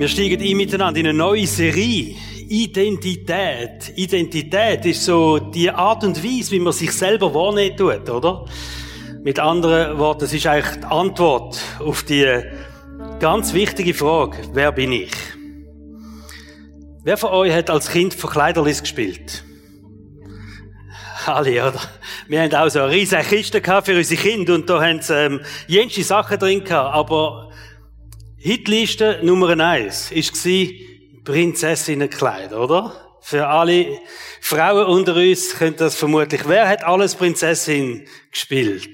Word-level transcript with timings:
Wir 0.00 0.08
steigen 0.08 0.40
ein 0.40 0.56
miteinander 0.56 0.98
in 0.98 1.08
eine 1.08 1.18
neue 1.18 1.46
Serie. 1.46 2.16
Identität. 2.48 3.92
Identität 3.96 4.86
ist 4.86 5.04
so 5.04 5.38
die 5.38 5.70
Art 5.70 6.02
und 6.04 6.24
Weise, 6.24 6.52
wie 6.52 6.58
man 6.58 6.72
sich 6.72 6.90
selber 6.92 7.34
wahrnehmen 7.34 7.76
tut, 7.76 8.08
oder? 8.08 8.46
Mit 9.22 9.38
anderen 9.38 9.98
Worten, 9.98 10.24
es 10.24 10.32
ist 10.32 10.46
eigentlich 10.46 10.76
die 10.76 10.86
Antwort 10.86 11.60
auf 11.80 12.02
die 12.04 12.26
ganz 13.18 13.52
wichtige 13.52 13.92
Frage, 13.92 14.38
wer 14.54 14.72
bin 14.72 14.90
ich? 14.92 15.12
Wer 17.04 17.18
von 17.18 17.32
euch 17.32 17.52
hat 17.52 17.68
als 17.68 17.90
Kind 17.90 18.14
Verkleiderlis 18.14 18.80
gespielt? 18.80 19.44
Alle, 21.26 21.68
oder? 21.68 21.80
Wir 22.26 22.40
haben 22.40 22.54
auch 22.54 22.70
so 22.70 22.80
eine 22.80 22.90
riesige 22.90 23.20
Kiste 23.20 23.60
für 23.60 23.98
unsere 23.98 24.18
Kinder 24.18 24.54
und 24.54 24.70
da 24.70 24.82
haben 24.82 25.02
sie 25.02 25.14
ähm, 25.14 25.40
jenste 25.66 26.02
Sachen 26.04 26.38
drin 26.38 26.64
gehabt, 26.64 26.94
aber 26.94 27.49
Hitliste 28.42 29.20
Nummer 29.22 29.50
eins 29.50 30.10
war 30.10 30.68
Prinzessinnenkleid, 31.24 32.54
oder? 32.54 33.18
Für 33.20 33.48
alle 33.48 34.00
Frauen 34.40 34.86
unter 34.86 35.14
uns 35.14 35.58
könnte 35.58 35.84
das 35.84 35.94
vermutlich. 35.94 36.48
Wer 36.48 36.66
hat 36.66 36.82
alles 36.82 37.14
Prinzessin 37.16 38.08
gespielt? 38.32 38.88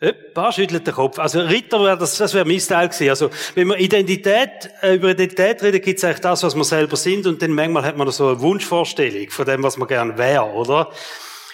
Ein 0.00 0.14
paar 0.32 0.50
schüttelt 0.52 0.86
den 0.86 0.94
Kopf. 0.94 1.18
Also 1.18 1.40
Ritter 1.40 1.84
wäre 1.84 1.98
das, 1.98 2.16
das 2.16 2.32
wäre 2.32 2.46
mein 2.46 2.58
Teil 2.58 2.88
gewesen. 2.88 3.10
Also 3.10 3.30
wenn 3.54 3.66
man 3.66 3.78
Identität, 3.78 4.70
äh, 4.80 4.94
über 4.94 5.10
Identität 5.10 5.62
redet, 5.62 5.84
gibt 5.84 5.98
es 5.98 6.04
eigentlich 6.04 6.20
das, 6.20 6.42
was 6.42 6.54
wir 6.54 6.64
selber 6.64 6.96
sind 6.96 7.26
und 7.26 7.42
dann 7.42 7.52
manchmal 7.52 7.84
hat 7.84 7.98
man 7.98 8.10
so 8.10 8.28
eine 8.28 8.40
Wunschvorstellung 8.40 9.28
von 9.28 9.44
dem, 9.44 9.62
was 9.62 9.76
man 9.76 9.88
gern 9.88 10.16
wäre, 10.16 10.44
oder? 10.44 10.90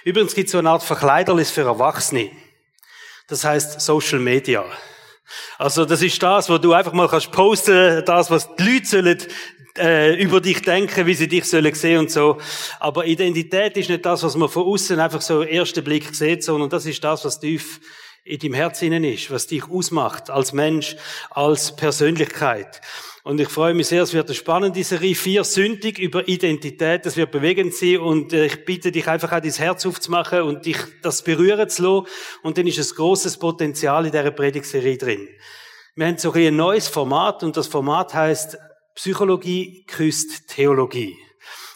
Übrigens 0.05 0.37
gibt 0.37 0.47
es 0.47 0.53
so 0.53 0.59
eine 0.59 0.71
Art 0.71 0.85
Verkleiderlis 0.85 1.51
für 1.51 1.63
Erwachsene. 1.63 2.31
Das 3.27 3.43
heißt 3.43 3.81
Social 3.81 4.21
Media. 4.21 4.65
Also 5.59 5.85
das 5.85 6.03
ist 6.03 6.23
das, 6.23 6.49
wo 6.49 6.59
du 6.59 6.73
einfach 6.73 6.93
mal 6.93 7.09
kannst 7.09 7.33
posten, 7.33 8.05
das, 8.05 8.31
was 8.31 8.49
die 8.57 8.63
Leute 8.63 8.87
sollen 8.87 9.19
äh, 9.79 10.15
über 10.23 10.41
dich 10.41 10.63
denken, 10.63 11.07
wie 11.07 11.15
sie 11.15 11.29
dich 11.29 11.45
sollen 11.45 11.75
sehen 11.75 11.99
und 11.99 12.11
so. 12.11 12.39
Aber 12.81 13.07
Identität 13.07 13.77
ist 13.77 13.91
nicht 13.91 14.05
das, 14.05 14.23
was 14.23 14.37
man 14.37 14.49
von 14.49 14.65
außen 14.65 14.99
einfach 14.99 15.21
so 15.21 15.43
im 15.43 15.49
ersten 15.49 15.85
Blick 15.85 16.15
sieht, 16.15 16.45
sondern 16.45 16.71
das 16.71 16.87
ist 16.87 17.03
das, 17.03 17.25
was 17.25 17.41
tief 17.41 17.81
in 18.25 18.39
deinem 18.39 18.55
Herz 18.55 18.81
innen 18.83 19.05
ist, 19.05 19.31
was 19.31 19.47
dich 19.47 19.69
ausmacht 19.69 20.31
als 20.31 20.53
Mensch, 20.53 20.97
als 21.31 21.77
Persönlichkeit. 21.77 22.81
Und 23.25 23.41
ich 23.41 23.49
freue 23.49 23.73
mich 23.73 23.87
sehr, 23.87 24.03
es 24.03 24.13
wird 24.13 24.27
eine 24.29 24.35
spannende 24.35 24.85
Serie, 24.85 25.15
vier 25.15 25.45
sündig 25.45 25.99
über 25.99 26.29
Identität, 26.29 27.07
das 27.07 27.17
wird 27.17 27.31
bewegend 27.31 27.73
sein 27.73 27.97
und 27.97 28.35
äh, 28.35 28.45
ich 28.45 28.67
bitte 28.67 28.93
dich 28.93 29.09
einfach 29.09 29.33
auch 29.33 29.41
dein 29.41 29.51
Herz 29.51 29.87
aufzumachen 29.87 30.43
und 30.43 30.67
dich 30.67 30.77
das 31.01 31.25
berühren 31.25 31.67
zu 31.71 31.83
lassen 31.83 32.07
und 32.43 32.59
dann 32.59 32.67
ist 32.67 32.79
ein 32.79 32.95
grosses 32.95 33.39
Potenzial 33.39 34.05
in 34.05 34.13
dieser 34.13 34.31
Predigserie 34.31 34.99
drin. 34.99 35.27
Wir 35.97 36.07
haben 36.07 36.19
so 36.19 36.33
ein 36.33 36.55
neues 36.55 36.89
Format 36.89 37.43
und 37.43 37.57
das 37.57 37.67
Format 37.67 38.13
heißt 38.13 38.59
Psychologie 38.95 39.87
küsst 39.87 40.49
Theologie. 40.49 41.17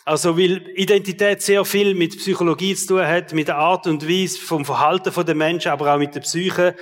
Also, 0.04 0.36
weil 0.36 0.68
Identität 0.74 1.40
sehr 1.40 1.64
viel 1.64 1.94
mit 1.94 2.18
Psychologie 2.18 2.74
zu 2.74 2.88
tun 2.88 3.06
hat, 3.06 3.32
mit 3.32 3.48
der 3.48 3.56
Art 3.56 3.86
und 3.86 4.06
Weise 4.06 4.38
vom 4.38 4.66
Verhalten 4.66 5.24
der 5.24 5.34
Menschen, 5.34 5.72
aber 5.72 5.94
auch 5.94 5.98
mit 5.98 6.14
der 6.14 6.20
Psyche. 6.20 6.76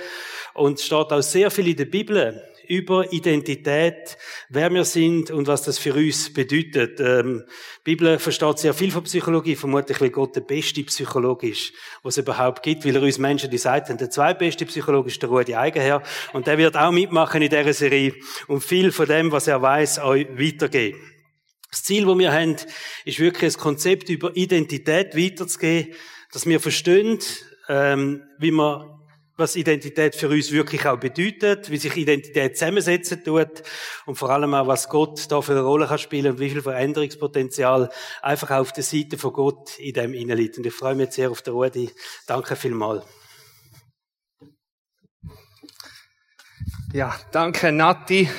Und 0.53 0.77
es 0.79 0.85
steht 0.85 1.13
auch 1.13 1.21
sehr 1.21 1.51
viel 1.51 1.69
in 1.69 1.77
der 1.77 1.85
Bibel 1.85 2.41
über 2.67 3.11
Identität, 3.11 4.17
wer 4.49 4.69
wir 4.73 4.85
sind 4.85 5.31
und 5.31 5.47
was 5.47 5.63
das 5.63 5.77
für 5.77 5.93
uns 5.93 6.33
bedeutet. 6.33 6.99
Ähm, 6.99 7.43
die 7.85 7.95
Bibel 7.95 8.19
versteht 8.19 8.59
sehr 8.59 8.73
viel 8.73 8.91
von 8.91 9.03
Psychologie, 9.03 9.55
vermutlich, 9.55 9.99
weil 10.01 10.09
Gott 10.09 10.35
der 10.35 10.41
beste 10.41 10.83
Psychologe 10.83 11.49
ist, 11.49 11.73
was 12.03 12.17
es 12.17 12.23
überhaupt 12.23 12.63
gibt, 12.63 12.85
weil 12.85 12.95
er 12.95 13.01
uns 13.01 13.17
Menschen 13.17 13.49
die 13.49 13.57
Seite 13.57 13.89
haben. 13.89 13.97
Der 13.97 14.09
zweitbeste 14.09 14.65
Psychologe 14.65 15.09
ist 15.09 15.21
der 15.21 15.29
Rudi 15.29 15.55
Eigenherr 15.55 16.03
und 16.33 16.47
der 16.47 16.57
wird 16.57 16.75
auch 16.77 16.91
mitmachen 16.91 17.41
in 17.41 17.49
dieser 17.49 17.73
Serie 17.73 18.13
und 18.47 18.63
viel 18.63 18.91
von 18.91 19.07
dem, 19.07 19.31
was 19.31 19.47
er 19.47 19.61
weiß, 19.61 19.99
euch 19.99 20.27
weitergeben. 20.37 20.99
Das 21.71 21.83
Ziel, 21.83 22.05
das 22.05 22.17
wir 22.17 22.31
haben, 22.31 22.55
ist 23.05 23.19
wirklich 23.19 23.53
das 23.53 23.57
Konzept 23.57 24.09
über 24.09 24.35
Identität 24.35 25.15
weiterzugeben, 25.15 25.93
dass 26.31 26.45
wir 26.45 26.59
verstehen, 26.59 27.19
ähm, 27.69 28.23
wie 28.39 28.51
man 28.51 28.96
was 29.37 29.55
Identität 29.55 30.15
für 30.15 30.29
uns 30.29 30.51
wirklich 30.51 30.85
auch 30.87 30.99
bedeutet, 30.99 31.69
wie 31.69 31.77
sich 31.77 31.95
Identität 31.95 32.57
zusammensetzen 32.57 33.23
tut 33.23 33.63
und 34.07 34.15
vor 34.15 34.31
allem 34.31 34.53
auch, 34.55 34.67
was 34.67 34.89
Gott 34.89 35.31
da 35.31 35.41
für 35.41 35.51
eine 35.51 35.61
Rolle 35.61 35.87
kann 35.87 35.99
spielen 35.99 36.31
und 36.33 36.39
wie 36.39 36.49
viel 36.49 36.63
Veränderungspotenzial 36.63 37.89
einfach 38.21 38.49
auf 38.49 38.71
der 38.71 38.83
Seite 38.83 39.17
von 39.17 39.33
Gott 39.33 39.77
in 39.77 39.93
dem 39.93 40.11
liegt. 40.13 40.57
Und 40.57 40.65
ich 40.65 40.73
freue 40.73 40.95
mich 40.95 41.05
jetzt 41.05 41.15
sehr 41.15 41.29
auf 41.29 41.43
den 41.43 41.53
Rudi. 41.53 41.91
Danke 42.25 42.55
vielmals. 42.55 43.05
Ja, 46.91 47.15
danke 47.31 47.71
Nati. 47.71 48.29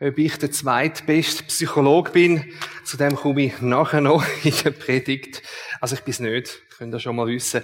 Ob 0.00 0.18
ich 0.18 0.36
der 0.38 0.50
zweitbeste 0.50 1.44
Psychologe 1.44 2.10
bin, 2.10 2.52
zu 2.84 2.96
dem 2.96 3.14
komme 3.14 3.44
ich 3.44 3.60
nachher 3.60 4.00
noch 4.00 4.24
in 4.42 4.52
der 4.64 4.70
Predigt. 4.72 5.42
Also 5.80 5.94
ich 5.94 6.02
bin's 6.02 6.18
nicht. 6.18 6.63
Könnt 6.76 6.92
ihr 6.92 6.98
schon 6.98 7.14
mal 7.14 7.28
wissen. 7.28 7.62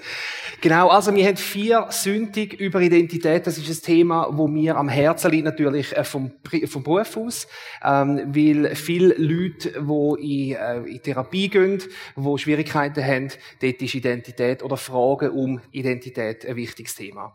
Genau, 0.61 0.89
also 0.89 1.13
wir 1.13 1.27
haben 1.27 1.37
vier 1.37 1.87
Sündig 1.91 2.55
über 2.55 2.81
Identität. 2.81 3.45
Das 3.45 3.59
ist 3.59 3.69
ein 3.69 3.85
Thema, 3.85 4.29
wo 4.31 4.47
mir 4.47 4.77
am 4.77 4.89
Herzen 4.89 5.33
liegt, 5.33 5.45
natürlich 5.45 5.97
äh, 5.97 6.05
vom, 6.05 6.31
vom 6.67 6.83
Beruf 6.85 7.17
aus. 7.17 7.49
Ähm, 7.85 8.23
weil 8.29 8.77
viele 8.77 9.15
Leute, 9.15 9.73
die 9.73 10.51
in, 10.51 10.57
äh, 10.57 10.79
in 10.83 11.03
Therapie 11.03 11.49
gehen, 11.49 11.83
die 12.17 12.39
Schwierigkeiten 12.39 13.05
haben, 13.05 13.29
dort 13.61 13.83
ist 13.83 13.95
Identität 13.95 14.63
oder 14.63 14.77
Fragen 14.77 15.31
um 15.31 15.61
Identität 15.73 16.47
ein 16.47 16.55
wichtiges 16.55 16.95
Thema. 16.95 17.35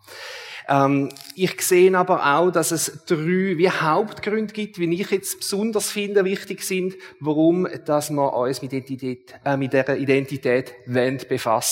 Ähm, 0.68 1.09
ich 1.35 1.62
sehe 1.62 1.96
aber 1.97 2.38
auch, 2.38 2.52
dass 2.52 2.72
es 2.72 3.03
drei 3.06 3.58
wie 3.58 3.69
Hauptgründe 3.69 4.53
gibt, 4.53 4.80
wie 4.80 4.94
ich 4.94 5.12
jetzt 5.12 5.40
besonders 5.40 5.91
finde, 5.91 6.25
wichtig 6.25 6.64
sind, 6.64 6.96
warum 7.19 7.68
dass 7.85 8.09
wir 8.09 8.34
uns 8.34 8.62
mit, 8.62 8.74
Identität, 8.74 9.35
äh, 9.44 9.58
mit 9.58 9.74
dieser 9.74 9.97
Identität 9.97 10.74
befassen 10.85 11.65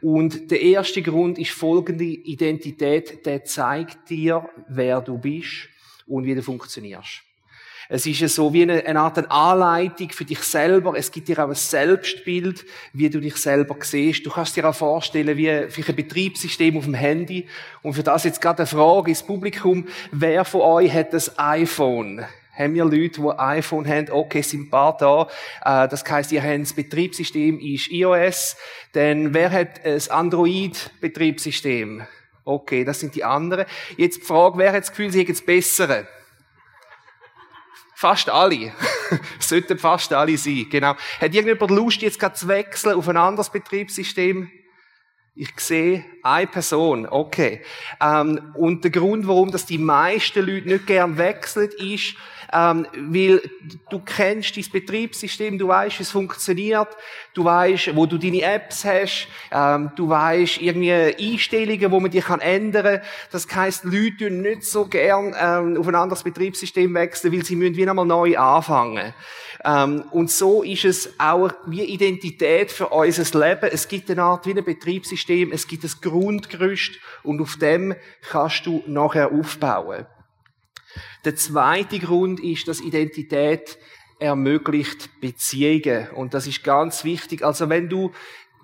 Und 0.00 0.50
der 0.50 0.60
erste 0.60 1.02
Grund 1.02 1.38
ist 1.38 1.50
folgende 1.50 2.04
Identität, 2.04 3.24
der 3.24 3.44
zeigt 3.44 4.10
dir, 4.10 4.48
wer 4.68 5.00
du 5.00 5.18
bist 5.18 5.68
und 6.06 6.24
wie 6.24 6.34
du 6.34 6.42
funktionierst. 6.42 7.22
Es 7.88 8.06
ist 8.06 8.34
so 8.34 8.52
wie 8.52 8.62
eine, 8.62 8.84
eine 8.84 9.00
Art 9.00 9.30
Anleitung 9.30 10.10
für 10.10 10.24
dich 10.24 10.38
selber. 10.40 10.94
Es 10.96 11.12
gibt 11.12 11.28
dir 11.28 11.38
auch 11.44 11.48
ein 11.48 11.54
Selbstbild, 11.54 12.64
wie 12.94 13.10
du 13.10 13.20
dich 13.20 13.36
selber 13.36 13.76
siehst. 13.80 14.24
Du 14.24 14.30
kannst 14.30 14.56
dir 14.56 14.68
auch 14.68 14.74
vorstellen, 14.74 15.36
wie 15.36 15.68
für 15.68 15.86
ein 15.86 15.96
Betriebssystem 15.96 16.78
auf 16.78 16.84
dem 16.84 16.94
Handy. 16.94 17.46
Und 17.82 17.92
für 17.92 18.02
das 18.02 18.24
jetzt 18.24 18.40
gerade 18.40 18.60
eine 18.60 18.66
Frage 18.66 19.10
ins 19.10 19.22
Publikum. 19.22 19.86
Wer 20.12 20.44
von 20.46 20.62
euch 20.62 20.92
hat 20.92 21.12
das 21.12 21.38
iPhone? 21.38 22.24
Haben 22.56 22.74
wir 22.74 22.84
Leute, 22.84 23.20
die 23.20 23.38
iPhone 23.38 23.86
haben? 23.86 24.10
Okay, 24.10 24.42
sind 24.42 24.68
ein 24.68 24.70
paar 24.70 24.96
da. 24.96 25.28
Äh, 25.64 25.88
das 25.88 26.08
heisst, 26.08 26.30
ihr 26.30 26.42
habt 26.42 26.62
das 26.62 26.72
Betriebssystem 26.72 27.58
ist 27.58 27.90
iOS. 27.90 28.56
Denn 28.94 29.34
wer 29.34 29.50
hat 29.50 29.84
ein 29.84 30.00
Android-Betriebssystem? 30.08 32.02
Okay, 32.44 32.84
das 32.84 33.00
sind 33.00 33.14
die 33.14 33.24
anderen. 33.24 33.64
Jetzt 33.96 34.18
die 34.18 34.26
Frage, 34.26 34.58
wer 34.58 34.72
hat 34.72 34.82
das 34.82 34.90
Gefühl, 34.90 35.10
sie 35.10 35.20
hätten 35.20 35.32
das 35.32 35.42
Bessere? 35.42 36.06
Fast 37.96 38.28
alle. 38.28 38.72
Sollten 39.40 39.78
fast 39.78 40.12
alle 40.12 40.36
sein, 40.36 40.66
genau. 40.70 40.94
Hat 41.20 41.34
irgendjemand 41.34 41.70
Lust, 41.70 42.02
jetzt 42.02 42.20
gerade 42.20 42.34
zu 42.34 42.46
wechseln 42.48 42.96
auf 42.96 43.08
ein 43.08 43.16
anderes 43.16 43.50
Betriebssystem? 43.50 44.50
Ich 45.36 45.58
sehe 45.58 46.04
eine 46.22 46.46
Person, 46.46 47.06
okay. 47.06 47.62
Ähm, 48.00 48.54
und 48.54 48.84
der 48.84 48.92
Grund, 48.92 49.26
warum 49.26 49.50
das 49.50 49.66
die 49.66 49.78
meisten 49.78 50.46
Leute 50.46 50.68
nicht 50.68 50.86
gern 50.86 51.18
wechseln, 51.18 51.70
ist, 51.76 52.14
ähm, 52.54 52.86
weil 52.96 53.42
du 53.90 53.98
kennst 53.98 54.56
dein 54.56 54.64
Betriebssystem, 54.70 55.58
du 55.58 55.68
weißt, 55.68 55.98
wie 55.98 56.02
es 56.04 56.10
funktioniert, 56.10 56.88
du 57.34 57.44
weißt, 57.44 57.96
wo 57.96 58.06
du 58.06 58.16
deine 58.16 58.42
Apps 58.42 58.84
hast, 58.84 59.28
ähm, 59.50 59.90
du 59.96 60.08
weißt 60.08 60.60
irgendwie 60.60 60.92
Einstellungen, 60.92 61.90
wo 61.90 61.98
man 61.98 62.10
die 62.10 62.20
kann 62.20 62.40
ändern. 62.40 63.00
Das 63.32 63.46
heisst, 63.52 63.84
Leute 63.84 64.30
nicht 64.30 64.64
so 64.64 64.86
gern 64.86 65.34
ähm, 65.38 65.76
auf 65.76 65.88
ein 65.88 65.94
anderes 65.94 66.22
Betriebssystem 66.22 66.94
wechseln, 66.94 67.32
weil 67.32 67.44
sie 67.44 67.56
müssen 67.56 67.76
wieder 67.76 67.90
einmal 67.90 68.06
neu 68.06 68.38
anfangen. 68.38 69.12
Ähm, 69.64 70.04
und 70.12 70.30
so 70.30 70.62
ist 70.62 70.84
es 70.84 71.18
auch 71.18 71.50
wie 71.66 71.82
Identität 71.82 72.70
für 72.70 72.88
unser 72.88 73.46
Leben. 73.46 73.70
Es 73.72 73.88
gibt 73.88 74.10
eine 74.10 74.22
Art 74.22 74.46
wie 74.46 74.56
ein 74.56 74.64
Betriebssystem, 74.64 75.50
es 75.52 75.66
gibt 75.66 75.84
ein 75.84 75.90
Grundgerüst 76.00 76.92
und 77.22 77.40
auf 77.40 77.56
dem 77.56 77.94
kannst 78.30 78.66
du 78.66 78.84
nachher 78.86 79.32
aufbauen. 79.32 80.06
Der 81.24 81.36
zweite 81.36 81.98
Grund 81.98 82.40
ist, 82.40 82.68
dass 82.68 82.80
Identität 82.80 83.78
ermöglicht 84.18 85.20
Beziehungen. 85.20 86.08
Und 86.10 86.34
das 86.34 86.46
ist 86.46 86.64
ganz 86.64 87.04
wichtig. 87.04 87.44
Also 87.44 87.68
wenn 87.68 87.88
du 87.88 88.12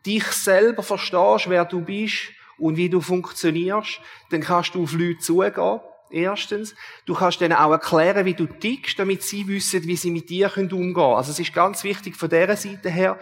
dich 0.07 0.25
selber 0.25 0.83
verstehst, 0.83 1.49
wer 1.49 1.65
du 1.65 1.81
bist 1.81 2.31
und 2.59 2.77
wie 2.77 2.89
du 2.89 3.01
funktionierst, 3.01 4.01
dann 4.31 4.41
kannst 4.41 4.75
du 4.75 4.83
auf 4.83 4.93
Leute 4.93 5.19
zugehen. 5.19 5.81
Erstens. 6.13 6.75
Du 7.07 7.15
kannst 7.15 7.41
denen 7.41 7.53
auch 7.53 7.71
erklären, 7.71 8.27
wie 8.27 8.35
du 8.35 8.47
tickst, 8.47 8.99
damit 8.99 9.23
sie 9.23 9.47
wissen, 9.47 9.85
wie 9.85 9.95
sie 9.95 10.11
mit 10.11 10.29
dir 10.29 10.51
umgehen 10.57 10.93
können. 10.93 11.15
Also 11.15 11.31
es 11.31 11.39
ist 11.39 11.55
ganz 11.55 11.85
wichtig 11.85 12.17
von 12.17 12.29
dieser 12.29 12.57
Seite 12.57 12.91
her. 12.91 13.17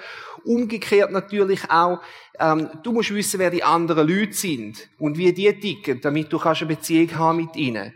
Umgekehrt 0.45 1.13
natürlich 1.13 1.71
auch, 1.71 2.01
ähm, 2.41 2.71
du 2.83 2.93
musst 2.93 3.13
wissen, 3.13 3.41
wer 3.41 3.51
die 3.51 3.63
anderen 3.63 4.09
Leute 4.09 4.33
sind 4.33 4.89
und 4.99 5.19
wie 5.19 5.33
die 5.35 5.53
ticken, 5.53 6.01
damit 6.01 6.33
du 6.33 6.39
kannst 6.39 6.63
eine 6.63 6.75
Beziehung 6.75 7.15
haben 7.19 7.37
mit 7.37 7.57
ihnen. 7.57 7.93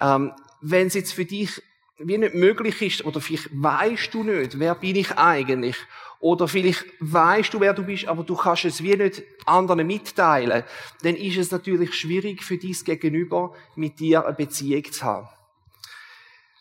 Ähm, 0.00 0.32
wenn 0.64 0.86
es 0.86 0.94
jetzt 0.94 1.12
für 1.12 1.24
dich 1.24 1.62
wie 1.98 2.18
nicht 2.18 2.34
möglich 2.34 2.82
ist, 2.82 3.04
oder 3.04 3.20
vielleicht 3.20 3.50
weißt 3.52 4.12
du 4.12 4.24
nicht, 4.24 4.58
wer 4.58 4.74
bin 4.74 4.96
ich 4.96 5.12
eigentlich? 5.12 5.76
Oder 6.18 6.48
vielleicht 6.48 6.84
weißt 7.00 7.54
du, 7.54 7.60
wer 7.60 7.74
du 7.74 7.84
bist, 7.84 8.06
aber 8.06 8.24
du 8.24 8.34
kannst 8.34 8.64
es 8.64 8.82
wie 8.82 8.96
nicht 8.96 9.22
anderen 9.44 9.86
mitteilen. 9.86 10.64
Dann 11.02 11.16
ist 11.16 11.36
es 11.36 11.50
natürlich 11.50 11.94
schwierig 11.94 12.42
für 12.42 12.56
dies 12.56 12.84
Gegenüber, 12.84 13.54
mit 13.76 14.00
dir 14.00 14.24
eine 14.24 14.34
Beziehung 14.34 14.90
zu 14.90 15.04
haben. 15.04 15.28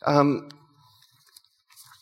Ähm, 0.06 0.50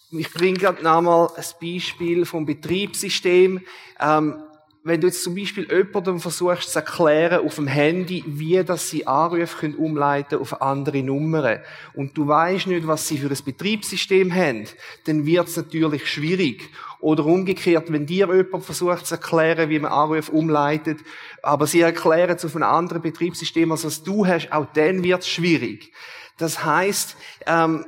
ich 0.09 0.29
bringe 0.33 0.57
gerade 0.57 0.83
nochmal 0.83 1.29
ein 1.37 1.45
Beispiel 1.61 2.25
vom 2.25 2.45
Betriebssystem. 2.45 3.61
Ähm, 3.99 4.43
wenn 4.83 4.99
du 4.99 5.07
jetzt 5.07 5.23
zum 5.23 5.35
Beispiel 5.35 5.67
jemandem 5.71 6.19
versuchst 6.19 6.71
zu 6.71 6.79
erklären 6.79 7.45
auf 7.45 7.55
dem 7.55 7.67
Handy, 7.67 8.23
wie 8.25 8.63
das 8.63 8.89
sie 8.89 9.05
Anrufe 9.05 9.57
können 9.59 9.75
umleiten 9.75 10.39
auf 10.39 10.61
andere 10.61 11.03
Nummern 11.03 11.59
und 11.93 12.17
du 12.17 12.27
weißt 12.27 12.67
nicht, 12.67 12.87
was 12.87 13.07
sie 13.07 13.19
für 13.19 13.29
ein 13.29 13.37
Betriebssystem 13.45 14.33
haben, 14.33 14.65
dann 15.05 15.25
wird 15.25 15.47
es 15.47 15.57
natürlich 15.57 16.07
schwierig. 16.07 16.69
Oder 16.99 17.25
umgekehrt, 17.25 17.91
wenn 17.91 18.05
dir 18.05 18.33
jemand 18.33 18.63
versucht 18.63 19.05
zu 19.05 19.15
erklären, 19.15 19.69
wie 19.69 19.79
man 19.79 19.91
Anrufe 19.91 20.31
umleitet, 20.31 20.99
aber 21.43 21.67
sie 21.67 21.81
erklären 21.81 22.35
es 22.35 22.45
auf 22.45 22.55
ein 22.55 22.63
anderes 22.63 23.01
Betriebssystem, 23.01 23.71
als 23.71 23.85
was 23.85 24.03
du 24.03 24.25
hast, 24.25 24.51
auch 24.51 24.67
dann 24.73 25.03
wird 25.03 25.21
es 25.21 25.27
schwierig. 25.27 25.91
Das 26.37 26.63
heißt, 26.63 27.15
ähm, 27.45 27.85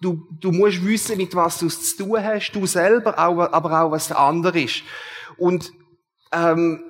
du, 0.00 0.26
du 0.40 0.50
musst 0.50 0.84
wissen, 0.84 1.16
mit 1.16 1.34
was 1.36 1.58
du 1.58 1.66
es 1.66 1.96
zu 1.96 2.04
tun 2.04 2.22
hast, 2.22 2.50
du 2.52 2.66
selber, 2.66 3.16
aber 3.16 3.52
auch 3.52 3.90
was 3.92 4.08
der 4.08 4.18
andere 4.18 4.60
ist. 4.60 4.82
Und 5.36 5.72
ähm, 6.36 6.84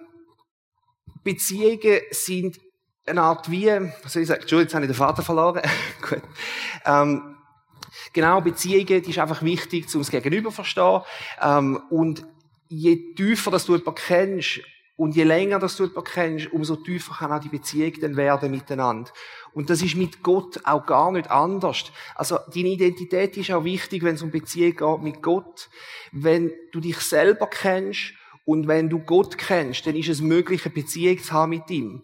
Beziehungen 1.23 2.01
sind 2.11 2.61
eine 3.07 3.23
Art 3.23 3.51
wie, 3.51 3.69
was 4.03 4.13
soll 4.13 4.23
ich 4.23 4.29
sagen, 4.29 4.41
Entschuldigung, 4.41 4.67
jetzt 4.67 4.75
habe 4.75 4.85
ich 4.85 4.91
den 4.91 4.97
Vater 4.97 5.23
verloren. 5.23 5.63
Gut. 6.09 6.23
Ähm, 6.85 7.37
genau, 8.13 8.41
Beziehungen, 8.41 9.03
die 9.03 9.11
ist 9.11 9.19
einfach 9.19 9.43
wichtig, 9.43 9.93
um 9.95 10.01
das 10.01 10.11
Gegenüber 10.11 10.51
zu 10.51 10.57
verstehen. 10.57 11.03
Ähm, 11.41 11.83
und 11.91 12.27
je 12.69 13.15
tiefer, 13.15 13.51
dass 13.51 13.67
du 13.67 13.77
jemanden 13.77 13.95
kennst, 13.95 14.61
und 14.99 15.15
je 15.15 15.25
länger 15.25 15.59
dass 15.59 15.77
du 15.77 15.85
jemanden 15.85 16.11
kennst, 16.11 16.53
umso 16.53 16.77
tiefer 16.77 17.15
kann 17.15 17.31
auch 17.31 17.41
die 17.41 17.51
Beziehung 17.51 17.93
dann 18.01 18.17
werden 18.17 18.51
miteinander. 18.51 19.11
Und 19.53 19.69
das 19.69 19.83
ist 19.83 19.95
mit 19.95 20.23
Gott 20.23 20.61
auch 20.65 20.87
gar 20.87 21.13
nicht 21.13 21.31
anders. 21.31 21.93
Also, 22.15 22.39
deine 22.53 22.69
Identität 22.69 23.37
ist 23.37 23.51
auch 23.51 23.65
wichtig, 23.65 24.03
wenn 24.03 24.15
es 24.15 24.23
um 24.23 24.31
Beziehung 24.31 24.75
geht 24.75 25.03
mit 25.03 25.23
Gott. 25.23 25.69
Wenn 26.13 26.51
du 26.73 26.81
dich 26.81 26.99
selber 27.01 27.47
kennst 27.47 28.15
und 28.47 28.69
wenn 28.69 28.89
du 28.89 29.01
Gott 29.01 29.37
kennst, 29.37 29.87
dann 29.87 29.97
ist 29.97 30.09
es 30.09 30.23
möglich, 30.23 30.65
eine 30.65 30.73
Beziehung 30.73 31.19
zu 31.19 31.33
haben 31.33 31.51
mit 31.51 31.69
ihm. 31.69 32.03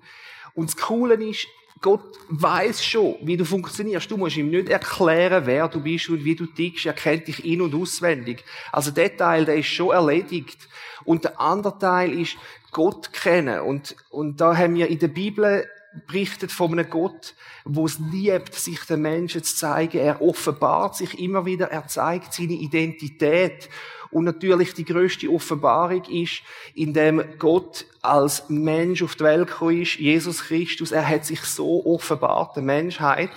Und 0.55 0.69
das 0.69 0.77
Coole 0.77 1.15
ist, 1.15 1.47
Gott 1.81 2.19
weiß 2.29 2.85
schon, 2.85 3.17
wie 3.23 3.37
du 3.37 3.45
funktionierst. 3.45 4.11
Du 4.11 4.17
musst 4.17 4.37
ihm 4.37 4.51
nicht 4.51 4.69
erklären, 4.69 5.47
wer 5.47 5.69
du 5.69 5.81
bist 5.81 6.09
und 6.11 6.25
wie 6.25 6.37
du 6.37 6.47
tickst. 6.47 6.87
Er 6.87 6.93
kennt 6.93 7.29
dich 7.29 7.45
in- 7.45 7.63
und 7.63 7.75
auswendig. 7.75 8.45
Also 8.71 8.91
der 8.91 9.17
Teil, 9.17 9.45
der 9.45 9.57
ist 9.57 9.67
schon 9.67 9.91
erledigt. 9.91 10.69
Und 11.05 11.25
der 11.25 11.41
andere 11.41 11.79
Teil 11.79 12.21
ist 12.21 12.37
Gott 12.71 13.13
kennen. 13.13 13.61
Und, 13.61 13.97
und 14.11 14.41
da 14.41 14.57
haben 14.57 14.75
wir 14.75 14.89
in 14.89 14.99
der 14.99 15.09
Bibel 15.09 15.67
berichtet 16.07 16.53
von 16.53 16.73
einem 16.73 16.89
Gott, 16.89 17.35
wo 17.65 17.87
es 17.87 17.99
liebt, 17.99 18.55
sich 18.55 18.81
den 18.85 19.03
Menschen 19.03 19.43
zu 19.43 19.57
zeigen. 19.57 19.99
Er 19.99 20.23
offenbart 20.23 20.97
sich 20.97 21.19
immer 21.19 21.47
wieder, 21.47 21.71
er 21.71 21.87
zeigt 21.87 22.33
seine 22.33 22.55
Identität. 22.55 23.69
Und 24.13 24.25
natürlich 24.25 24.75
die 24.75 24.85
größte 24.85 25.29
Offenbarung 25.31 26.05
ist, 26.05 26.43
indem 26.75 27.25
Gott 27.39 27.87
als 28.03 28.49
Mensch 28.49 29.03
auf 29.03 29.17
die 29.17 29.25
Welt 29.25 29.49
gekommen 29.49 29.83
ist, 29.83 29.97
Jesus 29.97 30.45
Christus, 30.45 30.93
er 30.93 31.09
hat 31.09 31.25
sich 31.25 31.41
so 31.41 31.85
offenbart, 31.87 32.55
der 32.55 32.63
Menschheit. 32.63 33.31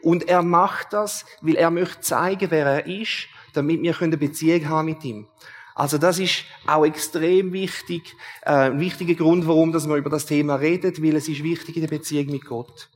Und 0.00 0.28
er 0.28 0.42
macht 0.42 0.92
das, 0.92 1.26
weil 1.40 1.56
er 1.56 1.70
möchte 1.70 2.00
zeigen, 2.00 2.50
wer 2.50 2.66
er 2.66 2.86
ist, 2.86 3.26
damit 3.52 3.82
wir 3.82 4.00
eine 4.00 4.16
Beziehung 4.16 4.68
haben 4.68 4.86
mit 4.86 5.04
ihm. 5.04 5.26
Also 5.74 5.98
das 5.98 6.18
ist 6.18 6.44
auch 6.66 6.84
extrem 6.84 7.52
wichtig, 7.52 8.14
äh, 8.42 8.70
ein 8.70 8.80
wichtiger 8.80 9.14
Grund, 9.14 9.46
warum 9.46 9.72
dass 9.72 9.86
man 9.86 9.98
über 9.98 10.10
das 10.10 10.26
Thema 10.26 10.56
redet, 10.56 11.02
weil 11.02 11.16
es 11.16 11.28
ist 11.28 11.42
wichtig 11.42 11.76
in 11.76 11.82
der 11.82 11.88
Beziehung 11.88 12.26
mit 12.26 12.44
Gott. 12.44 12.88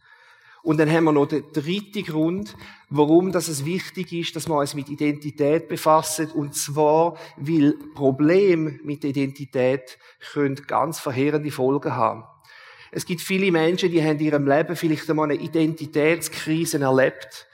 Und 0.67 0.79
dann 0.79 0.91
haben 0.91 1.05
wir 1.05 1.13
noch 1.13 1.27
den 1.27 1.45
dritten 1.53 2.03
Grund, 2.03 2.57
warum 2.91 3.31
das 3.31 3.47
es 3.47 3.65
wichtig 3.65 4.13
ist, 4.13 4.35
dass 4.35 4.49
wir 4.49 4.59
uns 4.59 4.75
mit 4.75 4.89
Identität 4.89 5.69
befassen. 5.69 6.29
Und 6.33 6.57
zwar, 6.57 7.17
weil 7.37 7.75
Probleme 7.95 8.81
mit 8.83 9.05
Identität 9.05 9.97
können 10.33 10.57
ganz 10.67 10.99
verheerende 10.99 11.53
Folgen 11.53 11.95
haben. 11.95 12.25
Es 12.91 13.07
gibt 13.07 13.21
viele 13.21 13.53
Menschen, 13.53 13.93
die 13.93 14.03
haben 14.03 14.19
in 14.19 14.25
ihrem 14.25 14.49
Leben 14.49 14.75
vielleicht 14.75 15.09
einmal 15.09 15.31
eine 15.31 15.41
Identitätskrise 15.41 16.81
erlebt. 16.81 17.47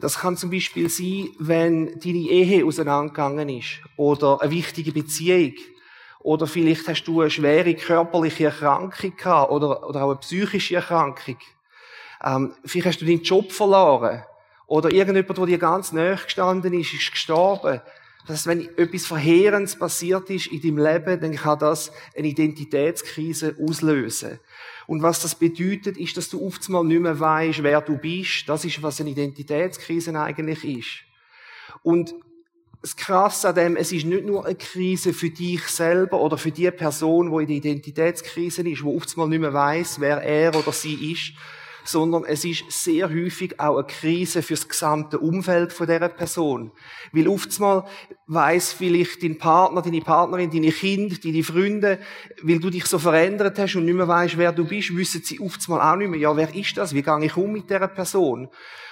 Das 0.00 0.18
kann 0.18 0.36
zum 0.36 0.50
Beispiel 0.50 0.90
sein, 0.90 1.28
wenn 1.38 2.00
deine 2.00 2.18
Ehe 2.18 2.66
auseinandergegangen 2.66 3.48
ist 3.48 3.80
oder 3.96 4.42
eine 4.42 4.50
wichtige 4.50 4.90
Beziehung 4.90 5.54
oder 6.18 6.48
vielleicht 6.48 6.88
hast 6.88 7.04
du 7.04 7.20
eine 7.20 7.30
schwere 7.30 7.74
körperliche 7.74 8.46
Erkrankung 8.46 9.14
gehabt 9.14 9.52
oder, 9.52 9.88
oder 9.88 10.02
auch 10.02 10.10
eine 10.10 10.18
psychische 10.18 10.74
Erkrankung. 10.74 11.36
Ähm, 12.24 12.54
vielleicht 12.64 12.86
hast 12.86 13.00
du 13.00 13.06
deinen 13.06 13.22
Job 13.22 13.52
verloren. 13.52 14.22
Oder 14.66 14.92
irgendjemand, 14.92 15.36
der 15.36 15.46
dir 15.46 15.58
ganz 15.58 15.92
nahe 15.92 16.16
gestanden 16.16 16.72
ist, 16.74 16.94
ist 16.94 17.10
gestorben. 17.10 17.80
Das 18.26 18.36
heißt, 18.36 18.46
wenn 18.46 18.78
etwas 18.78 19.06
Verheerendes 19.06 19.76
passiert 19.76 20.28
ist 20.30 20.46
in 20.46 20.60
deinem 20.60 20.78
Leben, 20.78 21.20
dann 21.20 21.34
kann 21.34 21.58
das 21.58 21.90
eine 22.16 22.28
Identitätskrise 22.28 23.56
auslösen. 23.60 24.38
Und 24.86 25.02
was 25.02 25.22
das 25.22 25.34
bedeutet, 25.34 25.96
ist, 25.96 26.16
dass 26.16 26.28
du 26.28 26.46
oft 26.46 26.68
mal 26.68 26.84
nicht 26.84 27.00
mehr 27.00 27.18
weißt, 27.18 27.62
wer 27.62 27.80
du 27.80 27.96
bist. 27.96 28.48
Das 28.48 28.64
ist, 28.64 28.82
was 28.82 29.00
eine 29.00 29.10
Identitätskrise 29.10 30.18
eigentlich 30.20 30.64
ist. 30.64 30.98
Und 31.82 32.14
das 32.82 32.96
Krasse 32.96 33.48
an 33.48 33.54
dem, 33.54 33.76
es 33.76 33.92
ist 33.92 34.06
nicht 34.06 34.24
nur 34.24 34.46
eine 34.46 34.54
Krise 34.54 35.12
für 35.12 35.30
dich 35.30 35.62
selber 35.66 36.20
oder 36.20 36.38
für 36.38 36.50
die 36.50 36.70
Person, 36.70 37.30
die 37.30 37.42
in 37.42 37.62
der 37.62 37.72
Identitätskrise 37.72 38.62
ist, 38.68 38.82
wo 38.82 38.96
oft 38.96 39.16
mal 39.16 39.28
nicht 39.28 39.40
mehr 39.40 39.52
weiss, 39.52 40.00
wer 40.00 40.22
er 40.22 40.54
oder 40.54 40.72
sie 40.72 41.12
ist, 41.12 41.32
sondern 41.84 42.24
es 42.24 42.44
ist 42.44 42.64
sehr 42.68 43.08
häufig 43.08 43.58
auch 43.58 43.78
eine 43.78 43.86
Krise 43.86 44.42
für 44.42 44.54
das 44.54 44.68
gesamte 44.68 45.18
Umfeld 45.18 45.72
von 45.72 45.86
dieser 45.86 46.08
Person. 46.08 46.72
Weil 47.12 47.28
oftmals 47.28 47.84
weiss 48.26 48.72
vielleicht 48.72 49.22
dein 49.22 49.38
Partner, 49.38 49.82
deine 49.82 50.00
Partnerin, 50.00 50.50
deine 50.50 50.72
Kinder, 50.72 51.16
deine 51.22 51.42
Freunde, 51.42 51.98
weil 52.42 52.60
du 52.60 52.70
dich 52.70 52.86
so 52.86 52.98
verändert 52.98 53.58
hast 53.58 53.76
und 53.76 53.84
nicht 53.84 53.94
mehr 53.94 54.08
weißt, 54.08 54.38
wer 54.38 54.52
du 54.52 54.64
bist, 54.64 54.96
wissen 54.96 55.22
sie 55.22 55.40
oftmals 55.40 55.82
auch 55.82 55.96
nicht 55.96 56.10
mehr, 56.10 56.20
ja, 56.20 56.36
wer 56.36 56.54
ist 56.54 56.76
das? 56.76 56.94
Wie 56.94 57.02
gehe 57.02 57.24
ich 57.24 57.36
um 57.36 57.52
mit 57.52 57.68
dieser 57.68 57.88
Person? 57.88 58.48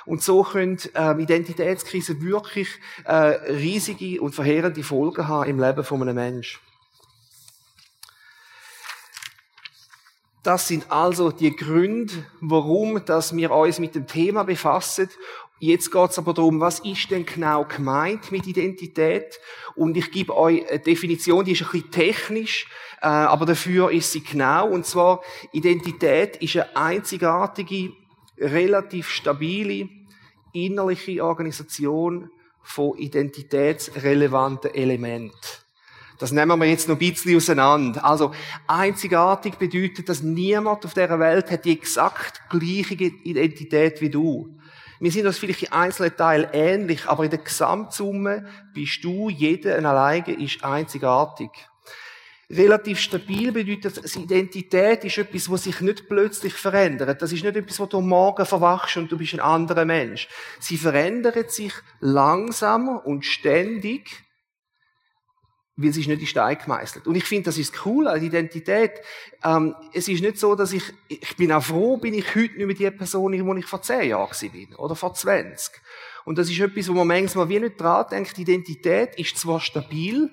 Und 0.07 0.23
so 0.23 0.43
können 0.43 0.79
ähm, 0.95 1.21
Identitätskrisen 1.21 2.23
wirklich 2.23 2.69
äh, 3.05 3.13
riesige 3.13 4.21
und 4.21 4.35
verheerende 4.35 4.83
Folgen 4.83 5.29
haben 5.29 5.51
im 5.51 5.61
Leben 5.61 5.85
von 5.85 6.03
einem 6.03 6.15
Menschen. 6.15 6.61
Das 10.43 10.69
sind 10.69 10.91
also 10.91 11.31
die 11.33 11.55
Gründe, 11.55 12.15
warum 12.41 13.05
dass 13.05 13.37
wir 13.37 13.51
uns 13.51 13.79
mit 13.79 13.95
dem 13.95 14.07
Thema 14.07 14.45
befassen. 14.45 15.09
Jetzt 15.59 15.91
geht 15.91 16.11
es 16.11 16.19
aber 16.19 16.33
darum, 16.33 16.61
was 16.61 16.79
ist 16.81 17.11
denn 17.11 17.27
genau 17.27 17.65
gemeint 17.65 18.31
mit 18.31 18.47
Identität? 18.47 19.41
Und 19.75 19.97
ich 19.97 20.13
gebe 20.13 20.37
euch 20.37 20.69
eine 20.69 20.79
Definition, 20.79 21.45
die 21.45 21.53
ist 21.53 21.63
ein 21.63 21.71
bisschen 21.73 21.91
technisch, 21.91 22.69
äh, 23.03 23.07
aber 23.07 23.47
dafür 23.47 23.91
ist 23.91 24.13
sie 24.13 24.23
genau. 24.23 24.69
Und 24.69 24.87
zwar, 24.87 25.21
Identität 25.53 26.37
ist 26.37 26.57
eine 26.57 26.77
einzigartige, 26.77 27.93
relativ 28.39 29.09
stabile, 29.09 29.89
innerliche 30.53 31.25
Organisation 31.25 32.31
von 32.63 32.97
identitätsrelevanten 32.97 34.73
Elementen. 34.73 35.33
Das 36.19 36.33
nehmen 36.33 36.59
wir 36.59 36.67
jetzt 36.67 36.89
noch 36.89 36.97
ein 36.97 36.99
bisschen 36.99 37.37
auseinander. 37.37 38.05
Also, 38.05 38.33
einzigartig 38.67 39.55
bedeutet, 39.55 40.09
dass 40.09 40.23
niemand 40.23 40.85
auf 40.85 40.95
dieser 40.95 41.19
Welt 41.21 41.51
hat 41.51 41.65
die 41.65 41.73
exakt 41.73 42.43
gleiche 42.51 42.95
Identität 42.95 44.01
wie 44.01 44.11
du. 44.11 44.59
Wir 45.01 45.13
sind 45.13 45.27
uns 45.27 45.39
vielleicht 45.39 45.63
in 45.63 45.73
einzelnen 45.73 46.17
Teilen 46.17 46.51
ähnlich, 46.53 47.07
aber 47.07 47.25
in 47.25 47.31
der 47.31 47.39
Gesamtsumme 47.39 48.49
bist 48.75 49.05
du, 49.05 49.31
jeder 49.31 49.77
alleine 49.77 50.33
ist 50.33 50.65
einzigartig. 50.65 51.51
Relativ 52.51 52.99
stabil 52.99 53.53
bedeutet, 53.53 54.03
dass 54.03 54.17
Identität 54.17 55.05
ist 55.05 55.19
etwas, 55.19 55.51
was 55.51 55.65
sich 55.65 55.81
nicht 55.83 56.09
plötzlich 56.09 56.55
verändert. 56.55 57.21
Das 57.21 57.31
ist 57.31 57.45
nicht 57.45 57.57
etwas, 57.57 57.79
wo 57.79 57.87
du 57.87 58.01
morgen 58.01 58.47
verwachst 58.47 58.97
und 58.97 59.13
du 59.13 59.19
bist 59.19 59.35
ein 59.35 59.41
anderer 59.41 59.85
Mensch. 59.85 60.29
Sie 60.59 60.79
verändert 60.79 61.53
sich 61.53 61.75
langsam 62.01 62.89
und 62.89 63.25
ständig 63.25 64.28
weil 65.79 65.93
sie 65.93 66.01
ist 66.01 66.09
nicht 66.09 66.21
in 66.21 66.27
Stein 66.27 66.59
gemeißelt. 66.59 67.07
Und 67.07 67.15
ich 67.15 67.25
finde, 67.25 67.45
das 67.45 67.57
ist 67.57 67.87
cool 67.87 68.09
an 68.09 68.21
Identität. 68.21 68.95
Ähm, 69.45 69.77
es 69.95 70.09
ist 70.09 70.21
nicht 70.21 70.37
so, 70.37 70.57
dass 70.57 70.73
ich, 70.73 70.83
ich 71.07 71.37
bin 71.37 71.53
auch 71.53 71.63
froh, 71.63 71.97
bin 71.99 72.15
ich 72.15 72.35
heute 72.35 72.57
nicht 72.57 72.67
mehr 72.67 72.75
die 72.75 72.91
Person, 72.91 73.31
die 73.31 73.61
ich 73.61 73.67
vor 73.67 73.81
zehn 73.81 74.11
Jahren 74.11 74.51
bin. 74.51 74.75
Oder 74.75 74.97
vor 74.97 75.15
20. 75.15 75.81
Und 76.25 76.37
das 76.37 76.51
ist 76.51 76.59
etwas, 76.59 76.89
wo 76.89 76.95
man 76.95 77.07
manchmal 77.07 77.49
wie 77.49 77.61
nicht 77.61 77.81
dran 77.81 78.07
denkt. 78.11 78.37
Identität 78.39 79.15
ist 79.21 79.39
zwar 79.39 79.61
stabil, 79.61 80.29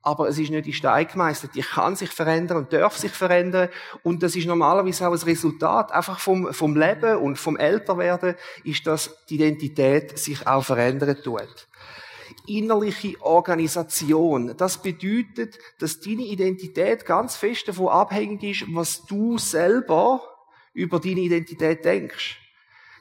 aber 0.00 0.26
es 0.26 0.38
ist 0.38 0.50
nicht 0.50 0.66
in 0.66 0.72
Stein 0.72 1.06
gemeißelt. 1.06 1.54
Die 1.54 1.60
kann 1.60 1.94
sich 1.94 2.10
verändern 2.10 2.56
und 2.56 2.72
darf 2.72 2.96
sich 2.96 3.12
verändern. 3.12 3.68
Und 4.02 4.22
das 4.22 4.36
ist 4.36 4.46
normalerweise 4.46 5.06
auch 5.06 5.12
ein 5.12 5.18
Resultat 5.18 5.92
einfach 5.92 6.18
vom, 6.18 6.54
vom 6.54 6.74
Leben 6.74 7.18
und 7.18 7.36
vom 7.36 7.58
Älterwerden, 7.58 8.36
ist, 8.64 8.86
dass 8.86 9.14
die 9.26 9.34
Identität 9.34 10.18
sich 10.18 10.46
auch 10.46 10.64
verändern 10.64 11.18
tut. 11.22 11.68
Innerliche 12.48 13.20
Organisation. 13.20 14.56
Das 14.56 14.82
bedeutet, 14.82 15.58
dass 15.78 16.00
deine 16.00 16.22
Identität 16.22 17.04
ganz 17.06 17.36
fest 17.36 17.68
davon 17.68 17.88
abhängig 17.88 18.62
ist, 18.62 18.74
was 18.74 19.04
du 19.06 19.38
selber 19.38 20.22
über 20.72 21.00
deine 21.00 21.20
Identität 21.20 21.84
denkst. 21.84 22.38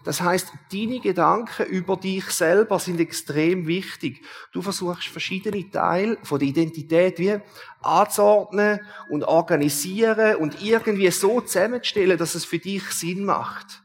Das 0.07 0.21
heißt, 0.21 0.53
deine 0.71 0.99
Gedanken 0.99 1.65
über 1.65 1.97
dich 1.97 2.25
selber 2.25 2.79
sind 2.79 2.99
extrem 2.99 3.67
wichtig. 3.67 4.23
Du 4.53 4.61
versuchst 4.61 5.07
verschiedene 5.07 5.69
Teile 5.69 6.17
von 6.23 6.39
der 6.39 6.47
Identität 6.47 7.19
wie 7.19 7.39
anzuordnen 7.81 8.79
und 9.09 9.25
organisieren 9.25 10.37
und 10.37 10.61
irgendwie 10.63 11.11
so 11.11 11.41
zusammenzustellen, 11.41 12.17
dass 12.17 12.35
es 12.35 12.45
für 12.45 12.59
dich 12.59 12.83
Sinn 12.91 13.25
macht. 13.25 13.83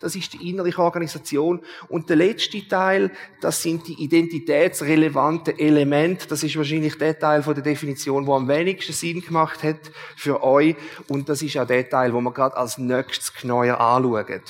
Das 0.00 0.16
ist 0.16 0.32
die 0.32 0.50
innerliche 0.50 0.82
Organisation. 0.82 1.60
Und 1.88 2.08
der 2.08 2.16
letzte 2.16 2.66
Teil, 2.66 3.10
das 3.40 3.62
sind 3.62 3.86
die 3.88 4.02
identitätsrelevanten 4.02 5.58
Elemente. 5.58 6.26
Das 6.28 6.42
ist 6.42 6.56
wahrscheinlich 6.56 6.98
der 6.98 7.18
Teil 7.18 7.42
von 7.42 7.54
der 7.54 7.64
Definition, 7.64 8.26
wo 8.26 8.34
am 8.34 8.48
wenigsten 8.48 8.92
Sinn 8.92 9.22
gemacht 9.22 9.62
hat 9.62 9.90
für 10.16 10.42
euch. 10.42 10.76
Und 11.08 11.28
das 11.28 11.42
ist 11.42 11.56
auch 11.56 11.66
der 11.66 11.88
Teil, 11.88 12.12
wo 12.12 12.20
wir 12.20 12.32
gerade 12.32 12.56
als 12.56 12.78
nächstes 12.78 13.32
genauer 13.32 13.80
anschauen. 13.80 14.42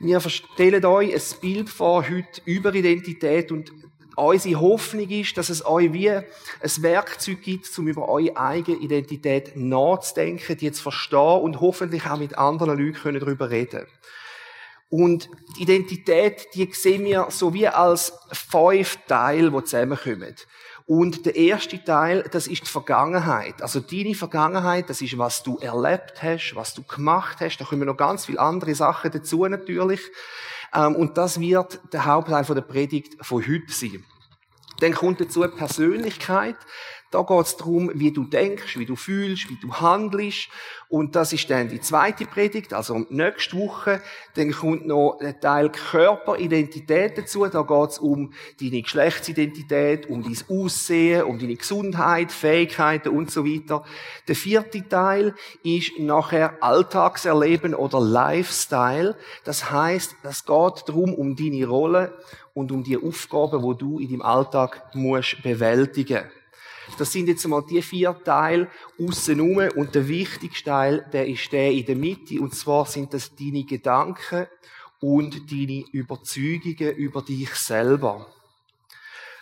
Wir 0.00 0.20
stellen 0.20 0.84
euch 0.84 1.14
ein 1.14 1.40
Bild 1.40 1.70
vor 1.70 2.02
heute 2.08 2.40
über 2.44 2.74
Identität 2.74 3.52
und 3.52 3.72
unsere 4.16 4.60
Hoffnung 4.60 5.08
ist, 5.08 5.36
dass 5.36 5.50
es 5.50 5.64
euch 5.64 5.92
wie 5.92 6.10
ein 6.10 6.24
Werkzeug 6.60 7.42
gibt, 7.42 7.78
um 7.78 7.88
über 7.88 8.08
eure 8.08 8.36
eigene 8.36 8.78
Identität 8.78 9.56
nachzudenken, 9.56 10.56
die 10.56 10.72
zu 10.72 10.82
verstehen 10.82 11.40
und 11.40 11.60
hoffentlich 11.60 12.06
auch 12.06 12.18
mit 12.18 12.36
anderen 12.36 12.78
Leuten 12.78 13.18
darüber 13.18 13.50
reden 13.50 13.86
Und 14.88 15.28
die 15.56 15.62
Identität, 15.62 16.46
die 16.54 16.68
sehen 16.72 17.04
wir 17.04 17.26
so 17.30 17.52
wie 17.52 17.66
als 17.66 18.12
fünf 18.32 18.98
Teile, 19.06 19.50
die 19.50 19.64
zusammenkommen. 19.64 20.34
Und 20.86 21.24
der 21.24 21.34
erste 21.34 21.82
Teil, 21.82 22.24
das 22.30 22.46
ist 22.46 22.64
die 22.64 22.70
Vergangenheit. 22.70 23.62
Also 23.62 23.80
deine 23.80 24.14
Vergangenheit, 24.14 24.90
das 24.90 25.00
ist, 25.00 25.16
was 25.16 25.42
du 25.42 25.56
erlebt 25.58 26.22
hast, 26.22 26.54
was 26.54 26.74
du 26.74 26.82
gemacht 26.82 27.38
hast. 27.40 27.56
Da 27.56 27.64
kommen 27.64 27.86
noch 27.86 27.96
ganz 27.96 28.26
viele 28.26 28.40
andere 28.40 28.74
Sachen 28.74 29.10
dazu 29.10 29.46
natürlich. 29.46 30.00
Ähm, 30.74 30.94
und 30.94 31.16
das 31.16 31.40
wird 31.40 31.80
der 31.92 32.04
Hauptteil 32.04 32.44
der 32.44 32.60
Predigt 32.60 33.16
von 33.24 33.42
heute 33.42 33.72
sein. 33.72 34.04
Dann 34.80 34.92
kommt 34.92 35.20
dazu 35.20 35.40
Persönlichkeit. 35.48 36.56
Da 37.14 37.22
geht 37.22 37.46
es 37.46 37.56
darum, 37.56 37.92
wie 37.94 38.10
du 38.10 38.24
denkst, 38.24 38.76
wie 38.76 38.86
du 38.86 38.96
fühlst, 38.96 39.48
wie 39.48 39.56
du 39.56 39.72
handelst. 39.72 40.48
Und 40.88 41.14
das 41.14 41.32
ist 41.32 41.48
dann 41.48 41.68
die 41.68 41.80
zweite 41.80 42.24
Predigt, 42.24 42.74
also 42.74 43.06
nächste 43.08 43.56
Woche. 43.56 44.02
Dann 44.34 44.50
kommt 44.50 44.84
noch 44.84 45.18
der 45.20 45.38
Teil 45.38 45.70
Körperidentität 45.70 47.16
dazu. 47.16 47.46
Da 47.46 47.62
geht 47.62 47.90
es 47.90 47.98
um 48.00 48.32
deine 48.60 48.82
Geschlechtsidentität, 48.82 50.10
um 50.10 50.24
dein 50.24 50.36
Aussehen, 50.48 51.22
um 51.22 51.38
deine 51.38 51.54
Gesundheit, 51.54 52.32
Fähigkeiten 52.32 53.10
und 53.10 53.30
so 53.30 53.46
weiter. 53.46 53.84
Der 54.26 54.34
vierte 54.34 54.88
Teil 54.88 55.36
ist 55.62 55.96
nachher 56.00 56.60
Alltagserleben 56.64 57.76
oder 57.76 58.00
Lifestyle. 58.00 59.16
Das 59.44 59.70
heißt, 59.70 60.16
das 60.24 60.44
geht 60.44 60.88
darum, 60.88 61.14
um 61.14 61.36
deine 61.36 61.64
Rolle 61.64 62.18
und 62.54 62.72
um 62.72 62.82
die 62.82 63.00
Aufgaben, 63.00 63.62
wo 63.62 63.72
du 63.72 64.00
in 64.00 64.08
deinem 64.08 64.22
Alltag 64.22 64.82
musst 64.94 65.40
bewältigen. 65.44 66.24
Das 66.98 67.12
sind 67.12 67.28
jetzt 67.28 67.44
einmal 67.44 67.64
die 67.68 67.82
vier 67.82 68.16
Teile 68.24 68.68
aussen 68.98 69.40
und 69.40 69.94
der 69.94 70.08
wichtigste 70.08 70.70
Teil, 70.70 71.06
der 71.12 71.26
ist 71.26 71.50
der 71.52 71.72
in 71.72 71.86
der 71.86 71.96
Mitte 71.96 72.40
und 72.40 72.54
zwar 72.54 72.86
sind 72.86 73.14
das 73.14 73.34
deine 73.34 73.64
Gedanken 73.64 74.46
und 75.00 75.50
deine 75.50 75.84
Überzeugungen 75.92 76.96
über 76.96 77.22
dich 77.22 77.54
selber. 77.54 78.26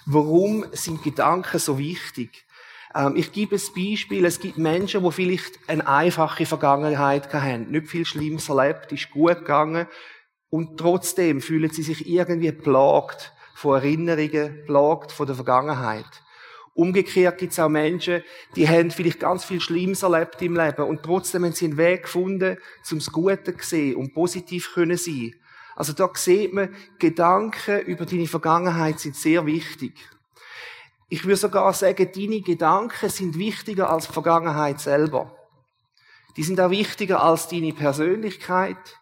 Warum 0.07 0.67
sind 0.73 1.03
Gedanken 1.03 1.59
so 1.59 1.79
wichtig? 1.79 2.45
Ähm, 2.95 3.15
ich 3.17 3.33
gebe 3.33 3.57
ein 3.57 3.63
Beispiel. 3.75 4.25
Es 4.25 4.41
gibt 4.41 4.59
Menschen, 4.59 5.05
die 5.05 5.13
vielleicht 5.13 5.59
eine 5.69 5.87
einfache 5.87 6.47
Vergangenheit 6.47 7.33
haben, 7.33 7.71
nicht 7.71 7.89
viel 7.89 8.05
Schlimmes 8.05 8.49
erlebt, 8.49 8.93
ist 8.93 9.11
gut 9.11 9.39
gegangen 9.39 9.87
und 10.51 10.79
trotzdem 10.79 11.41
fühlen 11.41 11.71
sie 11.71 11.83
sich 11.83 12.07
irgendwie 12.07 12.53
plagt 12.53 13.33
von 13.55 13.77
Erinnerungen, 13.77 14.65
plagt 14.67 15.13
von 15.13 15.27
der 15.27 15.37
Vergangenheit. 15.37 16.22
Umgekehrt 16.75 17.38
gibt 17.38 17.52
es 17.52 17.59
auch 17.59 17.69
Menschen, 17.69 18.23
die 18.57 18.67
haben 18.67 18.91
vielleicht 18.91 19.21
ganz 19.21 19.45
viel 19.45 19.61
Schlimmes 19.61 20.02
erlebt 20.02 20.41
im 20.41 20.57
Leben 20.57 20.85
und 20.87 21.02
trotzdem 21.02 21.45
haben 21.45 21.52
sie 21.52 21.67
einen 21.67 21.76
Weg 21.76 22.05
gefunden, 22.05 22.57
zum 22.83 22.99
Gute 22.99 23.57
zu 23.57 23.69
sehen 23.69 23.97
und 23.97 24.14
positiv 24.14 24.73
können 24.73 24.97
sein. 24.97 25.35
Also 25.76 25.93
da 25.93 26.11
sieht 26.14 26.52
man, 26.52 26.75
Gedanken 26.99 27.81
über 27.81 28.07
deine 28.07 28.26
Vergangenheit 28.26 29.00
sind 29.00 29.17
sehr 29.17 29.45
wichtig. 29.45 29.95
Ich 31.09 31.25
würde 31.25 31.37
sogar 31.37 31.73
sagen, 31.75 32.11
deine 32.14 32.41
Gedanken 32.41 33.11
sind 33.11 33.38
wichtiger 33.38 33.91
als 33.91 34.07
die 34.07 34.12
Vergangenheit 34.14 34.81
selber. 34.81 35.37
Die 36.38 36.43
sind 36.43 36.59
auch 36.59 36.71
wichtiger 36.71 37.23
als 37.23 37.49
deine 37.49 37.75
Persönlichkeit, 37.75 38.99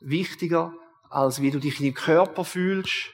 wichtiger 0.00 0.72
als 1.10 1.40
wie 1.40 1.52
du 1.52 1.60
dich 1.60 1.78
in 1.78 1.86
deinem 1.86 1.94
Körper 1.94 2.44
fühlst, 2.44 3.12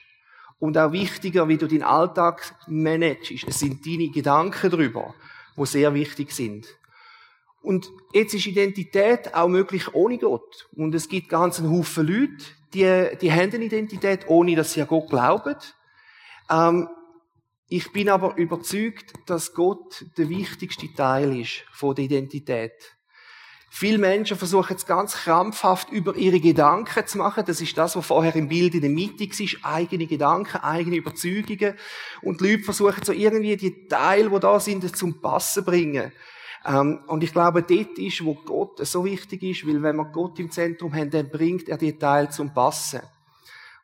und 0.59 0.79
auch 0.79 0.93
wichtiger, 0.93 1.49
wie 1.49 1.57
du 1.57 1.67
deinen 1.67 1.83
Alltag 1.83 2.55
managst. 2.67 3.33
Es 3.47 3.59
sind 3.59 3.85
deine 3.87 4.11
Gedanken 4.11 4.71
darüber, 4.71 5.15
wo 5.57 5.65
sehr 5.65 5.93
wichtig 5.95 6.33
sind. 6.33 6.67
Und 7.63 7.91
jetzt 8.13 8.35
ist 8.35 8.47
Identität 8.47 9.35
auch 9.35 9.49
möglich 9.49 9.95
ohne 9.95 10.19
Gott. 10.19 10.69
Und 10.73 10.95
es 10.95 11.09
gibt 11.09 11.31
ganz 11.31 11.59
einen 11.59 11.71
Haufen 11.71 12.07
Leute, 12.07 12.45
die, 12.75 13.17
die 13.21 13.33
haben 13.33 13.53
eine 13.53 13.65
Identität, 13.65 14.29
ohne 14.29 14.55
dass 14.55 14.75
sie 14.75 14.83
an 14.83 14.89
Gott 14.89 15.09
glauben. 15.09 15.57
Ähm, 16.51 16.89
ich 17.69 17.91
bin 17.93 18.11
aber 18.11 18.37
überzeugt, 18.37 19.15
dass 19.27 19.55
Gott 19.55 20.05
der 20.19 20.29
wichtigste 20.29 20.93
Teil 20.93 21.41
ist 21.41 21.65
von 21.73 21.95
der 21.95 22.05
Identität. 22.05 22.94
Viele 23.77 23.99
Menschen 23.99 24.37
versuchen 24.37 24.77
es 24.77 24.87
ganz 24.87 25.15
krampfhaft 25.15 25.91
über 25.91 26.15
ihre 26.15 26.39
Gedanken 26.39 27.09
zu 27.09 27.19
machen. 27.19 27.43
Das 27.45 27.61
ist 27.61 27.77
das, 27.77 27.97
was 27.97 28.07
vorher 28.07 28.37
im 28.37 28.47
Bild 28.47 28.77
in 28.77 28.83
der 28.83 28.91
Mitte 28.91 29.25
war. 29.25 29.75
Eigene 29.75 30.07
Gedanken, 30.07 30.59
eigene 30.59 30.95
Überzeugungen. 30.95 31.75
Und 32.23 32.41
die 32.41 32.53
Leute 32.53 32.63
versuchen 32.63 33.03
so 33.03 33.13
irgendwie 33.13 33.57
die 33.57 33.89
Teile, 33.89 34.31
die 34.31 34.39
da 34.39 34.61
sind, 34.61 34.97
zum 34.97 35.21
Passen 35.21 35.65
bringen. 35.65 36.13
Ähm, 36.65 37.01
und 37.09 37.25
ich 37.25 37.33
glaube, 37.33 37.65
dort 37.65 37.99
ist, 37.99 38.25
wo 38.25 38.35
Gott 38.35 38.79
so 38.87 39.05
wichtig 39.05 39.43
ist, 39.43 39.67
weil 39.67 39.83
wenn 39.83 39.97
wir 39.97 40.05
Gott 40.05 40.39
im 40.39 40.53
Zentrum 40.53 40.95
haben, 40.95 41.11
dann 41.11 41.29
bringt 41.29 41.69
er 41.69 41.77
die 41.77 41.99
Teile 41.99 42.29
zum 42.29 42.55
Passen. 42.55 43.01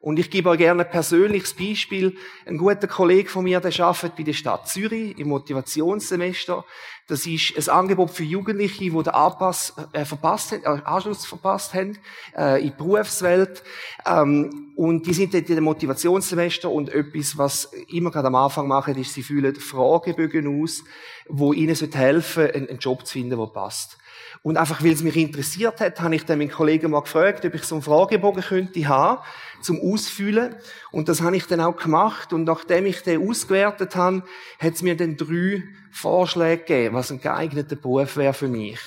Und 0.02 0.18
ich 0.18 0.30
gebe 0.30 0.48
euch 0.48 0.56
gerne 0.56 0.84
ein 0.84 0.90
persönliches 0.90 1.52
Beispiel. 1.52 2.16
Ein 2.46 2.56
guter 2.56 2.86
Kollege 2.86 3.28
von 3.28 3.44
mir, 3.44 3.60
der 3.60 3.78
arbeitet 3.84 4.16
bei 4.16 4.22
der 4.22 4.32
Stadt 4.32 4.66
Zürich 4.66 5.18
im 5.18 5.28
Motivationssemester. 5.28 6.64
Das 7.06 7.26
ist 7.26 7.68
ein 7.68 7.76
Angebot 7.76 8.10
für 8.10 8.24
Jugendliche, 8.24 8.84
die 8.84 8.90
den 8.90 9.08
Anpass, 9.08 9.74
äh, 9.92 10.06
verpasst 10.06 10.52
haben, 10.52 10.62
äh, 10.62 10.82
Anschluss 10.84 11.26
verpasst 11.26 11.74
haben, 11.74 11.98
äh, 12.34 12.62
in 12.62 12.68
die 12.68 12.76
Berufswelt. 12.76 13.62
Ähm, 14.06 14.72
und 14.74 15.06
die 15.06 15.12
sind 15.12 15.34
dort 15.34 15.50
in 15.50 15.56
dem 15.56 15.64
Motivationssemester 15.64 16.70
und 16.70 16.88
etwas, 16.88 17.36
was 17.36 17.64
immer 17.88 18.10
gerade 18.10 18.28
am 18.28 18.36
Anfang 18.36 18.68
machen, 18.68 18.96
ist, 18.96 19.12
sie 19.12 19.22
fühlen 19.22 19.54
Fragebögen 19.54 20.62
aus, 20.62 20.82
wo 21.28 21.52
ihnen 21.52 21.74
helfen 21.74 22.46
sollen, 22.46 22.68
einen 22.68 22.78
Job 22.78 23.04
zu 23.04 23.12
finden, 23.12 23.38
der 23.38 23.46
passt. 23.48 23.99
Und 24.42 24.56
einfach, 24.56 24.82
weil 24.82 24.92
es 24.92 25.02
mich 25.02 25.16
interessiert 25.16 25.80
hat, 25.80 26.00
habe 26.00 26.14
ich 26.14 26.24
dann 26.24 26.38
meinen 26.38 26.50
Kollegen 26.50 26.90
mal 26.90 27.02
gefragt, 27.02 27.44
ob 27.44 27.54
ich 27.54 27.64
so 27.64 27.74
einen 27.74 27.82
Fragebogen 27.82 28.42
könnte 28.42 28.88
haben, 28.88 29.22
zum 29.60 29.78
Ausfüllen. 29.80 30.56
Und 30.92 31.10
das 31.10 31.20
habe 31.20 31.36
ich 31.36 31.46
dann 31.46 31.60
auch 31.60 31.76
gemacht. 31.76 32.32
Und 32.32 32.44
nachdem 32.44 32.86
ich 32.86 33.02
den 33.02 33.28
ausgewertet 33.28 33.96
habe, 33.96 34.22
hat 34.58 34.74
es 34.74 34.82
mir 34.82 34.96
dann 34.96 35.18
drei 35.18 35.62
Vorschläge 35.92 36.62
gegeben, 36.62 36.94
was 36.94 37.10
ein 37.10 37.20
geeigneter 37.20 37.76
Beruf 37.76 38.16
wäre 38.16 38.32
für 38.32 38.48
mich. 38.48 38.80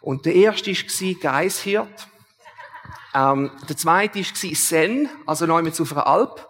Und 0.00 0.26
der 0.26 0.34
erste 0.34 0.72
war 0.72 1.14
Geishirt. 1.20 2.08
Ähm, 3.14 3.50
der 3.68 3.76
zweite 3.76 4.18
war 4.18 4.54
Sen, 4.54 5.08
also 5.24 5.46
neu 5.46 5.62
auf 5.68 5.92
einer 5.92 6.06
Alp. 6.06 6.48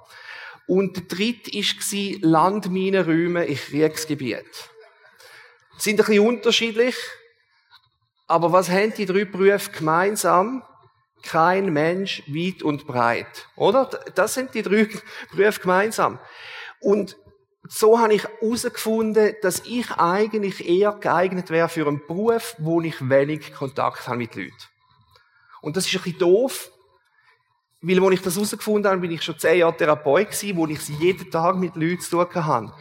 Und 0.67 0.97
der 0.97 1.05
dritte 1.05 1.51
war 1.53 2.31
Landminenräume 2.31 3.45
in 3.45 3.57
Kriegsgebiet. 3.57 4.47
sind 5.77 6.01
ein 6.01 6.07
bisschen 6.07 6.27
unterschiedlich. 6.27 6.97
Aber 8.31 8.53
was 8.53 8.71
haben 8.71 8.95
die 8.95 9.07
drei 9.07 9.25
Berufe 9.25 9.73
gemeinsam? 9.73 10.63
Kein 11.25 11.73
Mensch 11.73 12.23
weit 12.29 12.63
und 12.63 12.87
breit. 12.87 13.49
Oder? 13.57 13.91
Das 14.15 14.35
sind 14.35 14.55
die 14.55 14.63
drei 14.63 14.89
Berufe 15.35 15.61
gemeinsam. 15.61 16.21
Und 16.81 17.17
so 17.69 17.99
habe 17.99 18.15
ich 18.15 18.23
herausgefunden, 18.23 19.35
dass 19.43 19.65
ich 19.67 19.91
eigentlich 19.97 20.69
eher 20.69 20.93
geeignet 20.93 21.51
wäre 21.51 21.69
für 21.69 21.89
einen 21.89 22.07
Beruf, 22.07 22.55
wo 22.59 22.81
ich 22.81 23.09
wenig 23.09 23.53
Kontakt 23.53 24.07
habe 24.07 24.19
mit 24.19 24.37
Leuten. 24.37 24.55
Und 25.61 25.77
das 25.77 25.87
ist 25.87 25.97
ein 25.97 26.03
bisschen 26.03 26.21
doof, 26.21 26.71
weil, 27.83 28.01
als 28.01 28.15
ich 28.15 28.23
das 28.23 28.37
herausgefunden 28.37 28.89
habe, 28.93 29.01
bin 29.01 29.11
ich 29.11 29.23
schon 29.23 29.41
zehn 29.41 29.59
Jahre 29.59 29.77
Therapeut 29.77 30.31
gewesen, 30.31 30.57
wo 30.57 30.69
ich 30.69 30.89
jeden 30.89 31.33
Tag 31.33 31.57
mit 31.57 31.75
Leuten 31.75 32.01
zu 32.01 32.11
tun 32.11 32.45
hatte. 32.47 32.73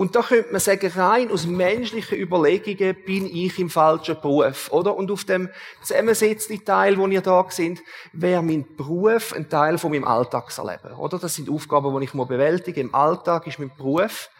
Und 0.00 0.16
da 0.16 0.22
könnte 0.22 0.50
man 0.50 0.62
sagen, 0.62 0.90
rein 0.96 1.30
aus 1.30 1.44
menschlichen 1.44 2.16
Überlegungen 2.16 2.96
bin 3.04 3.26
ich 3.26 3.58
im 3.58 3.68
falschen 3.68 4.18
Beruf, 4.18 4.72
oder? 4.72 4.96
Und 4.96 5.10
auf 5.10 5.24
dem 5.24 5.50
zusammensetzten 5.82 6.64
Teil, 6.64 6.96
wo 6.96 7.06
ihr 7.06 7.20
da 7.20 7.44
sind, 7.50 7.82
wäre 8.14 8.42
mein 8.42 8.64
Beruf 8.78 9.34
ein 9.34 9.50
Teil 9.50 9.76
von 9.76 9.90
meinem 9.90 10.04
Alltagserleben, 10.04 10.92
oder? 10.94 11.18
Das 11.18 11.34
sind 11.34 11.50
Aufgaben, 11.50 11.94
die 11.98 12.04
ich 12.04 12.14
mal 12.14 12.24
bewältige. 12.24 12.80
Im 12.80 12.94
Alltag 12.94 13.46
ist 13.46 13.58
mein 13.58 13.76
Beruf. 13.76 14.30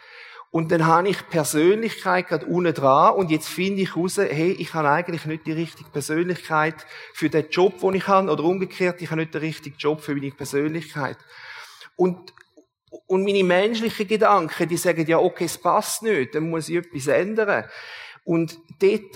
Und 0.49 0.71
dann 0.71 0.87
habe 0.87 1.09
ich 1.09 1.29
Persönlichkeit 1.29 2.29
gerade 2.29 2.47
unten 2.47 2.73
dran 2.73 3.13
und 3.13 3.29
jetzt 3.29 3.47
finde 3.47 3.83
ich 3.83 3.95
raus, 3.95 4.17
hey, 4.17 4.53
ich 4.53 4.73
habe 4.73 4.89
eigentlich 4.89 5.27
nicht 5.27 5.45
die 5.45 5.51
richtige 5.51 5.91
Persönlichkeit 5.91 6.87
für 7.13 7.29
den 7.29 7.47
Job, 7.51 7.79
den 7.81 7.93
ich 7.93 8.07
habe, 8.07 8.31
oder 8.31 8.43
umgekehrt, 8.45 8.99
ich 9.03 9.11
habe 9.11 9.21
nicht 9.21 9.35
den 9.35 9.41
richtigen 9.41 9.77
Job 9.77 10.01
für 10.01 10.15
meine 10.15 10.31
Persönlichkeit. 10.31 11.17
Und 11.95 12.33
und 13.07 13.23
meine 13.23 13.43
menschlichen 13.43 14.07
Gedanken, 14.07 14.67
die 14.67 14.77
sagen 14.77 15.05
ja, 15.07 15.17
okay, 15.17 15.45
es 15.45 15.57
passt 15.57 16.03
nicht, 16.03 16.35
dann 16.35 16.49
muss 16.49 16.69
ich 16.69 16.77
etwas 16.77 17.07
ändern. 17.07 17.65
Und 18.23 18.57
dort 18.79 19.15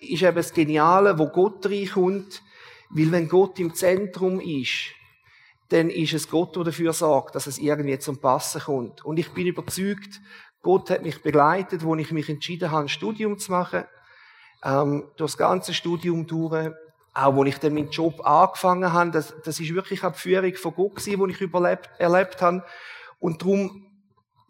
ist 0.00 0.22
eben 0.22 0.36
das 0.36 0.52
Geniale, 0.52 1.18
wo 1.18 1.28
Gott 1.28 1.64
reinkommt, 1.66 2.42
weil 2.90 3.10
wenn 3.10 3.28
Gott 3.28 3.58
im 3.58 3.74
Zentrum 3.74 4.40
ist, 4.40 4.92
dann 5.70 5.88
ist 5.90 6.12
es 6.12 6.28
Gott, 6.28 6.54
der 6.56 6.64
dafür 6.64 6.92
sorgt, 6.92 7.34
dass 7.34 7.46
es 7.46 7.58
irgendwie 7.58 7.98
zum 7.98 8.20
Passen 8.20 8.60
kommt. 8.60 9.04
Und 9.04 9.18
ich 9.18 9.30
bin 9.32 9.46
überzeugt, 9.46 10.20
Gott 10.62 10.90
hat 10.90 11.02
mich 11.02 11.22
begleitet, 11.22 11.82
wo 11.82 11.94
ich 11.96 12.12
mich 12.12 12.28
entschieden 12.28 12.70
habe, 12.70 12.84
ein 12.84 12.88
Studium 12.88 13.38
zu 13.38 13.50
machen. 13.50 13.84
Ähm, 14.62 15.10
durch 15.16 15.32
das 15.32 15.38
ganze 15.38 15.74
Studium 15.74 16.26
durch, 16.26 16.70
auch 17.14 17.34
wo 17.34 17.44
ich 17.44 17.58
dann 17.58 17.74
meinen 17.74 17.90
Job 17.90 18.24
angefangen 18.26 18.92
habe, 18.92 19.10
das, 19.10 19.34
das 19.44 19.60
ist 19.60 19.74
wirklich 19.74 20.02
eine 20.04 20.14
Führung 20.14 20.54
von 20.54 20.74
Gott 20.74 20.96
gewesen, 20.96 21.26
die 21.26 21.32
ich 21.32 21.40
überlebt, 21.40 21.90
erlebt 21.98 22.40
habe. 22.42 22.64
Und 23.18 23.42
darum 23.42 23.86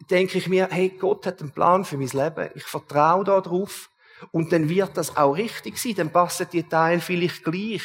denke 0.09 0.37
ich 0.37 0.47
mir, 0.47 0.67
hey, 0.71 0.89
Gott 0.89 1.25
hat 1.25 1.41
einen 1.41 1.51
Plan 1.51 1.85
für 1.85 1.97
mein 1.97 2.09
Leben. 2.09 2.49
Ich 2.55 2.63
vertraue 2.63 3.23
darauf. 3.23 3.89
Und 4.31 4.51
dann 4.51 4.69
wird 4.69 4.97
das 4.97 5.17
auch 5.17 5.33
richtig 5.33 5.77
sein. 5.77 5.95
Dann 5.95 6.11
passen 6.11 6.47
die 6.51 6.63
Teile 6.63 7.01
vielleicht 7.01 7.43
gleich. 7.43 7.83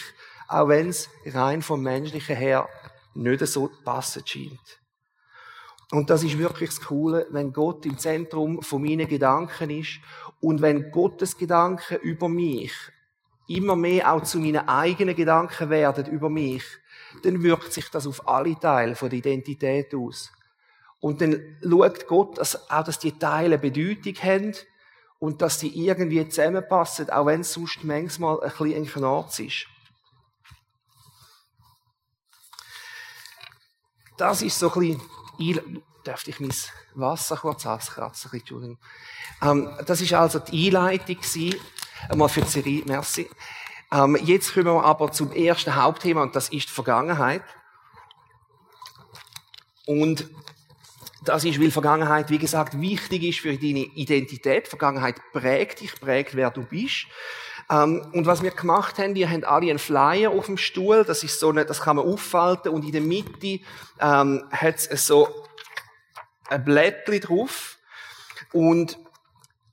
Auch 0.48 0.68
wenn 0.68 0.88
es 0.88 1.08
rein 1.26 1.62
vom 1.62 1.82
Menschlichen 1.82 2.36
her 2.36 2.68
nicht 3.14 3.46
so 3.46 3.70
passend 3.84 4.28
scheint. 4.28 4.80
Und 5.92 6.08
das 6.08 6.22
ist 6.22 6.38
wirklich 6.38 6.70
das 6.70 6.80
Coole, 6.80 7.26
wenn 7.30 7.52
Gott 7.52 7.84
im 7.84 7.98
Zentrum 7.98 8.62
von 8.62 8.82
meinen 8.82 9.08
Gedanken 9.08 9.70
ist 9.70 9.98
und 10.40 10.62
wenn 10.62 10.90
Gottes 10.92 11.36
Gedanken 11.36 11.96
über 11.98 12.28
mich 12.28 12.72
immer 13.48 13.74
mehr 13.74 14.12
auch 14.12 14.22
zu 14.22 14.38
meinen 14.38 14.68
eigenen 14.68 15.16
Gedanken 15.16 15.68
werden 15.70 16.06
über 16.06 16.30
mich, 16.30 16.62
dann 17.24 17.42
wirkt 17.42 17.72
sich 17.72 17.88
das 17.88 18.06
auf 18.06 18.28
alle 18.28 18.58
Teile 18.58 18.94
von 18.94 19.10
der 19.10 19.18
Identität 19.18 19.92
aus. 19.92 20.30
Und 21.00 21.22
dann 21.22 21.56
schaut 21.62 22.06
Gott, 22.06 22.38
dass 22.38 22.70
auch, 22.70 22.84
dass 22.84 22.98
die 22.98 23.18
Teile 23.18 23.58
Bedeutung 23.58 24.14
haben 24.22 24.54
und 25.18 25.42
dass 25.42 25.58
die 25.58 25.86
irgendwie 25.86 26.28
zusammenpassen, 26.28 27.10
auch 27.10 27.26
wenn 27.26 27.40
es 27.40 27.52
sonst 27.52 27.82
manchmal 27.84 28.40
ein 28.42 28.50
bisschen 28.50 28.74
ein 28.74 28.86
Knarz 28.86 29.38
ist. 29.38 29.66
Das 34.16 34.42
ist 34.42 34.58
so 34.58 34.70
ein 34.72 35.00
bisschen, 35.38 35.82
dürfte 36.06 36.30
ich 36.30 36.40
mein 36.40 36.52
Wasser 36.94 37.36
kurz 37.36 37.64
auskratzen, 37.64 38.30
Entschuldigung. 38.32 38.78
Ähm, 39.40 39.70
das 39.86 40.02
ist 40.02 40.12
also 40.12 40.38
die 40.38 40.66
Einleitung 40.66 41.16
gewesen, 41.16 41.58
einmal 42.10 42.28
für 42.28 42.42
die 42.42 42.48
Serie, 42.48 42.82
merci. 42.84 43.30
Ähm, 43.92 44.16
jetzt 44.16 44.52
kommen 44.52 44.66
wir 44.66 44.84
aber 44.84 45.10
zum 45.10 45.32
ersten 45.32 45.74
Hauptthema 45.74 46.22
und 46.22 46.36
das 46.36 46.50
ist 46.50 46.68
die 46.68 46.72
Vergangenheit. 46.72 47.42
Und 49.86 50.28
das 51.22 51.44
ist, 51.44 51.60
weil 51.60 51.70
Vergangenheit, 51.70 52.30
wie 52.30 52.38
gesagt, 52.38 52.80
wichtig 52.80 53.22
ist 53.24 53.40
für 53.40 53.56
deine 53.56 53.84
Identität. 53.94 54.68
Vergangenheit 54.68 55.16
prägt 55.32 55.80
dich, 55.80 55.98
prägt, 56.00 56.34
wer 56.34 56.50
du 56.50 56.62
bist. 56.62 57.06
Ähm, 57.70 58.06
und 58.12 58.26
was 58.26 58.42
wir 58.42 58.50
gemacht 58.50 58.98
haben, 58.98 59.14
wir 59.14 59.28
haben 59.30 59.44
alle 59.44 59.70
einen 59.70 59.78
Flyer 59.78 60.30
auf 60.30 60.46
dem 60.46 60.56
Stuhl. 60.56 61.04
Das 61.04 61.22
ist 61.22 61.38
so 61.38 61.50
eine, 61.50 61.64
das 61.66 61.82
kann 61.82 61.96
man 61.96 62.06
auffalten. 62.06 62.72
Und 62.72 62.84
in 62.84 62.92
der 62.92 63.02
Mitte 63.02 63.60
ähm, 64.00 64.44
hat 64.50 64.76
es 64.90 65.06
so 65.06 65.28
ein 66.48 66.64
Blättchen 66.64 67.20
drauf. 67.20 67.78
Und 68.52 68.98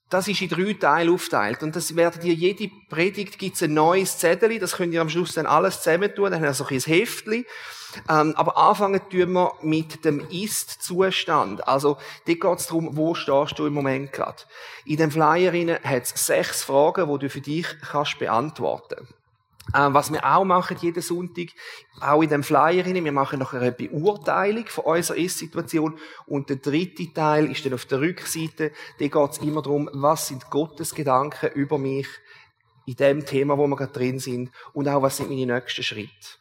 das 0.10 0.28
ist 0.28 0.42
in 0.42 0.50
drei 0.50 0.74
Teile 0.74 1.12
aufteilt. 1.12 1.64
Und 1.64 1.76
das 1.76 1.96
werdet 1.96 2.24
ihr, 2.24 2.34
jede 2.34 2.70
Predigt 2.90 3.38
gibt's 3.38 3.62
ein 3.64 3.74
neues 3.74 4.18
Zettel. 4.18 4.58
Das 4.60 4.74
könnt 4.74 4.94
ihr 4.94 5.02
am 5.02 5.10
Schluss 5.10 5.34
dann 5.34 5.46
alles 5.46 5.82
zusammentun. 5.82 6.32
Dann 6.32 6.36
haben 6.36 6.44
wir 6.44 6.54
so 6.54 6.66
ein 6.66 6.80
Heftchen. 6.80 7.46
Ähm, 8.10 8.34
aber 8.36 8.58
anfangen 8.58 9.02
tun 9.10 9.34
wir 9.34 9.52
mit 9.62 10.06
dem 10.06 10.26
Ist-Zustand. 10.30 11.68
Also, 11.68 11.98
dort 12.26 12.40
geht 12.40 12.60
es 12.60 12.68
darum, 12.68 12.96
wo 12.96 13.16
stehst 13.16 13.60
du 13.60 13.66
im 13.66 13.74
Moment 13.74 14.14
gerade. 14.14 14.44
In 14.86 14.98
dem 14.98 15.12
Flyer 15.12 15.80
hat 15.84 16.04
es 16.04 16.26
sechs 16.26 16.64
Fragen, 16.64 17.12
die 17.12 17.20
du 17.20 17.30
für 17.30 17.42
dich 17.42 17.68
kannst 17.82 18.20
beantworten 18.20 19.08
ähm, 19.76 19.94
was 19.94 20.12
wir 20.12 20.24
auch 20.24 20.46
machen 20.46 20.78
jeden 20.80 21.02
Sonntag, 21.02 21.48
auch 22.00 22.22
in 22.22 22.30
dem 22.30 22.44
Flyer 22.44 22.86
wir 22.86 23.12
machen 23.12 23.40
noch 23.40 23.54
eine 23.54 23.72
Beurteilung 23.72 24.66
von 24.68 24.86
unserer 24.86 25.18
Ist-Situation. 25.18 25.98
Und 26.26 26.50
der 26.50 26.58
dritte 26.58 27.12
Teil 27.14 27.52
ist 27.52 27.66
dann 27.66 27.74
auf 27.74 27.86
der 27.86 28.00
Rückseite, 28.00 28.72
da 29.00 29.08
geht 29.08 29.32
es 29.32 29.38
immer 29.40 29.62
darum, 29.62 29.90
was 29.94 30.28
sind 30.28 30.50
Gottes 30.50 30.96
Gedanken 30.96 31.52
über 31.54 31.78
mich 31.78 32.08
in 32.86 32.96
dem 32.96 33.26
Thema, 33.26 33.58
wo 33.58 33.68
wir 33.68 33.76
gerade 33.76 33.94
drin 33.94 34.20
sind. 34.20 34.52
Und 34.74 34.88
auch 34.88 35.02
was 35.02 35.18
sind 35.18 35.30
meine 35.30 35.54
nächsten 35.54 35.84
Schritte 35.84 36.38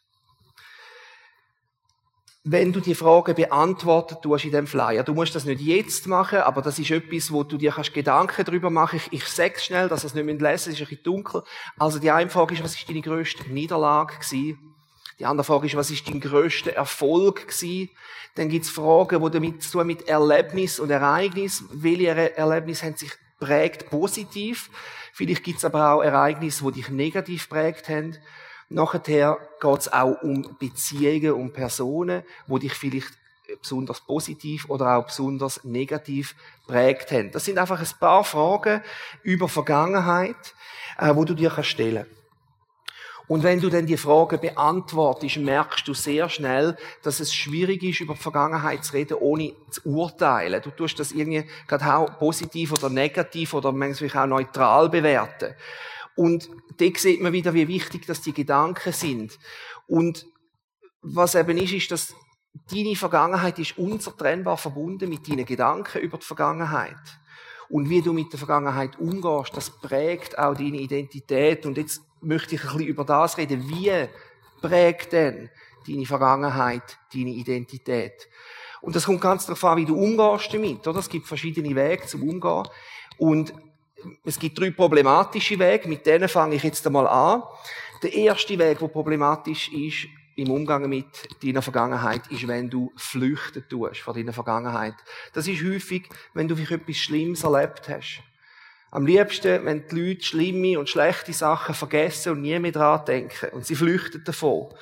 wenn 2.48 2.72
du 2.72 2.78
die 2.78 2.94
Frage 2.94 3.35
beantworten 3.35 4.18
tust 4.22 4.44
in 4.44 4.52
dem 4.52 4.68
Flyer. 4.68 5.02
Du 5.02 5.14
musst 5.14 5.35
das 5.35 5.46
nicht 5.46 5.61
jetzt 5.61 6.06
machen, 6.06 6.38
aber 6.38 6.62
das 6.62 6.78
ist 6.78 6.92
etwas, 6.92 7.32
wo 7.32 7.42
du 7.42 7.59
dir 7.59 7.72
kannst 7.72 7.92
Gedanken 7.92 8.44
darüber 8.44 8.70
machen. 8.70 9.00
Ich, 9.11 9.20
ich 9.20 9.26
sage 9.26 9.59
schnell, 9.59 9.88
dass 9.88 10.04
es 10.04 10.14
nicht 10.14 10.24
lesen 10.24 10.40
müsst, 10.40 10.68
es 10.68 10.74
ist 10.74 10.80
ein 10.80 10.87
bisschen 10.87 11.02
dunkel. 11.02 11.42
Also 11.76 11.98
die 11.98 12.12
eine 12.12 12.30
Frage 12.30 12.54
ist, 12.54 12.62
was 12.62 12.76
ist 12.76 12.88
deine 12.88 13.00
grösste 13.00 13.42
Niederlage 13.50 14.14
gewesen? 14.14 14.59
Die 15.18 15.26
andere 15.26 15.42
Frage 15.44 15.66
ist, 15.66 15.74
was 15.74 15.90
ist 15.90 16.06
dein 16.06 16.20
grösster 16.20 16.72
Erfolg 16.72 17.48
gewesen? 17.48 17.90
Dann 18.37 18.48
gibt's 18.48 18.70
Fragen, 18.70 19.24
die 19.24 19.30
damit 19.30 19.64
zu 19.64 19.72
tun 19.72 19.88
mit 19.88 20.06
Erlebnis 20.06 20.78
und 20.78 20.90
Ereignis. 20.90 21.64
Welche 21.72 22.37
Erlebnisse 22.37 22.87
haben 22.87 22.94
sich 22.94 23.11
prägt 23.40 23.90
positiv? 23.90 24.70
Vielleicht 25.12 25.42
gibt's 25.42 25.64
aber 25.64 25.94
auch 25.94 26.02
Ereignisse, 26.02 26.64
die 26.66 26.80
dich 26.80 26.90
negativ 26.90 27.48
prägt 27.48 27.88
haben. 27.88 28.16
Nachher 28.68 29.38
geht 29.61 29.79
es 29.79 29.92
auch 29.92 30.22
um 30.22 30.57
Beziehungen, 30.59 31.33
um 31.33 31.52
Personen, 31.52 32.22
wo 32.46 32.59
dich 32.59 32.74
vielleicht 32.74 33.12
besonders 33.61 34.00
positiv 34.00 34.68
oder 34.68 34.96
auch 34.96 35.07
besonders 35.07 35.62
negativ 35.64 36.35
prägt 36.66 37.12
haben. 37.12 37.31
Das 37.31 37.44
sind 37.44 37.59
einfach 37.59 37.81
ein 37.81 37.98
paar 38.00 38.24
Fragen 38.24 38.83
über 39.22 39.48
Vergangenheit, 39.48 40.55
äh, 40.98 41.14
wo 41.14 41.24
du 41.24 41.35
dir 41.35 41.50
kannst 41.50 41.70
stellen 41.70 42.07
und 43.29 43.42
wenn 43.42 43.61
du 43.61 43.68
dann 43.68 43.87
die 43.87 43.96
Fragen 43.96 44.40
beantwortest, 44.40 45.38
merkst 45.38 45.87
du 45.88 45.94
sehr 45.94 46.29
schnell, 46.29 46.76
dass 47.02 47.18
es 47.18 47.35
schwierig 47.35 47.83
ist, 47.83 48.00
über 48.00 48.14
die 48.14 48.20
Vergangenheit 48.20 48.85
zu 48.85 48.92
reden, 48.92 49.16
ohne 49.20 49.52
zu 49.70 49.85
urteilen. 49.85 50.62
Du 50.62 50.70
tust 50.70 51.00
das 51.00 51.12
irgendwie 51.12 51.44
gerade 51.66 51.96
auch 51.96 52.18
positiv 52.18 52.72
oder 52.72 52.88
negativ 52.88 53.55
oder 53.55 53.72
manchmal 53.72 54.24
auch 54.24 54.29
neutral 54.29 54.88
bewerten. 54.88 55.55
Und 56.16 56.48
da 56.79 56.87
sieht 56.96 57.20
man 57.20 57.33
wieder, 57.33 57.55
wie 57.55 57.68
wichtig 57.68 58.07
dass 58.07 58.22
die 58.22 58.33
Gedanken 58.33 58.92
sind. 58.92 59.38
Und 59.87 60.26
was 61.02 61.35
eben 61.35 61.59
ist, 61.59 61.72
ist, 61.72 61.90
dass 61.90 62.14
deine 62.72 62.96
Vergangenheit 62.96 63.59
ist 63.59 63.79
unzertrennbar 63.79 64.57
verbunden 64.57 65.09
mit 65.09 65.29
deinen 65.29 65.44
Gedanken 65.44 66.00
über 66.00 66.18
die 66.18 66.26
Vergangenheit. 66.26 66.96
Und 67.68 67.90
wie 67.90 68.00
du 68.00 68.12
mit 68.12 68.33
der 68.33 68.38
Vergangenheit 68.38 68.98
umgehst, 68.98 69.57
das 69.57 69.70
prägt 69.70 70.38
auch 70.38 70.55
deine 70.55 70.79
Identität. 70.79 71.66
Und 71.66 71.76
jetzt 71.76 72.02
möchte 72.20 72.55
ich 72.55 72.62
ein 72.62 72.68
bisschen 72.68 72.87
über 72.87 73.05
das 73.05 73.37
reden. 73.38 73.68
Wie 73.68 74.09
prägt 74.61 75.12
denn 75.12 75.50
deine 75.87 76.07
Vergangenheit 76.07 76.98
deine 77.12 77.31
Identität? 77.31 78.29
Und 78.81 78.94
das 78.94 79.07
kommt 79.07 79.20
ganz 79.20 79.46
darauf 79.46 79.64
an, 79.64 79.79
wie 79.79 79.85
du 79.85 79.96
umgehst 79.96 80.52
damit, 80.55 80.87
oder? 80.87 81.00
Es 81.00 81.09
gibt 81.09 81.26
verschiedene 81.26 81.74
Wege 81.74 82.07
zum 82.07 82.22
Umgehen. 82.22 82.68
Und 83.18 83.52
es 84.24 84.38
gibt 84.38 84.59
drei 84.59 84.70
problematische 84.70 85.59
Wege, 85.59 85.88
mit 85.88 86.06
denen 86.06 86.28
fange 86.28 86.56
ich 86.56 86.62
jetzt 86.62 86.87
einmal 86.87 87.06
an. 87.06 87.42
Der 88.02 88.12
erste 88.12 88.59
Weg, 88.59 88.78
der 88.78 88.88
problematisch 88.88 89.72
ist 89.72 90.06
im 90.37 90.50
Umgang 90.50 90.88
mit 90.88 91.06
deiner 91.42 91.62
Vergangenheit, 91.62 92.26
ist, 92.28 92.46
wenn 92.46 92.68
du 92.68 92.92
flüchten 92.96 93.64
tust 93.68 94.00
von 94.00 94.14
deiner 94.14 94.35
Vergangenheit. 94.35 94.94
Das 95.32 95.48
ist 95.48 95.64
häufig, 95.64 96.09
wenn 96.35 96.46
du 96.46 96.54
etwas 96.54 96.96
Schlimmes 96.96 97.42
erlebt 97.42 97.88
hast. 97.88 98.22
Am 98.90 99.06
liebsten, 99.06 99.64
wenn 99.64 99.88
die 99.88 100.00
Leute 100.00 100.24
schlimme 100.24 100.78
und 100.78 100.88
schlechte 100.88 101.32
Sachen 101.32 101.74
vergessen 101.74 102.32
und 102.32 102.42
nie 102.42 102.59
mehr 102.59 102.72
dran 102.72 103.04
denken. 103.04 103.50
Und 103.52 103.66
sie 103.66 103.74
flüchten 103.74 104.22
davon. 104.24 104.72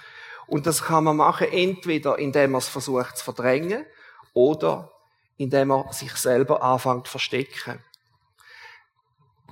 Und 0.46 0.66
das 0.66 0.84
kann 0.84 1.04
man 1.04 1.16
machen, 1.16 1.46
entweder 1.50 2.18
indem 2.18 2.52
man 2.52 2.58
es 2.58 2.68
versucht 2.68 3.16
zu 3.16 3.24
verdrängen 3.24 3.86
oder 4.34 4.92
indem 5.36 5.68
man 5.68 5.90
sich 5.92 6.12
selber 6.12 6.62
anfängt 6.62 7.06
zu 7.06 7.12
verstecken. 7.12 7.80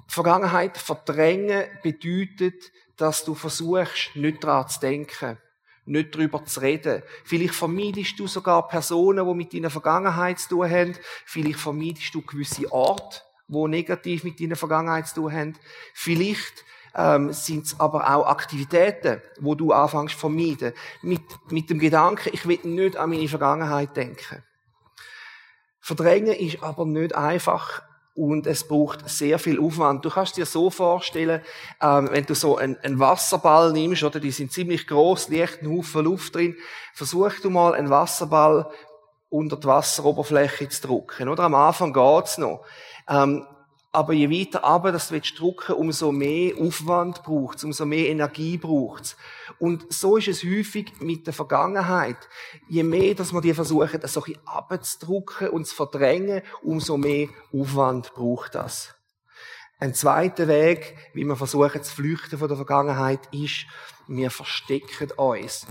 Vergangenheit 0.07 0.77
verdrängen 0.77 1.65
bedeutet, 1.83 2.73
dass 2.97 3.25
du 3.25 3.35
versuchst, 3.35 4.15
nicht 4.15 4.45
daran 4.45 4.69
zu 4.69 4.81
denken. 4.81 5.39
nicht 5.85 6.15
darüber 6.15 6.45
zu 6.45 6.61
reden. 6.61 7.03
Vielleicht 7.25 7.55
vermeidest 7.55 8.19
du 8.19 8.27
sogar 8.27 8.69
Personen, 8.69 9.27
die 9.27 9.35
mit 9.35 9.53
deiner 9.53 9.71
Vergangenheit 9.71 10.39
zu 10.39 10.51
tun 10.51 10.71
haben. 10.71 10.95
Vielleicht 11.27 11.59
vermeidest 11.59 12.15
du 12.15 12.23
gewisse 12.23 12.71
Orte, 12.71 13.21
die 13.49 13.69
negativ 13.69 14.25
mit 14.25 14.41
deiner 14.41 14.57
Vergangenheit 14.57 15.09
zu 15.09 15.17
tun 15.17 15.33
haben. 15.33 15.59
Vielleicht 15.93 16.65
ähm, 16.95 17.33
sind 17.33 17.67
es 17.67 17.81
aber 17.81 18.15
auch 18.15 18.27
Aktivitäten, 18.27 19.21
wo 19.41 19.55
du 19.55 19.73
anfängst 19.73 20.15
zu 20.15 20.21
vermeiden. 20.21 20.73
Mit, 21.03 21.23
mit 21.51 21.71
dem 21.71 21.79
Gedanken, 21.79 22.31
ich 22.33 22.47
will 22.47 22.61
nicht 22.63 22.97
an 22.97 23.11
meine 23.11 23.29
Vergangenheit 23.29 23.97
denken. 23.97 24.43
Verdrängen 25.81 26.35
ist 26.35 26.63
aber 26.63 26.87
nicht 26.87 27.15
einfach 27.15 27.83
und 28.15 28.47
es 28.47 28.67
braucht 28.67 29.09
sehr 29.09 29.39
viel 29.39 29.59
Aufwand. 29.59 30.05
Du 30.05 30.11
kannst 30.11 30.37
dir 30.37 30.45
so 30.45 30.71
vorstellen, 30.71 31.41
ähm, 31.81 32.09
wenn 32.11 32.27
du 32.27 32.35
so 32.35 32.57
einen, 32.57 32.77
einen, 32.79 32.99
Wasserball 32.99 33.73
nimmst, 33.73 34.03
oder 34.03 34.21
die 34.21 34.31
sind 34.31 34.53
ziemlich 34.53 34.87
groß, 34.87 35.29
liegt 35.29 35.63
ein 35.63 35.71
Haufen 35.71 36.05
Luft 36.05 36.35
drin, 36.35 36.57
versuch 36.95 37.41
du 37.41 37.51
mal 37.51 37.75
einen 37.75 37.91
Wasserball 37.91 38.71
unter 39.31 39.57
die 39.57 39.67
Wasseroberfläche 39.67 40.69
zu 40.69 40.87
drücken. 40.87 41.29
Oder 41.29 41.45
am 41.45 41.55
Anfang 41.55 41.93
geht's 41.93 42.37
noch. 42.37 42.65
Ähm, 43.09 43.47
aber 43.95 44.15
je 44.15 44.31
weiter 44.31 44.65
aber 44.65 44.91
das 44.91 45.09
du 45.09 45.21
drücken, 45.21 45.75
umso 45.75 46.13
mehr 46.13 46.57
Aufwand 46.59 47.23
braucht's, 47.23 47.63
umso 47.63 47.85
mehr 47.85 48.09
Energie 48.09 48.57
braucht's. 48.57 49.17
Und 49.59 49.93
so 49.93 50.17
ist 50.17 50.29
es 50.29 50.43
häufig 50.43 51.01
mit 51.01 51.27
der 51.27 51.35
Vergangenheit. 51.35 52.17
Je 52.69 52.85
mehr, 52.85 53.15
dass 53.15 53.35
wir 53.35 53.43
die 53.43 53.53
versuchen, 53.53 54.01
das 54.01 54.15
so 54.15 54.21
ein 54.21 54.33
bisschen 54.33 54.47
abzudrücken 54.47 55.51
und 55.51 55.67
zu 55.67 55.75
verdrängen, 55.75 56.41
umso 56.63 56.97
mehr 56.97 57.29
Aufwand 57.53 58.15
braucht 58.15 58.55
das. 58.55 58.95
Ein 59.79 59.95
zweiter 59.95 60.49
Weg, 60.49 60.97
wie 61.13 61.25
wir 61.25 61.37
versuchen 61.37 61.83
zu 61.83 61.95
flüchten 61.95 62.39
von 62.39 62.49
der 62.49 62.57
Vergangenheit, 62.57 63.21
ist, 63.31 63.67
wir 64.09 64.31
verstecken 64.31 65.11
uns. 65.17 65.67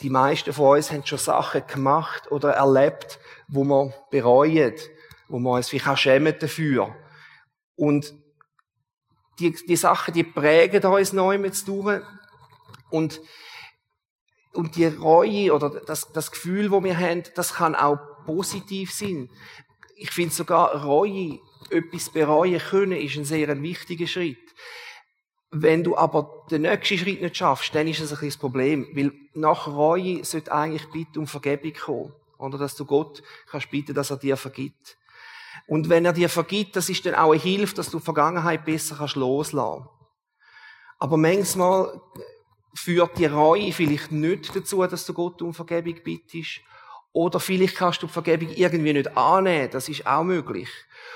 Die 0.00 0.10
meisten 0.10 0.52
von 0.52 0.76
uns 0.76 0.92
haben 0.92 1.04
schon 1.06 1.18
Sachen 1.18 1.66
gemacht 1.66 2.30
oder 2.30 2.52
erlebt, 2.52 3.18
wo 3.48 3.64
wir 3.64 3.92
bereuen, 4.10 4.74
wo 5.28 5.38
wir 5.38 5.50
uns 5.52 5.68
vielleicht 5.68 5.88
auch 5.88 5.96
schämen 5.96 6.36
dafür. 6.38 6.94
Und 7.82 8.14
die, 9.40 9.50
die 9.66 9.74
Sachen, 9.74 10.14
die 10.14 10.22
prägen 10.22 10.84
uns 10.84 11.12
neu 11.12 11.36
mit 11.36 11.66
durch. 11.66 12.00
Und, 12.90 13.20
und 14.52 14.76
die 14.76 14.86
Reue 14.86 15.52
oder 15.52 15.80
das, 15.80 16.12
das 16.12 16.30
Gefühl, 16.30 16.70
wo 16.70 16.84
wir 16.84 16.96
haben, 16.96 17.24
das 17.34 17.54
kann 17.54 17.74
auch 17.74 17.98
positiv 18.24 18.92
sein. 18.92 19.28
Ich 19.96 20.12
finde 20.12 20.32
sogar 20.32 20.84
Reue, 20.84 21.40
etwas 21.70 22.10
bereuen 22.10 22.60
können, 22.60 22.92
ist 22.92 23.16
ein 23.16 23.24
sehr 23.24 23.60
wichtiger 23.60 24.06
Schritt. 24.06 24.38
Wenn 25.50 25.82
du 25.82 25.96
aber 25.96 26.46
den 26.52 26.62
nächsten 26.62 26.98
Schritt 26.98 27.20
nicht 27.20 27.36
schaffst, 27.36 27.74
dann 27.74 27.88
ist 27.88 27.98
es 27.98 28.10
ein 28.12 28.14
bisschen 28.14 28.28
das 28.28 28.36
Problem. 28.36 28.86
Weil 28.94 29.10
nach 29.34 29.66
Reue 29.66 30.24
sollte 30.24 30.52
eigentlich 30.52 30.88
Bitte 30.92 31.18
um 31.18 31.26
Vergebung 31.26 31.72
kommen. 31.72 32.12
Oder 32.38 32.58
dass 32.58 32.76
du 32.76 32.84
Gott 32.84 33.24
kannst 33.50 33.72
bitten, 33.72 33.92
dass 33.92 34.10
er 34.10 34.18
dir 34.18 34.36
vergibt. 34.36 34.98
Und 35.72 35.88
wenn 35.88 36.04
er 36.04 36.12
dir 36.12 36.28
vergibt, 36.28 36.76
das 36.76 36.90
ist 36.90 37.06
dann 37.06 37.14
auch 37.14 37.32
eine 37.32 37.40
Hilfe, 37.40 37.76
dass 37.76 37.88
du 37.88 37.98
die 37.98 38.04
Vergangenheit 38.04 38.62
besser 38.66 38.96
kannst 38.98 39.16
loslassen. 39.16 39.88
Aber 40.98 41.16
manchmal 41.16 41.98
führt 42.74 43.16
die 43.16 43.24
Reue 43.24 43.72
vielleicht 43.72 44.12
nicht 44.12 44.54
dazu, 44.54 44.86
dass 44.86 45.06
du 45.06 45.14
Gott 45.14 45.40
um 45.40 45.54
Vergebung 45.54 45.98
bittest. 46.04 46.60
Oder 47.14 47.40
vielleicht 47.40 47.76
kannst 47.76 48.02
du 48.02 48.06
die 48.06 48.12
Vergebung 48.12 48.50
irgendwie 48.50 48.92
nicht 48.92 49.16
annehmen. 49.16 49.70
Das 49.72 49.88
ist 49.88 50.06
auch 50.06 50.24
möglich. 50.24 50.68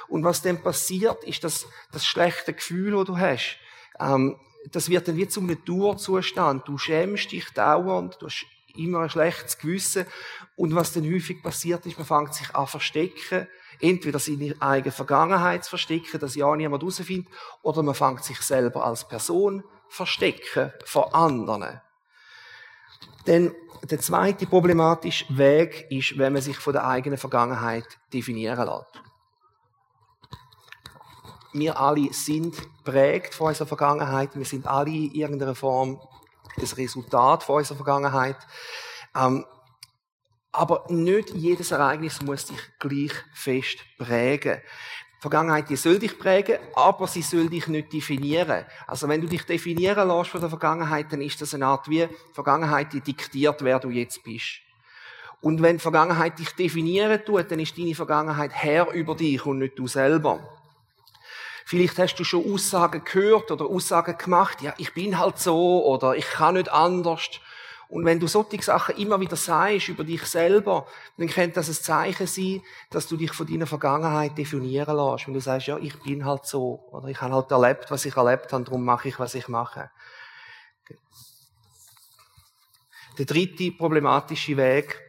Und 0.08 0.24
was 0.24 0.40
dann 0.40 0.62
passiert, 0.62 1.22
ist 1.24 1.44
dass 1.44 1.66
das 1.92 2.06
schlechte 2.06 2.54
Gefühl, 2.54 2.92
das 2.92 3.04
du 3.04 3.18
hast. 3.18 3.58
Ähm, 4.00 4.40
das 4.72 4.88
wird 4.88 5.06
dann 5.06 5.18
wie 5.18 5.28
zum 5.28 5.44
Naturzustand. 5.44 6.66
Du 6.66 6.78
schämst 6.78 7.30
dich 7.30 7.50
dauernd, 7.50 8.16
du 8.20 8.24
hast 8.24 8.46
immer 8.74 9.00
ein 9.00 9.10
schlechtes 9.10 9.58
Gewissen. 9.58 10.06
Und 10.56 10.74
was 10.74 10.94
dann 10.94 11.04
häufig 11.04 11.42
passiert 11.42 11.84
ist, 11.84 11.98
man 11.98 12.06
fängt 12.06 12.32
sich 12.32 12.54
an 12.54 12.66
verstecken 12.66 13.48
entweder 13.80 14.18
seine 14.18 14.54
eigene 14.60 14.92
Vergangenheit 14.92 15.64
zu 15.64 15.70
verstecken, 15.70 16.18
dass 16.20 16.34
ja 16.34 16.54
niemand 16.54 16.82
herausfindet, 16.82 17.32
oder 17.62 17.82
man 17.82 17.94
fängt 17.94 18.24
sich 18.24 18.40
selber 18.40 18.84
als 18.84 19.06
Person 19.06 19.64
verstecken 19.88 20.72
vor 20.84 21.14
anderen. 21.14 21.80
Denn 23.26 23.54
der 23.82 24.00
zweite 24.00 24.46
problematische 24.46 25.24
Weg 25.36 25.86
ist, 25.90 26.18
wenn 26.18 26.32
man 26.32 26.42
sich 26.42 26.56
von 26.56 26.72
der 26.72 26.86
eigenen 26.86 27.18
Vergangenheit 27.18 27.86
definieren 28.12 28.66
lässt. 28.66 29.02
Wir 31.52 31.80
alle 31.80 32.12
sind 32.12 32.54
prägt 32.84 33.34
von 33.34 33.48
unserer 33.48 33.66
Vergangenheit. 33.66 34.36
Wir 34.36 34.44
sind 34.44 34.66
alle 34.66 34.90
in 34.90 35.12
irgendeiner 35.12 35.54
Form 35.54 36.00
das 36.58 36.76
Resultat 36.76 37.42
von 37.42 37.56
unserer 37.56 37.76
Vergangenheit. 37.76 38.36
Ähm, 39.14 39.44
aber 40.56 40.84
nicht 40.88 41.30
jedes 41.34 41.70
Ereignis 41.70 42.22
muss 42.22 42.46
dich 42.46 42.60
gleich 42.78 43.12
fest 43.32 43.78
prägen. 43.98 44.60
Die 45.18 45.20
Vergangenheit, 45.20 45.68
die 45.68 45.76
soll 45.76 45.98
dich 45.98 46.18
prägen, 46.18 46.58
aber 46.74 47.06
sie 47.06 47.22
soll 47.22 47.48
dich 47.48 47.66
nicht 47.68 47.92
definieren. 47.92 48.64
Also 48.86 49.08
wenn 49.08 49.20
du 49.20 49.26
dich 49.26 49.44
definieren 49.44 50.08
lässt 50.08 50.30
von 50.30 50.40
der 50.40 50.50
Vergangenheit, 50.50 51.12
dann 51.12 51.20
ist 51.20 51.40
das 51.40 51.54
eine 51.54 51.66
Art 51.66 51.88
wie 51.88 52.08
Vergangenheit, 52.32 52.92
die 52.92 53.00
diktiert, 53.00 53.62
wer 53.62 53.78
du 53.78 53.90
jetzt 53.90 54.22
bist. 54.24 54.60
Und 55.40 55.62
wenn 55.62 55.76
die 55.76 55.82
Vergangenheit 55.82 56.38
dich 56.38 56.50
definieren 56.50 57.22
tut, 57.24 57.50
dann 57.50 57.60
ist 57.60 57.76
deine 57.76 57.94
Vergangenheit 57.94 58.52
Herr 58.52 58.90
über 58.92 59.14
dich 59.14 59.44
und 59.44 59.58
nicht 59.58 59.78
du 59.78 59.86
selber. 59.86 60.40
Vielleicht 61.64 61.98
hast 61.98 62.16
du 62.16 62.24
schon 62.24 62.52
Aussagen 62.52 63.02
gehört 63.04 63.50
oder 63.50 63.66
Aussagen 63.66 64.16
gemacht, 64.16 64.62
ja, 64.62 64.72
ich 64.78 64.94
bin 64.94 65.18
halt 65.18 65.38
so 65.38 65.84
oder 65.84 66.14
ich 66.14 66.26
kann 66.30 66.54
nicht 66.54 66.70
anders. 66.70 67.40
Und 67.88 68.04
wenn 68.04 68.18
du 68.18 68.26
solche 68.26 68.62
Sachen 68.62 68.96
immer 68.96 69.20
wieder 69.20 69.36
sagst 69.36 69.88
über 69.88 70.02
dich 70.02 70.22
selber, 70.22 70.86
dann 71.16 71.28
könnte 71.28 71.54
das 71.54 71.68
ein 71.68 71.74
Zeichen 71.74 72.26
sein, 72.26 72.62
dass 72.90 73.06
du 73.06 73.16
dich 73.16 73.32
von 73.32 73.46
deiner 73.46 73.66
Vergangenheit 73.66 74.36
definieren 74.36 74.96
lässt. 74.96 75.26
Wenn 75.26 75.34
du 75.34 75.40
sagst, 75.40 75.68
ja, 75.68 75.78
ich 75.78 75.96
bin 76.02 76.24
halt 76.24 76.46
so, 76.46 76.88
oder 76.90 77.08
ich 77.08 77.20
habe 77.20 77.34
halt 77.34 77.50
erlebt, 77.50 77.90
was 77.90 78.04
ich 78.04 78.16
erlebt 78.16 78.52
habe, 78.52 78.64
darum 78.64 78.84
mache 78.84 79.08
ich, 79.08 79.18
was 79.18 79.34
ich 79.34 79.46
mache. 79.48 79.90
Der 83.18 83.24
dritte 83.24 83.70
problematische 83.72 84.56
Weg 84.56 85.00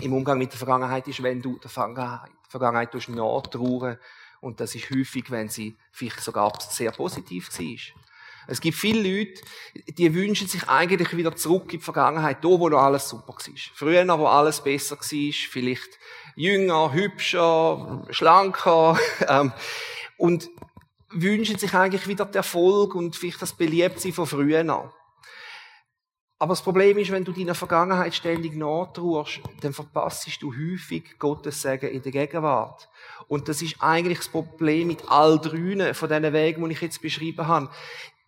im 0.00 0.14
Umgang 0.14 0.38
mit 0.38 0.50
der 0.50 0.58
Vergangenheit 0.58 1.06
ist, 1.08 1.22
wenn 1.22 1.40
du 1.42 1.58
der 1.58 1.70
Vergangenheit, 1.70 2.30
Vergangenheit 2.48 3.08
nachtrauern 3.08 3.98
und 4.40 4.58
das 4.58 4.74
ist 4.74 4.90
häufig, 4.90 5.30
wenn 5.30 5.48
sie 5.48 5.76
vielleicht 5.92 6.20
sogar 6.20 6.52
sehr 6.60 6.90
positiv 6.90 7.48
war. 7.58 8.11
Es 8.46 8.60
gibt 8.60 8.76
viele 8.76 9.18
Leute, 9.18 9.40
die 9.88 10.14
wünschen 10.14 10.48
sich 10.48 10.68
eigentlich 10.68 11.16
wieder 11.16 11.34
zurück 11.36 11.72
in 11.72 11.78
die 11.78 11.84
Vergangenheit, 11.84 12.44
da 12.44 12.48
wo 12.48 12.68
noch 12.68 12.82
alles 12.82 13.08
super 13.08 13.34
war. 13.34 13.54
Früher, 13.74 14.18
wo 14.18 14.26
alles 14.26 14.62
besser 14.62 14.96
war, 14.96 15.32
vielleicht 15.50 15.98
jünger, 16.34 16.92
hübscher, 16.92 18.06
schlanker, 18.10 18.98
ähm, 19.28 19.52
und 20.16 20.48
wünschen 21.10 21.58
sich 21.58 21.74
eigentlich 21.74 22.08
wieder 22.08 22.24
den 22.24 22.36
Erfolg 22.36 22.94
und 22.94 23.16
vielleicht 23.16 23.42
das 23.42 23.52
Beliebtsein 23.52 24.12
von 24.12 24.26
früher. 24.26 24.92
Aber 26.38 26.54
das 26.54 26.62
Problem 26.62 26.98
ist, 26.98 27.12
wenn 27.12 27.24
du 27.24 27.30
deiner 27.30 27.54
Vergangenheit 27.54 28.14
ständig 28.14 28.56
nachtrauerst, 28.56 29.40
dann 29.60 29.72
verpasst 29.72 30.26
du 30.42 30.52
häufig 30.52 31.16
Gottes 31.18 31.62
Segen 31.62 31.90
in 31.90 32.02
der 32.02 32.10
Gegenwart. 32.10 32.88
Und 33.28 33.48
das 33.48 33.62
ist 33.62 33.76
eigentlich 33.80 34.18
das 34.18 34.28
Problem 34.28 34.88
mit 34.88 35.08
all 35.08 35.38
drei 35.38 35.94
von 35.94 36.08
diesen 36.08 36.32
Wegen, 36.32 36.64
die 36.64 36.72
ich 36.72 36.80
jetzt 36.80 37.00
beschrieben 37.00 37.46
habe 37.46 37.70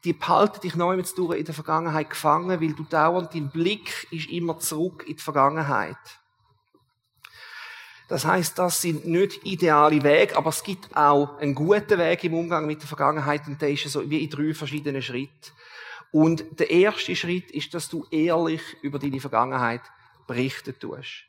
die 0.05 0.13
behalten 0.13 0.61
dich 0.61 0.75
neu 0.77 0.97
mit 0.97 1.17
durch 1.17 1.39
in 1.39 1.45
der 1.45 1.55
Vergangenheit 1.55 2.11
gefangen, 2.11 2.61
weil 2.61 2.75
du 2.75 2.85
dauernd 2.85 3.35
dein 3.35 3.49
Blick 3.49 4.07
ist 4.11 4.29
immer 4.31 4.59
zurück 4.59 5.05
in 5.07 5.17
die 5.17 5.23
Vergangenheit. 5.23 5.97
Das 8.09 8.27
heißt, 8.27 8.59
das 8.59 8.83
sind 8.83 9.07
nicht 9.07 9.45
ideale 9.47 10.03
Wege, 10.03 10.37
aber 10.37 10.51
es 10.51 10.63
gibt 10.63 10.95
auch 10.95 11.39
einen 11.39 11.55
guten 11.55 11.99
Weg 11.99 12.23
im 12.25 12.35
Umgang 12.35 12.67
mit 12.67 12.83
der 12.83 12.89
Vergangenheit 12.89 13.47
und 13.47 13.61
der 13.63 13.71
ist 13.71 13.89
so 13.89 14.09
wie 14.09 14.23
in 14.23 14.29
drei 14.29 14.53
verschiedenen 14.53 15.01
Schritten. 15.01 15.53
Und 16.13 16.45
der 16.61 16.71
erste 16.71 17.17
Schritt 17.17 17.51
ist, 17.51 17.73
dass 17.73 17.89
du 17.89 18.07
ehrlich 18.11 18.61
über 18.83 18.99
deine 18.99 19.21
Vergangenheit 19.21 19.81
berichten 20.27 20.79
tust. 20.79 21.25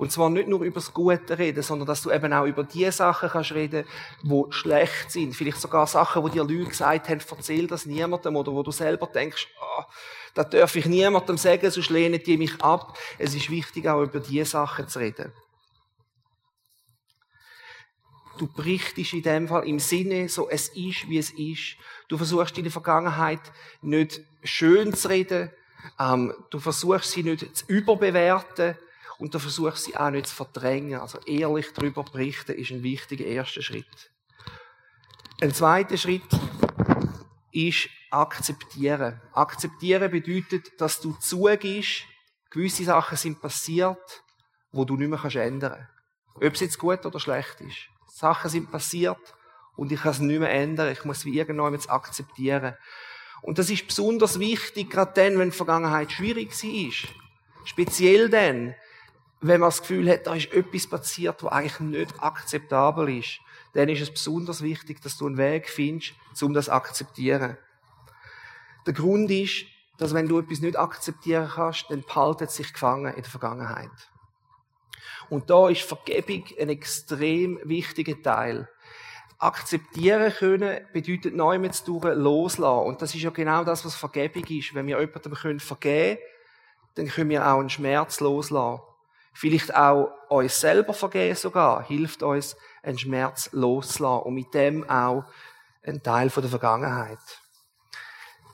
Und 0.00 0.10
zwar 0.10 0.30
nicht 0.30 0.48
nur 0.48 0.62
über 0.62 0.80
das 0.80 0.94
Gute 0.94 1.38
reden, 1.38 1.62
sondern 1.62 1.86
dass 1.86 2.00
du 2.00 2.10
eben 2.10 2.32
auch 2.32 2.46
über 2.46 2.64
die 2.64 2.90
Sachen 2.90 3.28
kannst 3.28 3.52
reden, 3.52 3.84
die 4.22 4.44
schlecht 4.48 5.10
sind. 5.10 5.36
Vielleicht 5.36 5.60
sogar 5.60 5.86
Sachen, 5.86 6.22
wo 6.22 6.30
dir 6.30 6.42
Leute 6.42 6.70
gesagt 6.70 7.10
haben, 7.10 7.20
erzähl 7.30 7.66
das 7.66 7.84
niemandem 7.84 8.34
oder 8.34 8.50
wo 8.50 8.62
du 8.62 8.70
selber 8.70 9.08
denkst, 9.08 9.48
oh, 9.60 9.82
das 10.32 10.48
darf 10.48 10.74
ich 10.74 10.86
niemandem 10.86 11.36
sagen, 11.36 11.70
sonst 11.70 11.90
lehnen 11.90 12.18
die 12.24 12.38
mich 12.38 12.62
ab. 12.62 12.96
Es 13.18 13.34
ist 13.34 13.50
wichtig, 13.50 13.88
auch 13.88 14.00
über 14.00 14.20
die 14.20 14.42
Sachen 14.46 14.88
zu 14.88 15.00
reden. 15.00 15.34
Du 18.38 18.46
berichtest 18.46 19.12
in 19.12 19.22
dem 19.22 19.48
Fall 19.48 19.68
im 19.68 19.80
Sinne, 19.80 20.30
so 20.30 20.48
es 20.48 20.68
ist, 20.68 21.10
wie 21.10 21.18
es 21.18 21.30
ist. 21.32 21.76
Du 22.08 22.16
versuchst 22.16 22.56
in 22.56 22.64
der 22.64 22.72
Vergangenheit 22.72 23.52
nicht 23.82 24.22
schön 24.44 24.94
zu 24.94 25.10
reden. 25.10 25.50
Ähm, 25.98 26.32
du 26.48 26.58
versuchst 26.58 27.10
sie 27.10 27.22
nicht 27.22 27.54
zu 27.54 27.66
überbewerten 27.66 28.78
und 29.20 29.34
du 29.34 29.38
versuchst 29.38 29.84
sie 29.84 29.96
auch 29.96 30.10
nicht 30.10 30.26
zu 30.26 30.34
verdrängen. 30.34 30.98
Also 30.98 31.18
ehrlich 31.26 31.72
darüber 31.74 32.02
berichten 32.02 32.52
ist 32.52 32.70
ein 32.70 32.82
wichtiger 32.82 33.26
erster 33.26 33.62
Schritt. 33.62 34.10
Ein 35.40 35.54
zweiter 35.54 35.96
Schritt 35.96 36.22
ist 37.52 37.88
akzeptieren. 38.10 39.20
Akzeptieren 39.32 40.10
bedeutet, 40.10 40.80
dass 40.80 41.00
du 41.00 41.12
zugibst, 41.20 42.04
Gewisse 42.50 42.82
Sachen 42.82 43.16
sind 43.16 43.40
passiert, 43.40 44.24
wo 44.72 44.84
du 44.84 44.96
nicht 44.96 45.08
mehr 45.08 45.44
ändern 45.44 45.86
kannst. 46.34 46.46
Ob 46.46 46.54
es 46.54 46.60
jetzt 46.60 46.78
gut 46.78 47.06
oder 47.06 47.20
schlecht 47.20 47.60
ist. 47.60 47.76
Sachen 48.08 48.50
sind 48.50 48.72
passiert 48.72 49.20
und 49.76 49.92
ich 49.92 50.00
kann 50.00 50.10
es 50.10 50.18
nicht 50.18 50.40
mehr 50.40 50.50
ändern. 50.50 50.90
Ich 50.90 51.04
muss 51.04 51.24
wie 51.24 51.38
irgendwann 51.38 51.78
akzeptieren. 51.88 52.74
Und 53.42 53.58
das 53.58 53.70
ist 53.70 53.86
besonders 53.86 54.40
wichtig, 54.40 54.90
gerade 54.90 55.12
dann, 55.14 55.38
wenn 55.38 55.50
die 55.50 55.56
Vergangenheit 55.56 56.10
schwierig 56.10 56.50
war. 56.50 57.10
Speziell 57.64 58.28
dann, 58.28 58.74
wenn 59.40 59.60
man 59.60 59.68
das 59.68 59.80
Gefühl 59.80 60.10
hat, 60.10 60.26
da 60.26 60.34
ist 60.34 60.52
etwas 60.52 60.86
passiert, 60.86 61.42
was 61.42 61.52
eigentlich 61.52 61.80
nicht 61.80 62.22
akzeptabel 62.22 63.18
ist. 63.18 63.40
Dann 63.72 63.88
ist 63.88 64.02
es 64.02 64.10
besonders 64.10 64.62
wichtig, 64.62 65.00
dass 65.00 65.16
du 65.16 65.26
einen 65.26 65.38
Weg 65.38 65.70
findest, 65.70 66.14
um 66.42 66.52
das 66.52 66.66
zu 66.66 66.72
akzeptieren. 66.72 67.56
Der 68.86 68.92
Grund 68.92 69.30
ist, 69.30 69.64
dass 69.98 70.14
wenn 70.14 70.28
du 70.28 70.38
etwas 70.38 70.60
nicht 70.60 70.78
akzeptieren 70.78 71.50
kannst, 71.54 71.86
dann 71.90 72.02
behaltet 72.02 72.50
sich 72.50 72.72
gefangen 72.72 73.14
in 73.14 73.22
der 73.22 73.30
Vergangenheit. 73.30 73.90
Und 75.28 75.48
da 75.48 75.68
ist 75.68 75.82
Vergebung 75.82 76.44
ein 76.58 76.68
extrem 76.68 77.60
wichtiger 77.64 78.20
Teil. 78.20 78.68
Akzeptieren 79.38 80.32
können 80.32 80.80
bedeutet 80.92 81.34
neu 81.34 81.58
mit 81.58 81.86
durch 81.86 82.04
loslassen. 82.14 82.86
Und 82.86 83.00
das 83.00 83.14
ist 83.14 83.22
ja 83.22 83.30
genau 83.30 83.64
das, 83.64 83.84
was 83.84 83.94
Vergebung 83.94 84.44
ist. 84.44 84.74
Wenn 84.74 84.86
wir 84.86 85.00
jemandem 85.00 85.34
vergeben 85.34 85.60
können, 85.80 86.18
dann 86.94 87.08
können 87.08 87.30
wir 87.30 87.46
auch 87.46 87.60
einen 87.60 87.70
Schmerz 87.70 88.20
loslassen. 88.20 88.82
Vielleicht 89.32 89.74
auch 89.74 90.12
uns 90.28 90.60
selber 90.60 90.92
vergeben 90.92 91.36
sogar, 91.36 91.84
hilft 91.84 92.22
uns, 92.22 92.56
einen 92.82 92.98
Schmerz 92.98 93.50
loszulassen 93.52 94.26
und 94.26 94.34
mit 94.34 94.52
dem 94.54 94.88
auch 94.88 95.24
ein 95.82 96.02
Teil 96.02 96.28
der 96.28 96.44
Vergangenheit. 96.44 97.18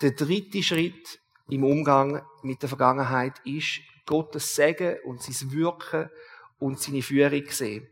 Der 0.02 0.12
dritte 0.12 0.62
Schritt 0.62 1.20
im 1.48 1.64
Umgang 1.64 2.22
mit 2.42 2.62
der 2.62 2.68
Vergangenheit 2.68 3.34
ist, 3.44 3.80
Gottes 4.04 4.54
Segen 4.54 4.98
und 5.04 5.22
sein 5.22 5.52
Wirken 5.52 6.10
und 6.58 6.80
seine 6.80 7.02
Führung 7.02 7.44
sehen. 7.50 7.88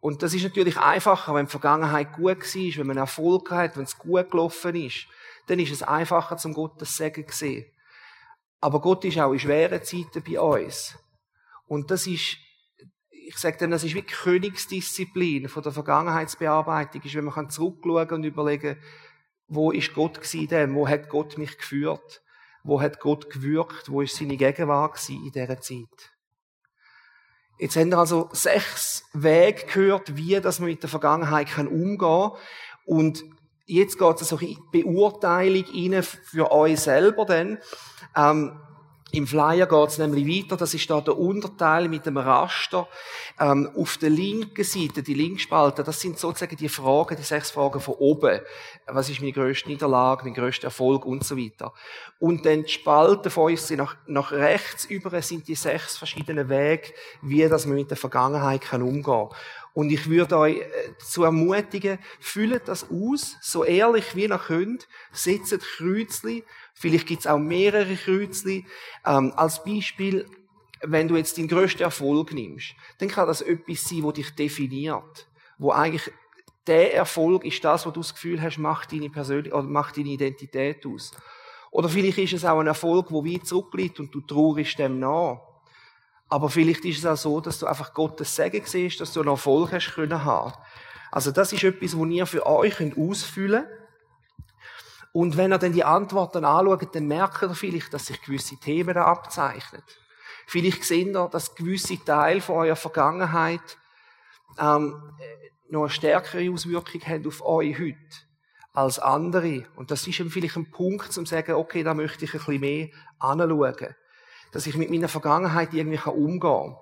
Und 0.00 0.22
das 0.22 0.34
ist 0.34 0.44
natürlich 0.44 0.76
einfacher, 0.78 1.34
wenn 1.34 1.46
die 1.46 1.50
Vergangenheit 1.50 2.12
gut 2.12 2.38
war, 2.38 2.78
wenn 2.78 2.86
man 2.86 2.96
Erfolg 2.96 3.50
hat, 3.50 3.76
wenn 3.76 3.84
es 3.84 3.98
gut 3.98 4.30
gelaufen 4.30 4.74
ist. 4.76 5.06
Dann 5.46 5.58
ist 5.58 5.72
es 5.72 5.82
einfacher, 5.82 6.36
zum 6.36 6.54
Gottes 6.54 6.96
Segen 6.96 7.26
zu 7.26 7.36
sehen. 7.36 7.66
Aber 8.60 8.80
Gott 8.80 9.04
ist 9.04 9.18
auch 9.18 9.32
in 9.32 9.38
schweren 9.38 9.82
Zeiten 9.82 10.22
bei 10.22 10.38
uns. 10.38 10.96
Und 11.66 11.90
das 11.90 12.06
ist, 12.06 12.36
ich 13.10 13.36
sage 13.36 13.56
dann, 13.58 13.70
das 13.72 13.84
ist 13.84 13.94
wie 13.94 14.02
die 14.02 14.06
Königsdisziplin 14.06 15.48
von 15.48 15.62
der 15.62 15.72
Vergangenheitsbearbeitung, 15.72 17.02
ist, 17.02 17.14
wenn 17.14 17.24
man 17.24 17.50
zurückschauen 17.50 18.10
und 18.10 18.24
überlegen, 18.24 18.78
wo 19.48 19.70
ist 19.70 19.94
Gott 19.94 20.20
gewesen, 20.20 20.74
wo 20.74 20.88
hat 20.88 21.08
Gott 21.08 21.38
mich 21.38 21.56
geführt, 21.58 22.22
wo 22.64 22.80
hat 22.80 23.00
Gott 23.00 23.30
gewirkt, 23.30 23.90
wo 23.90 24.00
ist 24.00 24.16
seine 24.16 24.36
Gegenwart 24.36 25.08
in 25.08 25.30
dieser 25.30 25.60
Zeit. 25.60 26.12
Jetzt 27.58 27.76
haben 27.76 27.90
wir 27.90 27.98
also 27.98 28.28
sechs 28.32 29.04
Wege 29.14 29.64
gehört, 29.66 30.16
wie 30.16 30.40
dass 30.40 30.58
man 30.60 30.68
mit 30.68 30.82
der 30.82 30.90
Vergangenheit 30.90 31.48
kann 31.48 31.68
umgehen 31.68 31.98
kann. 31.98 32.32
Und 32.84 33.24
jetzt 33.64 33.98
geht 33.98 34.16
es 34.16 34.32
also 34.32 34.38
in 34.44 34.58
die 34.72 34.82
Beurteilung 34.82 35.64
rein 35.64 36.02
für 36.02 36.52
euch 36.52 36.80
selber 36.80 37.24
dann. 37.24 37.58
Ähm, 38.14 38.60
im 39.16 39.26
Flyer 39.26 39.66
geht 39.66 39.88
es 39.88 39.98
nämlich 39.98 40.26
weiter, 40.26 40.58
das 40.58 40.74
ist 40.74 40.90
da 40.90 41.00
der 41.00 41.16
Unterteil 41.16 41.88
mit 41.88 42.04
dem 42.04 42.18
Raster. 42.18 42.86
Ähm, 43.40 43.70
auf 43.74 43.96
der 43.96 44.10
linken 44.10 44.62
Seite, 44.62 45.02
die 45.02 45.14
Linkspalte, 45.14 45.82
das 45.82 46.00
sind 46.00 46.18
sozusagen 46.18 46.56
die 46.56 46.68
Fragen, 46.68 47.16
die 47.16 47.22
sechs 47.22 47.50
Fragen 47.50 47.80
von 47.80 47.94
oben. 47.94 48.40
Was 48.86 49.08
ist 49.08 49.20
meine 49.20 49.32
grösste 49.32 49.70
Niederlage, 49.70 50.24
mein 50.24 50.34
grösster 50.34 50.66
Erfolg 50.66 51.06
und 51.06 51.24
so 51.24 51.36
weiter. 51.36 51.72
Und 52.18 52.44
dann 52.44 52.64
die 52.64 52.68
Spalten 52.68 53.30
von 53.30 53.52
uns 53.52 53.70
nach, 53.70 53.96
nach 54.06 54.32
rechts 54.32 54.84
über 54.84 55.22
sind 55.22 55.48
die 55.48 55.54
sechs 55.54 55.96
verschiedenen 55.96 56.50
Wege, 56.50 56.92
wie 57.22 57.48
das 57.48 57.64
man 57.64 57.76
mit 57.76 57.90
der 57.90 57.96
Vergangenheit 57.96 58.60
kann 58.60 58.82
umgehen 58.82 59.02
kann. 59.02 59.28
Und 59.76 59.90
ich 59.90 60.08
würde 60.08 60.38
euch 60.38 60.56
äh, 60.56 60.96
zu 60.98 61.24
ermutigen, 61.24 61.98
füllt 62.18 62.66
das 62.66 62.86
aus, 62.90 63.36
so 63.42 63.62
ehrlich 63.62 64.16
wie 64.16 64.24
ihr 64.24 64.38
könnt, 64.38 64.88
setzt 65.12 65.58
Kreuzli 65.76 66.44
Vielleicht 66.78 67.06
gibt's 67.06 67.26
auch 67.26 67.38
mehrere 67.38 67.96
Kreuzli. 67.96 68.66
Ähm, 69.06 69.32
als 69.34 69.64
Beispiel, 69.64 70.26
wenn 70.82 71.08
du 71.08 71.16
jetzt 71.16 71.38
deinen 71.38 71.48
grössten 71.48 71.82
Erfolg 71.82 72.34
nimmst, 72.34 72.74
dann 72.98 73.08
kann 73.08 73.26
das 73.26 73.40
etwas 73.40 73.84
sein, 73.84 74.02
wo 74.02 74.12
dich 74.12 74.34
definiert. 74.34 75.26
Wo 75.56 75.70
eigentlich 75.70 76.12
der 76.66 76.94
Erfolg 76.94 77.46
ist 77.46 77.64
das, 77.64 77.86
wo 77.86 77.90
du 77.90 78.00
das 78.00 78.12
Gefühl 78.12 78.42
hast, 78.42 78.58
macht 78.58 78.92
deine 78.92 79.08
Persönlichkeit 79.08 79.58
oder 79.58 79.68
macht 79.68 79.96
deine 79.96 80.10
Identität 80.10 80.84
aus. 80.84 81.12
Oder 81.70 81.88
vielleicht 81.88 82.18
ist 82.18 82.34
es 82.34 82.44
auch 82.44 82.60
ein 82.60 82.66
Erfolg, 82.66 83.10
wo 83.10 83.24
weit 83.24 83.46
zurückliegt 83.46 83.98
und 83.98 84.14
du 84.14 84.20
traurig 84.20 84.76
dem 84.76 84.98
nach. 84.98 85.40
Aber 86.28 86.50
vielleicht 86.50 86.84
ist 86.84 86.98
es 86.98 87.06
auch 87.06 87.16
so, 87.16 87.40
dass 87.40 87.58
du 87.58 87.66
einfach 87.66 87.94
Gottes 87.94 88.36
Segen 88.36 88.62
siehst, 88.66 89.00
dass 89.00 89.14
du 89.14 89.20
einen 89.20 89.30
Erfolg 89.30 89.72
hast 89.72 89.94
können 89.94 90.24
haben. 90.24 90.52
Also 91.10 91.30
das 91.30 91.54
ist 91.54 91.64
etwas, 91.64 91.96
wo 91.96 92.04
ihr 92.04 92.26
für 92.26 92.44
euch 92.44 92.74
ausfüllen 92.98 93.64
könnt. 93.64 93.85
Und 95.16 95.38
wenn 95.38 95.50
ihr 95.50 95.56
dann 95.56 95.72
die 95.72 95.82
Antworten 95.82 96.44
anschaut, 96.44 96.94
dann 96.94 97.06
merkt 97.06 97.40
ihr 97.40 97.54
vielleicht, 97.54 97.94
dass 97.94 98.04
sich 98.04 98.20
gewisse 98.20 98.58
Themen 98.58 98.98
abzeichnen. 98.98 99.82
Vielleicht 100.46 100.84
seht 100.84 101.06
ihr, 101.06 101.28
dass 101.32 101.54
gewisse 101.54 101.96
Teile 102.04 102.42
von 102.42 102.56
eurer 102.56 102.76
Vergangenheit 102.76 103.78
ähm, 104.58 105.14
noch 105.70 105.84
eine 105.84 105.88
stärkere 105.88 106.52
Auswirkung 106.52 107.00
haben 107.00 107.26
auf 107.26 107.42
euch 107.46 107.78
heute 107.78 107.96
als 108.74 108.98
andere. 108.98 109.64
Und 109.76 109.90
das 109.90 110.06
ist 110.06 110.16
vielleicht 110.16 110.58
ein 110.58 110.70
Punkt, 110.70 111.16
um 111.16 111.24
zu 111.24 111.34
sagen, 111.34 111.54
okay, 111.54 111.82
da 111.82 111.94
möchte 111.94 112.26
ich 112.26 112.34
ein 112.34 112.38
bisschen 112.40 112.60
mehr 112.60 112.88
anschauen. 113.18 113.94
Dass 114.52 114.66
ich 114.66 114.76
mit 114.76 114.90
meiner 114.90 115.08
Vergangenheit 115.08 115.72
irgendwie 115.72 116.10
umgehen 116.10 116.40
kann. 116.40 116.76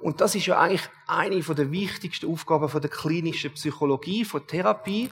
Und 0.00 0.20
das 0.20 0.36
ist 0.36 0.46
ja 0.46 0.56
eigentlich 0.56 0.88
eine 1.08 1.40
der 1.40 1.72
wichtigsten 1.72 2.30
Aufgaben 2.30 2.80
der 2.80 2.90
klinischen 2.90 3.52
Psychologie, 3.54 4.24
von 4.24 4.46
Therapie, 4.46 5.10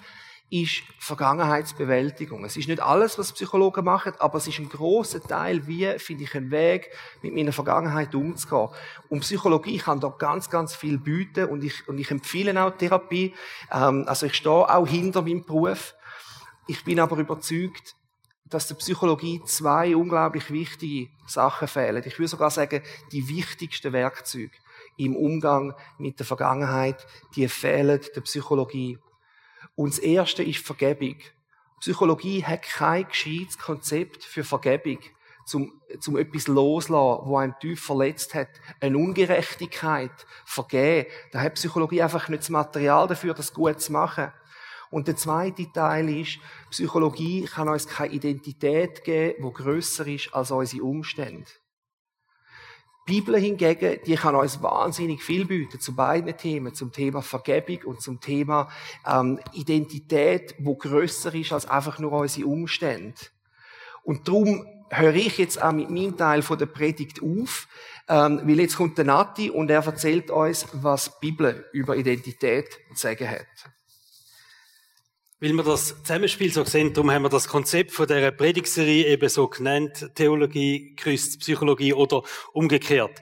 ist 0.51 0.83
Vergangenheitsbewältigung. 0.99 2.45
Es 2.45 2.57
ist 2.57 2.69
nicht 2.69 2.81
alles, 2.81 3.19
was 3.19 3.33
Psychologen 3.33 3.85
machen, 3.85 4.15
aber 4.19 4.39
es 4.39 4.47
ist 4.49 4.59
ein 4.59 4.69
großer 4.69 5.23
Teil, 5.23 5.67
wie 5.67 5.99
finde 5.99 6.25
ich 6.25 6.35
einen 6.35 6.51
Weg, 6.51 6.91
mit 7.23 7.35
meiner 7.35 7.53
Vergangenheit 7.53 8.15
umzugehen. 8.15 8.69
Und 9.11 9.21
Psychologie 9.21 9.79
kann 9.79 10.01
da 10.01 10.09
ganz, 10.09 10.49
ganz 10.49 10.75
viel 10.75 10.99
bieten 10.99 11.47
und 11.47 11.63
ich, 11.65 11.87
und 11.87 11.99
ich 11.99 12.11
empfehle 12.11 12.59
auch 12.63 12.71
Therapie. 12.71 13.35
Ähm, 13.71 14.05
also 14.07 14.27
ich 14.27 14.35
stehe 14.35 14.75
auch 14.75 14.87
hinter 14.87 15.23
meinem 15.23 15.45
Beruf. 15.45 15.95
Ich 16.67 16.83
bin 16.85 17.01
aber 17.01 17.17
überzeugt, 17.19 17.95
dass 18.47 18.69
der 18.69 18.77
Psychologie 18.77 19.43
zwei 19.45 19.95
unglaublich 19.95 20.51
wichtige 20.51 21.11
Sachen 21.27 21.69
fehlen. 21.69 22.03
Ich 22.07 22.19
würde 22.19 22.29
sogar 22.29 22.51
sagen, 22.51 22.83
die 23.13 23.29
wichtigsten 23.29 23.93
Werkzeuge 23.93 24.53
im 24.97 25.15
Umgang 25.15 25.75
mit 25.99 26.19
der 26.19 26.27
Vergangenheit, 26.27 27.07
die 27.37 27.49
fehlen 27.49 28.01
der 28.15 28.21
Psychologie. 28.23 28.99
Und 29.79 29.93
das 29.93 30.01
erste 30.01 30.43
ist 30.43 30.67
Vergebung. 30.67 31.15
Psychologie 31.79 32.45
hat 32.45 32.63
kein 32.63 33.07
gescheites 33.07 33.57
Konzept 33.57 34.25
für 34.25 34.43
Vergebung, 34.43 34.99
zum, 35.47 35.81
zum 36.01 36.17
etwas 36.17 36.49
loslassen, 36.49 37.29
wo 37.29 37.37
einem 37.37 37.55
tief 37.61 37.81
verletzt 37.81 38.35
hat. 38.35 38.49
Eine 38.81 38.99
Ungerechtigkeit, 38.99 40.11
vergeben. 40.45 41.09
Da 41.31 41.43
hat 41.43 41.55
Psychologie 41.55 42.03
einfach 42.03 42.29
nicht 42.29 42.41
das 42.41 42.51
Material 42.51 43.07
dafür, 43.07 43.35
das 43.35 43.55
gut 43.55 43.81
zu 43.81 43.93
machen. 43.93 44.33
Und 44.91 45.07
der 45.07 45.15
zweite 45.15 45.71
Teil 45.71 46.09
ist, 46.09 46.41
Psychologie 46.71 47.45
kann 47.45 47.69
uns 47.69 47.87
keine 47.87 48.15
Identität 48.15 49.05
geben, 49.05 49.47
die 49.47 49.53
grösser 49.53 50.09
ist 50.09 50.35
als 50.35 50.51
unsere 50.51 50.83
Umstände. 50.83 51.47
Bibel 53.09 53.39
hingegen, 53.39 54.01
die 54.05 54.17
kann 54.17 54.35
uns 54.35 54.63
wahnsinnig 54.63 55.23
viel 55.23 55.47
bieten 55.47 55.81
zu 55.81 55.97
beiden 55.97 56.37
Themen, 56.37 56.75
zum 56.75 56.93
Thema 56.93 57.23
Vergebung 57.23 57.79
und 57.85 58.03
zum 58.03 58.21
Thema 58.21 58.69
ähm, 59.07 59.41
Identität, 59.55 60.55
wo 60.59 60.75
größer 60.75 61.35
ist 61.35 61.53
als 61.55 61.67
einfach 61.67 61.99
nur 61.99 62.13
unsere 62.13 62.47
Umstände. 62.47 63.15
Und 64.05 64.29
darum 64.29 64.67
höre 64.91 65.15
ich 65.15 65.39
jetzt 65.39 65.63
auch 65.63 65.73
mit 65.73 65.89
meinem 65.89 66.19
Teil 66.19 66.43
von 66.43 66.59
der 66.59 66.67
Predigt 66.67 67.23
auf, 67.23 67.67
ähm, 68.09 68.43
weil 68.45 68.61
jetzt 68.61 68.77
kommt 68.77 68.99
der 68.99 69.07
Nati 69.07 69.49
und 69.49 69.71
er 69.71 69.85
erzählt 69.87 70.31
uns, 70.31 70.67
was 70.73 71.07
die 71.07 71.31
Bibel 71.31 71.65
über 71.73 71.97
Identität 71.97 72.79
zu 72.95 73.01
sagen 73.01 73.31
hat. 73.31 73.47
Weil 75.41 75.53
wir 75.53 75.63
das 75.63 75.95
Zusammenspiel 76.03 76.53
so 76.53 76.65
sehen, 76.65 76.93
darum 76.93 77.13
haben 77.13 77.23
wir 77.23 77.29
das 77.29 77.47
Konzept 77.47 77.93
von 77.93 78.09
dieser 78.09 78.33
Predigserie 78.33 79.07
eben 79.07 79.29
so 79.29 79.47
genannt, 79.47 80.11
Theologie, 80.17 80.97
Christ, 80.97 81.39
Psychologie 81.39 81.95
oder 81.95 82.25
umgekehrt. 82.53 83.21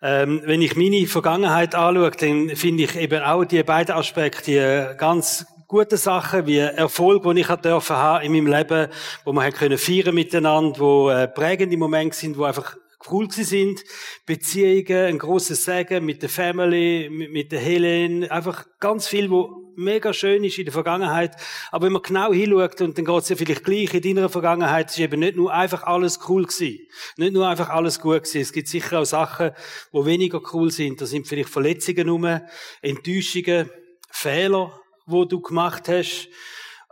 Ähm, 0.00 0.42
wenn 0.44 0.62
ich 0.62 0.76
meine 0.76 1.08
Vergangenheit 1.08 1.74
anschaue, 1.74 2.12
dann 2.12 2.54
finde 2.54 2.84
ich 2.84 2.94
eben 2.94 3.20
auch 3.22 3.44
die 3.44 3.64
beiden 3.64 3.96
Aspekte 3.96 4.94
ganz 4.96 5.44
gute 5.66 5.96
Sachen, 5.96 6.46
wie 6.46 6.58
Erfolg, 6.58 7.24
den 7.24 7.38
ich 7.38 7.48
dürfen 7.48 7.96
haben 7.96 8.24
in 8.24 8.30
meinem 8.32 8.46
Leben, 8.46 8.86
wo 9.24 9.32
man 9.32 9.52
können 9.52 9.76
feiern 9.76 10.14
miteinander, 10.14 10.78
wo 10.78 11.10
äh, 11.10 11.26
prägende 11.26 11.76
Momente 11.76 12.16
sind, 12.16 12.38
wo 12.38 12.44
einfach 12.44 12.76
cool 13.10 13.28
sie 13.28 13.42
sind, 13.42 13.82
Beziehungen, 14.24 15.06
ein 15.06 15.18
großes 15.18 15.64
Segen 15.64 16.04
mit 16.04 16.22
der 16.22 16.28
Family, 16.28 17.08
mit, 17.10 17.32
mit 17.32 17.50
der 17.50 17.58
Helen, 17.58 18.30
einfach 18.30 18.66
ganz 18.78 19.08
viel, 19.08 19.30
wo 19.30 19.59
mega 19.80 20.12
schön 20.12 20.44
ist 20.44 20.58
in 20.58 20.64
der 20.64 20.72
Vergangenheit. 20.72 21.34
Aber 21.70 21.86
wenn 21.86 21.92
man 21.92 22.02
genau 22.02 22.32
hinschaut, 22.32 22.80
und 22.80 22.96
dann 22.96 23.04
geht 23.04 23.22
es 23.22 23.28
ja 23.28 23.36
vielleicht 23.36 23.64
gleich 23.64 23.94
in 23.94 24.02
deiner 24.02 24.28
Vergangenheit, 24.28 24.90
ist 24.90 24.98
eben 24.98 25.20
nicht 25.20 25.36
nur 25.36 25.52
einfach 25.52 25.82
alles 25.84 26.20
cool 26.28 26.44
gewesen. 26.44 26.86
Nicht 27.16 27.32
nur 27.32 27.48
einfach 27.48 27.70
alles 27.70 28.00
gut 28.00 28.24
gewesen. 28.24 28.40
Es 28.40 28.52
gibt 28.52 28.68
sicher 28.68 29.00
auch 29.00 29.04
Sachen, 29.04 29.50
die 29.92 30.04
weniger 30.04 30.40
cool 30.52 30.70
sind. 30.70 31.00
Da 31.00 31.06
sind 31.06 31.26
vielleicht 31.26 31.48
Verletzungen 31.48 32.08
rum, 32.08 32.40
Enttäuschungen, 32.82 33.70
Fehler, 34.10 34.80
wo 35.06 35.24
du 35.24 35.40
gemacht 35.40 35.88
hast. 35.88 36.28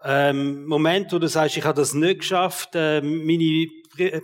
Ähm, 0.05 0.65
Moment, 0.67 1.13
wo 1.13 1.19
du 1.19 1.29
sagst, 1.29 1.57
ich 1.57 1.65
habe 1.65 1.81
das 1.81 1.93
nicht 1.93 2.21
geschafft, 2.21 2.71
äh, 2.75 3.01
meine 3.01 3.69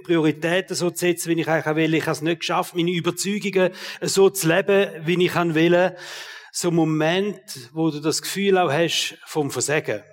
Prioritäten 0.05 0.77
so 0.77 0.91
zu 0.91 0.99
setzen, 0.99 1.31
wie 1.31 1.41
ich 1.41 1.49
eigentlich 1.49 1.77
will. 1.77 1.95
Ich 1.95 2.03
habe 2.03 2.13
es 2.13 2.23
nicht 2.23 2.41
geschafft, 2.41 2.77
meine 2.77 2.93
Überzeugungen 2.93 3.71
so 4.01 4.31
zu 4.31 4.49
leben, 4.49 4.89
wie 5.05 5.25
ich 5.25 5.35
will. 5.35 5.97
So 6.57 6.71
Moment, 6.71 7.43
wo 7.73 7.91
du 7.91 7.99
das 7.99 8.23
Gefühl 8.23 8.59
auch 8.59 8.71
hast 8.71 9.19
vom 9.27 9.51
Versagen. 9.51 10.05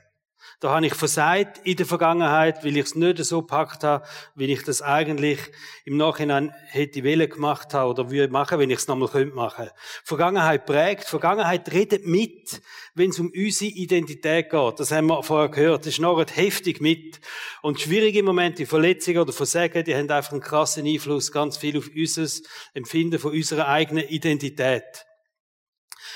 Da 0.60 0.72
habe 0.72 0.88
ich 0.88 0.96
versagt 0.96 1.62
in 1.64 1.76
der 1.76 1.86
Vergangenheit, 1.86 2.66
weil 2.66 2.78
ich 2.78 2.86
es 2.86 2.96
nicht 2.96 3.24
so 3.24 3.42
gepackt 3.42 3.84
habe, 3.84 4.08
wie 4.34 4.52
ich 4.52 4.64
das 4.64 4.82
eigentlich 4.82 5.38
im 5.86 5.98
Nachhinein 5.98 6.52
hätte 6.66 7.04
Wille 7.04 7.28
gemacht 7.28 7.76
haben 7.76 7.92
oder 7.92 8.10
würde 8.10 8.34
machen, 8.34 8.58
wenn 8.58 8.72
ich 8.72 8.80
es 8.80 8.88
nochmal 8.88 9.10
könnte 9.10 9.36
machen. 9.36 9.70
Vergangenheit 10.04 10.66
prägt, 10.66 11.04
Vergangenheit 11.04 11.72
redet 11.72 12.08
mit, 12.08 12.60
wenn 12.96 13.12
es 13.12 13.20
um 13.20 13.32
unsere 13.36 13.70
Identität 13.70 14.50
geht. 14.50 14.80
Das 14.80 14.92
haben 14.92 15.08
wir 15.08 15.22
vorher 15.22 15.50
gehört. 15.50 15.86
Das 15.86 15.94
schnarrt 15.94 16.36
heftig 16.36 16.82
mit. 16.82 17.22
Und 17.62 17.80
schwierige 17.80 18.24
Momente, 18.24 18.66
Verletzungen 18.66 19.20
oder 19.20 19.32
Versagen, 19.32 19.84
die 19.84 19.94
haben 19.94 20.10
einfach 20.10 20.32
einen 20.32 20.42
krassen 20.42 20.88
Einfluss, 20.88 21.32
ganz 21.32 21.58
viel 21.58 21.78
auf 21.78 21.92
unser 21.96 22.28
Empfinden 22.74 23.20
von 23.20 23.32
unserer 23.32 23.68
eigenen 23.68 24.08
Identität. 24.08 25.06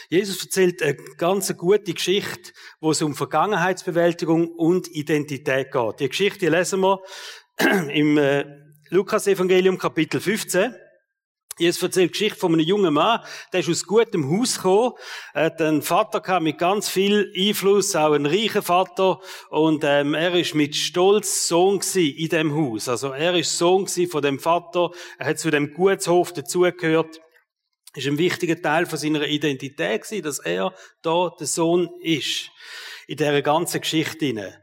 Jesus 0.10 0.44
erzählt 0.44 0.82
eine 0.82 0.96
ganz 1.18 1.56
gute 1.58 1.94
Geschichte, 1.94 2.52
wo 2.80 2.92
es 2.92 3.02
um 3.02 3.16
Vergangenheitsbewältigung 3.16 4.50
und 4.50 4.88
Identität 4.88 5.72
geht. 5.72 6.00
Die 6.00 6.10
Geschichte 6.10 6.50
lesen 6.50 6.82
wir 6.82 7.02
im 7.90 8.18
äh, 8.18 8.46
Lukas-Evangelium 8.90 9.78
Kapitel 9.78 10.20
15. 10.20 10.76
Jesus 11.58 11.82
erzählt 11.82 12.10
die 12.10 12.12
Geschichte 12.12 12.38
von 12.38 12.52
einem 12.52 12.66
jungen 12.66 12.94
Mann, 12.94 13.22
der 13.54 13.62
ist 13.62 13.70
aus 13.70 13.86
gutem 13.86 14.30
Haus 14.30 14.58
gekommen, 14.58 14.92
hat 15.34 15.62
einen 15.62 15.82
Vater 15.82 16.20
gehabt 16.20 16.44
mit 16.44 16.58
ganz 16.58 16.90
viel 16.90 17.32
Einfluss, 17.36 17.96
auch 17.96 18.12
einen 18.12 18.26
reichen 18.26 18.62
Vater, 18.62 19.22
und 19.50 19.86
ähm, 19.86 20.16
er 20.16 20.36
ist 20.36 20.54
mit 20.54 20.76
Stolz 20.76 21.48
Sohn 21.48 21.80
in 21.96 22.28
dem 22.28 22.54
Haus. 22.54 22.90
Also 22.90 23.12
er 23.12 23.36
ist 23.36 23.58
Sohn 23.58 23.88
von 23.88 24.22
dem 24.22 24.38
Vater, 24.38 24.92
er 25.18 25.28
hat 25.28 25.40
zu 25.40 25.50
dem 25.50 25.74
Gutshof 25.74 26.34
dazugehört 26.34 27.22
ist 27.96 28.08
ein 28.08 28.18
wichtiger 28.18 28.62
Teil 28.62 28.86
von 28.86 28.98
seiner 28.98 29.26
Identität 29.26 30.04
gewesen, 30.04 30.24
dass 30.24 30.40
er 30.40 30.74
da 31.02 31.32
der 31.40 31.48
Sohn 31.48 31.90
ist. 32.02 32.50
In 33.08 33.18
dieser 33.18 33.42
ganzen 33.42 33.82
Geschichte 33.82 34.60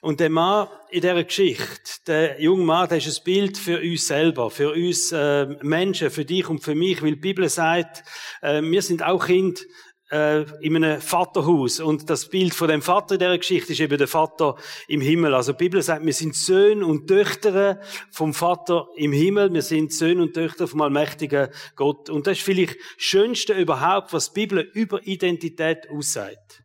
Und 0.00 0.18
der 0.20 0.30
Mann 0.30 0.68
in 0.90 1.00
dieser 1.00 1.24
Geschichte, 1.24 2.00
der 2.06 2.40
junge 2.40 2.64
Mann, 2.64 2.88
der 2.88 2.98
ist 2.98 3.06
ein 3.06 3.24
Bild 3.24 3.56
für 3.56 3.80
uns 3.80 4.06
selber, 4.06 4.50
für 4.50 4.72
uns 4.72 5.12
äh, 5.12 5.46
Menschen, 5.62 6.10
für 6.10 6.24
dich 6.24 6.48
und 6.48 6.62
für 6.62 6.74
mich, 6.74 7.02
weil 7.02 7.12
die 7.12 7.20
Bibel 7.20 7.48
sagt, 7.48 8.02
äh, 8.42 8.60
wir 8.60 8.82
sind 8.82 9.02
auch 9.02 9.26
Kind 9.26 9.66
äh, 10.12 10.42
in 10.60 10.76
einem 10.76 11.00
Vaterhaus. 11.00 11.80
Und 11.80 12.10
das 12.10 12.28
Bild 12.28 12.54
von 12.54 12.68
dem 12.68 12.82
Vater 12.82 13.14
in 13.14 13.20
dieser 13.20 13.38
Geschichte 13.38 13.72
ist 13.72 13.80
eben 13.80 13.96
der 13.96 14.08
Vater 14.08 14.56
im 14.86 15.00
Himmel. 15.00 15.34
Also 15.34 15.52
die 15.52 15.64
Bibel 15.64 15.82
sagt, 15.82 16.04
wir 16.04 16.12
sind 16.12 16.36
Söhne 16.36 16.86
und 16.86 17.06
Töchter 17.08 17.80
vom 18.10 18.34
Vater 18.34 18.88
im 18.96 19.12
Himmel. 19.12 19.52
Wir 19.54 19.62
sind 19.62 19.92
Söhne 19.92 20.22
und 20.22 20.34
Töchter 20.34 20.68
vom 20.68 20.82
allmächtigen 20.82 21.48
Gott. 21.76 22.10
Und 22.10 22.26
das 22.26 22.38
ist 22.38 22.44
vielleicht 22.44 22.76
das 22.76 22.84
Schönste 22.98 23.54
überhaupt, 23.54 24.12
was 24.12 24.32
die 24.32 24.40
Bibel 24.40 24.70
über 24.74 25.04
Identität 25.06 25.88
aussagt. 25.90 26.62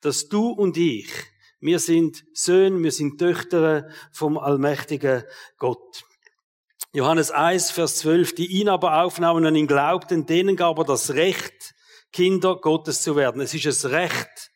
Dass 0.00 0.28
du 0.28 0.50
und 0.50 0.76
ich, 0.76 1.08
wir 1.58 1.80
sind 1.80 2.24
Söhne, 2.34 2.82
wir 2.84 2.92
sind 2.92 3.18
Töchter 3.18 3.88
vom 4.12 4.38
allmächtigen 4.38 5.24
Gott. 5.58 6.04
Johannes 6.92 7.32
1, 7.32 7.72
Vers 7.72 7.96
12, 7.96 8.36
die 8.36 8.46
ihn 8.46 8.68
aber 8.68 9.02
aufnahmen 9.02 9.44
und 9.44 9.56
ihn 9.56 9.66
glaubten, 9.66 10.24
denen 10.24 10.54
gab 10.54 10.78
er 10.78 10.84
das 10.84 11.14
Recht, 11.14 11.74
Kinder 12.12 12.56
Gottes 12.56 13.02
zu 13.02 13.16
werden. 13.16 13.40
Es 13.40 13.54
ist 13.54 13.84
ein 13.84 13.90
Recht, 13.90 14.50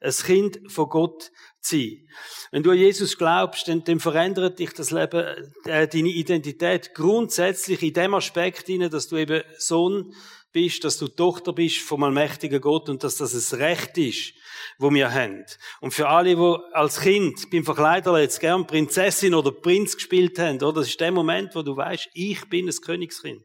ein 0.00 0.12
Kind 0.12 0.60
von 0.70 0.88
Gott 0.88 1.30
zu 1.60 1.76
sein. 1.76 2.08
Wenn 2.52 2.62
du 2.62 2.70
an 2.70 2.78
Jesus 2.78 3.16
glaubst, 3.16 3.68
dann, 3.68 3.82
dann 3.84 4.00
verändert 4.00 4.58
dich 4.58 4.72
das 4.72 4.90
Leben, 4.90 5.24
äh, 5.64 5.88
deine 5.88 6.08
Identität 6.08 6.94
grundsätzlich 6.94 7.82
in 7.82 7.92
dem 7.92 8.14
Aspekt 8.14 8.66
hinein, 8.66 8.90
dass 8.90 9.08
du 9.08 9.16
eben 9.16 9.42
Sohn 9.58 10.12
bist, 10.52 10.84
dass 10.84 10.96
du 10.96 11.08
Tochter 11.08 11.52
bist 11.52 11.78
vom 11.78 12.02
allmächtigen 12.02 12.60
Gott 12.60 12.88
und 12.88 13.04
dass 13.04 13.16
das 13.16 13.52
ein 13.52 13.58
Recht 13.60 13.98
ist, 13.98 14.32
wo 14.78 14.90
wir 14.90 15.12
haben. 15.12 15.44
Und 15.80 15.92
für 15.92 16.08
alle, 16.08 16.34
die 16.34 16.56
als 16.72 17.00
Kind 17.00 17.50
beim 17.50 17.64
Verkleider 17.64 18.18
jetzt 18.18 18.40
gern 18.40 18.66
Prinzessin 18.66 19.34
oder 19.34 19.52
Prinz 19.52 19.96
gespielt 19.96 20.38
haben, 20.38 20.56
oder? 20.62 20.80
Das 20.80 20.88
ist 20.88 21.00
der 21.00 21.12
Moment, 21.12 21.54
wo 21.54 21.62
du 21.62 21.76
weißt, 21.76 22.08
ich 22.14 22.48
bin 22.48 22.68
ein 22.68 22.74
Königskind. 22.74 23.44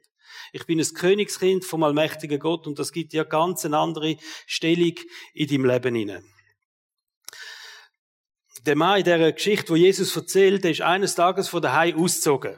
Ich 0.52 0.66
bin 0.66 0.80
ein 0.80 0.94
Königskind 0.94 1.64
vom 1.64 1.84
allmächtigen 1.84 2.40
Gott 2.40 2.68
und 2.68 2.78
das 2.78 2.92
gibt 2.92 3.14
dir 3.14 3.24
ganz 3.24 3.66
eine 3.66 3.78
andere 3.78 4.18
Stellung 4.46 4.96
in 5.34 5.48
deinem 5.48 5.66
Leben 5.66 5.96
hinein. 5.96 6.26
Der 8.66 8.76
Mann 8.76 9.00
in 9.00 9.04
dieser 9.06 9.32
Geschichte, 9.32 9.70
wo 9.70 9.76
Jesus 9.76 10.16
erzählt, 10.16 10.64
der 10.64 10.72
ist 10.72 10.82
eines 10.82 11.16
Tages 11.16 11.50
von 11.50 11.62
daheim 11.62 11.98
ausgezogen. 11.98 12.58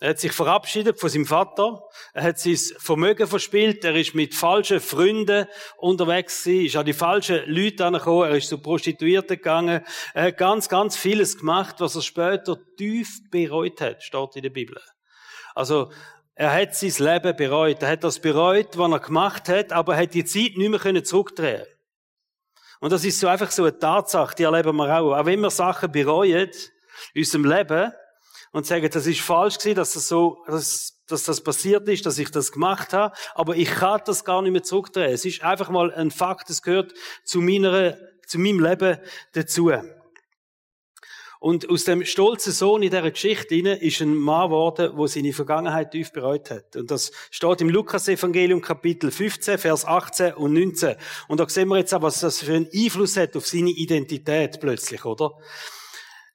Er 0.00 0.10
hat 0.10 0.18
sich 0.18 0.32
verabschiedet 0.32 1.00
von 1.00 1.08
seinem 1.08 1.26
Vater. 1.26 1.82
Er 2.12 2.24
hat 2.24 2.38
sein 2.38 2.56
Vermögen 2.56 3.26
verspielt. 3.26 3.84
Er 3.84 3.96
ist 3.96 4.14
mit 4.14 4.34
falschen 4.34 4.80
Freunden 4.80 5.46
unterwegs 5.78 6.44
gewesen, 6.44 6.66
ist 6.66 6.76
an 6.76 6.84
die 6.84 6.92
falschen 6.92 7.42
Leute 7.46 7.86
angekommen. 7.86 8.28
Er 8.28 8.36
ist 8.36 8.48
zu 8.48 8.58
Prostituierten 8.58 9.36
gegangen. 9.36 9.82
Er 10.12 10.22
hat 10.24 10.36
ganz, 10.36 10.68
ganz 10.68 10.96
vieles 10.96 11.38
gemacht, 11.38 11.76
was 11.78 11.94
er 11.94 12.02
später 12.02 12.58
tief 12.76 13.30
bereut 13.30 13.80
hat, 13.80 14.02
steht 14.02 14.36
in 14.36 14.42
der 14.42 14.50
Bibel. 14.50 14.78
Also, 15.54 15.90
er 16.34 16.52
hat 16.52 16.74
sein 16.74 16.92
Leben 16.98 17.36
bereut. 17.36 17.82
Er 17.82 17.90
hat 17.90 18.04
das 18.04 18.18
bereut, 18.18 18.76
was 18.76 18.90
er 18.90 19.00
gemacht 19.00 19.48
hat, 19.48 19.72
aber 19.72 19.94
er 19.94 20.02
hat 20.02 20.14
die 20.14 20.24
Zeit 20.24 20.56
nicht 20.56 20.68
mehr 20.68 21.04
zurückdrehen 21.04 21.66
Und 22.80 22.92
das 22.92 23.04
ist 23.04 23.20
so 23.20 23.28
einfach 23.28 23.50
so 23.50 23.62
eine 23.62 23.78
Tatsache, 23.78 24.34
die 24.34 24.42
erleben 24.42 24.76
wir 24.76 24.98
auch. 24.98 25.16
Auch 25.16 25.26
wenn 25.26 25.40
wir 25.40 25.50
Sachen 25.50 25.92
bereuen 25.92 26.50
in 27.12 27.20
unserem 27.20 27.44
Leben 27.44 27.92
und 28.50 28.66
sagen, 28.66 28.88
das 28.90 29.06
ist 29.06 29.20
falsch 29.20 29.58
gewesen, 29.58 29.76
dass 29.76 29.94
das 29.94 30.08
so, 30.08 30.44
dass, 30.46 31.02
dass 31.06 31.24
das 31.24 31.40
passiert 31.40 31.88
ist, 31.88 32.04
dass 32.04 32.18
ich 32.18 32.30
das 32.30 32.50
gemacht 32.50 32.92
habe, 32.92 33.14
aber 33.34 33.56
ich 33.56 33.70
kann 33.70 34.00
das 34.04 34.24
gar 34.24 34.42
nicht 34.42 34.52
mehr 34.52 34.62
zurückdrehen. 34.62 35.12
Es 35.12 35.24
ist 35.24 35.42
einfach 35.42 35.70
mal 35.70 35.92
ein 35.92 36.10
Fakt, 36.10 36.50
es 36.50 36.62
gehört 36.62 36.94
zu 37.24 37.40
meiner, 37.40 37.96
zu 38.26 38.38
meinem 38.38 38.60
Leben 38.60 38.98
dazu. 39.32 39.70
Und 41.44 41.68
aus 41.68 41.84
dem 41.84 42.06
stolzen 42.06 42.54
Sohn 42.54 42.82
in 42.82 42.88
dieser 42.88 43.10
Geschichte 43.10 43.54
ist 43.54 44.00
ein 44.00 44.14
Mann 44.14 44.48
geworden, 44.48 44.96
der 44.96 45.08
seine 45.08 45.34
Vergangenheit 45.34 45.90
tief 45.90 46.10
bereut 46.10 46.50
hat. 46.50 46.74
Und 46.74 46.90
das 46.90 47.12
steht 47.30 47.60
im 47.60 47.68
Lukas-Evangelium 47.68 48.62
Kapitel 48.62 49.10
15, 49.10 49.58
Vers 49.58 49.84
18 49.84 50.32
und 50.36 50.54
19. 50.54 50.96
Und 51.28 51.40
da 51.40 51.46
sehen 51.46 51.68
wir 51.68 51.76
jetzt 51.76 51.92
auch, 51.92 52.00
was 52.00 52.20
das 52.20 52.38
für 52.38 52.54
einen 52.54 52.70
Einfluss 52.74 53.18
hat 53.18 53.36
auf 53.36 53.46
seine 53.46 53.68
Identität 53.68 54.58
plötzlich, 54.58 55.04
oder? 55.04 55.32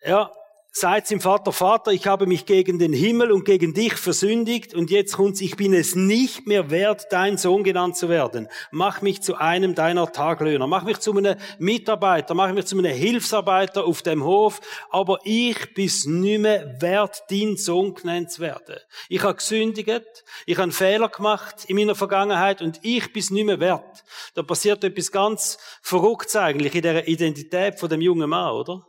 Ja, 0.06 0.32
sagt 0.80 1.08
zum 1.08 1.20
Vater, 1.20 1.52
Vater, 1.52 1.92
ich 1.92 2.08
habe 2.08 2.26
mich 2.26 2.46
gegen 2.46 2.80
den 2.80 2.94
Himmel 2.94 3.32
und 3.32 3.44
gegen 3.44 3.74
dich 3.74 3.96
versündigt 3.96 4.74
und 4.74 4.90
jetzt 4.90 5.18
kommt's, 5.18 5.42
ich 5.42 5.58
bin 5.58 5.74
es 5.74 5.96
nicht 5.96 6.48
mehr 6.48 6.72
wert, 6.72 7.08
dein 7.12 7.38
Sohn 7.38 7.64
genannt 7.64 7.98
zu 7.98 8.08
werden. 8.08 8.48
Mach 8.72 9.02
mich 9.02 9.22
zu 9.22 9.36
einem 9.36 9.76
deiner 9.76 10.12
Taglöhner, 10.12 10.68
mach 10.68 10.84
mich 10.84 11.00
zu 11.00 11.16
einem 11.16 11.36
Mitarbeiter, 11.58 12.34
mach 12.34 12.54
mich 12.54 12.66
zu 12.66 12.78
einem 12.78 12.94
Hilfsarbeiter 12.94 13.84
auf 13.84 14.02
dem 14.02 14.24
Hof, 14.24 14.62
aber 14.90 15.20
ich 15.24 15.74
bin's 15.74 16.06
nicht 16.06 16.40
mehr 16.40 16.82
wert, 16.82 17.24
dein 17.30 17.58
Sohn 17.58 17.94
genannt 17.94 18.32
zu 18.32 18.42
werden. 18.42 18.78
Ich 19.10 19.22
habe 19.22 19.36
gesündigt, 19.36 20.24
ich 20.46 20.58
habe 20.58 20.72
Fehler 20.72 21.10
gemacht 21.10 21.66
in 21.68 21.76
meiner 21.76 21.96
Vergangenheit 21.96 22.62
und 22.62 22.80
ich 22.84 23.12
bin's 23.12 23.32
nicht 23.32 23.46
mehr 23.46 23.60
wert. 23.60 24.04
Da 24.34 24.44
passiert 24.44 24.84
etwas 24.84 25.12
ganz 25.12 25.58
Verrücktes 25.82 26.38
eigentlich 26.38 26.74
in 26.74 26.84
der 26.84 27.08
Identität 27.08 27.80
von 27.80 27.90
dem 27.90 28.00
jungen 28.00 28.30
Mann, 28.30 28.54
oder? 28.54 28.89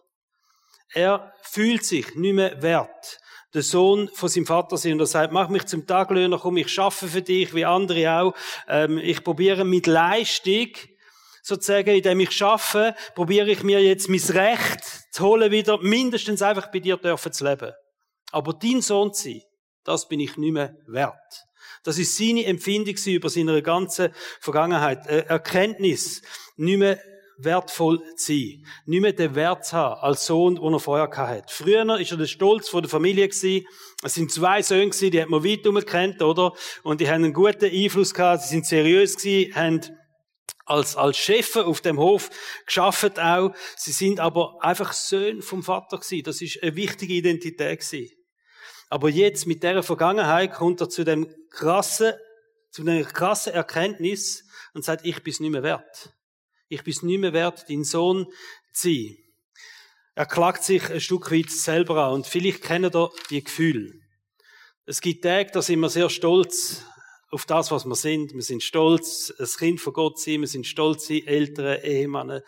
Er 0.92 1.32
fühlt 1.42 1.84
sich 1.84 2.14
nicht 2.14 2.34
mehr 2.34 2.60
wert, 2.62 3.18
der 3.54 3.62
Sohn 3.62 4.08
von 4.14 4.28
seinem 4.28 4.46
Vater 4.46 4.76
sein. 4.76 4.92
Und 4.92 5.00
er 5.00 5.06
sagt, 5.06 5.32
mach 5.32 5.48
mich 5.48 5.66
zum 5.66 5.86
Taglöhner, 5.86 6.38
komm, 6.38 6.56
ich 6.56 6.68
schaffe 6.68 7.08
für 7.08 7.22
dich, 7.22 7.54
wie 7.54 7.64
andere 7.64 8.20
auch. 8.20 8.34
Ähm, 8.68 8.98
ich 8.98 9.22
probiere 9.22 9.64
mit 9.64 9.86
Leistung, 9.86 10.68
sozusagen, 11.42 11.90
indem 11.90 12.20
ich 12.20 12.32
schaffe, 12.32 12.94
probiere 13.14 13.50
ich 13.50 13.62
mir 13.62 13.82
jetzt 13.82 14.08
mein 14.08 14.20
Recht 14.20 14.80
zu 15.12 15.24
holen, 15.24 15.50
wieder 15.50 15.78
mindestens 15.78 16.42
einfach 16.42 16.70
bei 16.70 16.80
dir 16.80 16.96
dürfen 16.96 17.32
zu 17.32 17.44
leben. 17.44 17.72
Aber 18.32 18.52
dein 18.52 18.82
Sohn 18.82 19.12
zu 19.12 19.24
sein, 19.24 19.42
das 19.84 20.08
bin 20.08 20.20
ich 20.20 20.36
nicht 20.36 20.52
mehr 20.52 20.76
wert. 20.86 21.46
Das 21.82 21.98
ist 21.98 22.16
seine 22.16 22.44
Empfindung 22.44 22.94
über 23.06 23.30
seine 23.30 23.62
ganze 23.62 24.12
Vergangenheit. 24.40 25.06
Erkenntnis, 25.06 26.20
nicht 26.56 26.78
mehr 26.78 27.00
wertvoll 27.44 28.02
zu 28.16 28.32
sein. 28.32 28.66
Nicht 28.86 29.00
mehr 29.00 29.12
den 29.12 29.34
Wert 29.34 29.64
zu 29.64 29.76
haben 29.76 30.00
als 30.00 30.26
Sohn, 30.26 30.56
den 30.56 30.72
er 30.72 30.80
vorher 30.80 31.10
hatte. 31.10 31.44
Früher 31.48 31.86
war 31.86 31.98
er 31.98 32.16
der 32.16 32.26
Stolz 32.26 32.70
der 32.70 32.88
Familie 32.88 33.28
gewesen. 33.28 33.66
Es 34.02 34.14
sind 34.14 34.32
zwei 34.32 34.62
Söhne 34.62 34.90
gewesen, 34.90 35.10
die 35.10 35.20
hat 35.20 35.28
man 35.28 35.44
weit 35.44 35.62
gekannt, 35.62 36.22
oder? 36.22 36.52
Und 36.82 37.00
die 37.00 37.08
haben 37.08 37.24
einen 37.24 37.32
guten 37.32 37.70
Einfluss 37.70 38.14
gehabt, 38.14 38.42
sie 38.42 38.48
sind 38.48 38.66
seriös 38.66 39.16
gewesen, 39.16 39.54
haben 39.54 39.80
als, 40.70 40.96
als 40.96 41.16
Chef 41.16 41.56
auf 41.56 41.80
dem 41.80 41.98
Hof 41.98 42.30
geschafft 42.64 43.18
auch. 43.18 43.52
Sie 43.76 43.92
sind 43.92 44.20
aber 44.20 44.56
einfach 44.60 44.92
Söhne 44.92 45.42
vom 45.42 45.62
Vater 45.62 45.98
gewesen. 45.98 46.22
Das 46.24 46.40
ist 46.40 46.62
eine 46.62 46.76
wichtige 46.76 47.14
Identität 47.14 47.80
gewesen. 47.80 48.10
Aber 48.88 49.08
jetzt 49.08 49.46
mit 49.46 49.62
dieser 49.62 49.82
Vergangenheit 49.82 50.52
kommt 50.52 50.80
er 50.80 50.88
zu 50.88 51.04
dem 51.04 51.32
krassen, 51.50 52.12
zu 52.70 52.82
einer 52.82 53.02
krassen 53.04 53.52
Erkenntnis 53.52 54.44
und 54.74 54.84
sagt, 54.84 55.04
ich 55.04 55.22
bin's 55.22 55.40
nicht 55.40 55.50
mehr 55.50 55.62
wert. 55.62 56.12
Ich 56.72 56.84
bin's 56.84 57.02
nicht 57.02 57.18
mehr 57.18 57.32
wert, 57.32 57.64
dein 57.68 57.82
Sohn 57.82 58.26
zu 58.72 58.88
sein. 58.88 59.16
Er 60.14 60.26
klagt 60.26 60.62
sich 60.62 60.88
ein 60.88 61.00
Stück 61.00 61.32
weit 61.32 61.50
selber 61.50 62.04
an 62.04 62.14
und 62.14 62.28
vielleicht 62.28 62.62
kennen 62.62 62.92
ihr 62.94 63.10
die 63.28 63.42
Gefühle. 63.42 63.92
Es 64.86 65.00
gibt 65.00 65.24
Tage, 65.24 65.50
da 65.50 65.62
sind 65.62 65.80
wir 65.80 65.88
sehr 65.88 66.08
stolz 66.08 66.84
auf 67.32 67.44
das, 67.44 67.72
was 67.72 67.86
wir 67.86 67.96
sind. 67.96 68.34
Wir 68.34 68.42
sind 68.42 68.62
stolz, 68.62 69.34
ein 69.36 69.46
Kind 69.46 69.80
von 69.80 69.92
Gott 69.92 70.20
zu 70.20 70.30
sein. 70.30 70.40
Wir 70.42 70.46
sind 70.46 70.64
stolz, 70.64 71.10
Eltern, 71.10 71.80
Ehemänner, 71.82 72.42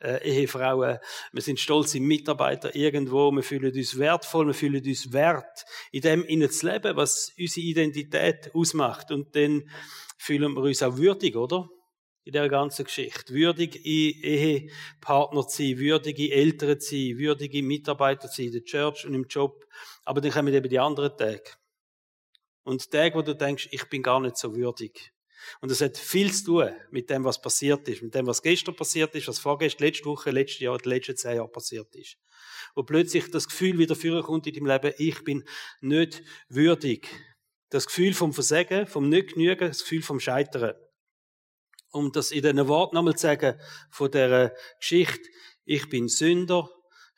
äh, 0.00 0.28
Ehefrauen. 0.28 0.98
Wir 1.32 1.42
sind 1.42 1.60
stolz, 1.60 1.94
Mitarbeiter 1.94 2.74
irgendwo. 2.74 3.30
Wir 3.30 3.44
fühlen 3.44 3.72
uns 3.72 3.96
wertvoll. 3.96 4.48
Wir 4.48 4.54
fühlen 4.54 4.84
uns 4.84 5.12
wert, 5.12 5.64
in 5.92 6.00
dem 6.02 6.24
innen 6.24 6.50
zu 6.50 6.68
leben, 6.68 6.96
was 6.96 7.32
unsere 7.38 7.66
Identität 7.66 8.50
ausmacht. 8.54 9.12
Und 9.12 9.36
dann 9.36 9.70
fühlen 10.16 10.52
wir 10.54 10.62
uns 10.62 10.82
auch 10.82 10.96
würdig, 10.96 11.36
oder? 11.36 11.68
In 12.28 12.32
der 12.32 12.50
ganzen 12.50 12.84
Geschichte. 12.84 13.32
Würdig 13.32 13.86
in 13.86 14.22
Ehepartner 14.22 15.48
zu 15.48 15.62
sein, 15.62 15.78
würdige 15.78 16.30
Eltern 16.30 16.78
zu 16.78 16.90
sein, 16.90 17.16
würdige 17.16 17.62
Mitarbeiter 17.62 18.28
zu 18.28 18.36
sein, 18.36 18.46
in 18.48 18.52
der 18.52 18.64
Church 18.64 19.06
und 19.06 19.14
im 19.14 19.24
Job. 19.24 19.66
Aber 20.04 20.20
dann 20.20 20.30
kommen 20.30 20.52
eben 20.52 20.68
die 20.68 20.78
anderen 20.78 21.16
Tage. 21.16 21.42
Und 22.64 22.90
Tage, 22.90 23.14
wo 23.14 23.22
du 23.22 23.34
denkst, 23.34 23.70
ich 23.70 23.82
bin 23.88 24.02
gar 24.02 24.20
nicht 24.20 24.36
so 24.36 24.54
würdig. 24.54 25.14
Und 25.62 25.70
das 25.70 25.80
hat 25.80 25.96
viel 25.96 26.30
zu 26.30 26.44
tun 26.44 26.70
mit 26.90 27.08
dem, 27.08 27.24
was 27.24 27.40
passiert 27.40 27.88
ist, 27.88 28.02
mit 28.02 28.14
dem, 28.14 28.26
was 28.26 28.42
gestern 28.42 28.76
passiert 28.76 29.14
ist, 29.14 29.26
was 29.26 29.38
vorgestern, 29.38 29.86
letzte 29.86 30.04
Woche, 30.04 30.30
letztes 30.30 30.60
Jahr, 30.60 30.76
die 30.76 30.90
letzten 30.90 31.16
zehn 31.16 31.36
Jahre 31.36 31.48
passiert 31.48 31.96
ist. 31.96 32.18
Wo 32.74 32.82
plötzlich 32.82 33.30
das 33.30 33.48
Gefühl 33.48 33.78
wieder 33.78 33.96
führen 33.96 34.22
kommt 34.22 34.46
in 34.46 34.52
deinem 34.52 34.66
Leben, 34.66 34.92
ich 34.98 35.24
bin 35.24 35.44
nicht 35.80 36.22
würdig. 36.50 37.08
Das 37.70 37.86
Gefühl 37.86 38.12
vom 38.12 38.34
Versagen, 38.34 38.86
vom 38.86 39.08
Nicht-Genügen, 39.08 39.68
das 39.68 39.80
Gefühl 39.80 40.02
vom 40.02 40.20
Scheitern. 40.20 40.74
Um 41.90 42.12
das 42.12 42.30
in 42.30 42.42
diesen 42.42 42.68
Worten 42.68 42.96
nochmal 42.96 43.16
zu 43.16 43.22
sagen, 43.22 43.58
von 43.90 44.10
der 44.10 44.54
Geschichte, 44.78 45.28
ich 45.64 45.88
bin 45.88 46.08
Sünder, 46.08 46.68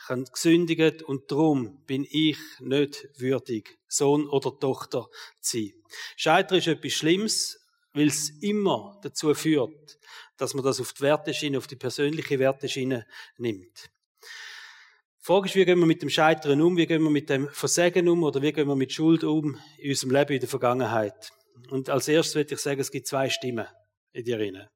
ich 0.03 0.09
habe 0.09 0.25
gesündigt 0.25 1.03
und 1.03 1.31
darum 1.31 1.85
bin 1.87 2.07
ich 2.09 2.39
nicht 2.61 3.09
würdig, 3.18 3.79
Sohn 3.87 4.29
oder 4.29 4.59
Tochter 4.59 5.09
zu 5.41 5.59
sein. 5.59 5.73
Scheitern 6.16 6.59
ist 6.59 6.68
etwas 6.68 6.93
Schlimmes, 6.93 7.61
weil 7.93 8.07
es 8.07 8.31
immer 8.41 8.99
dazu 9.03 9.35
führt, 9.35 9.99
dass 10.37 10.55
man 10.55 10.64
das 10.64 10.81
auf 10.81 10.93
die 10.93 11.03
Werteschiene, 11.03 11.59
auf 11.59 11.66
die 11.66 11.77
persönliche 11.77 12.39
Werteschiene 12.39 13.07
nimmt. 13.37 13.91
Die 14.23 15.27
Frage 15.27 15.49
ist, 15.49 15.55
wie 15.55 15.64
gehen 15.64 15.79
wir 15.79 15.87
mit 15.87 16.01
dem 16.01 16.09
Scheitern 16.09 16.62
um, 16.62 16.77
wie 16.77 16.87
gehen 16.87 17.03
wir 17.03 17.11
mit 17.11 17.29
dem 17.29 17.49
Versagen 17.49 18.09
um 18.09 18.23
oder 18.23 18.41
wie 18.41 18.53
gehen 18.53 18.68
wir 18.68 18.77
mit 18.77 18.93
Schuld 18.93 19.23
um 19.23 19.59
in 19.79 19.91
unserem 19.91 20.12
Leben 20.12 20.33
in 20.33 20.41
der 20.41 20.49
Vergangenheit. 20.49 21.31
Und 21.68 21.91
als 21.91 22.09
erstes 22.09 22.37
würde 22.37 22.55
ich 22.55 22.61
sagen, 22.61 22.81
es 22.81 22.91
gibt 22.91 23.07
zwei 23.07 23.29
Stimmen 23.29 23.66
in 24.13 24.25
dir 24.25 24.39
rein. 24.39 24.69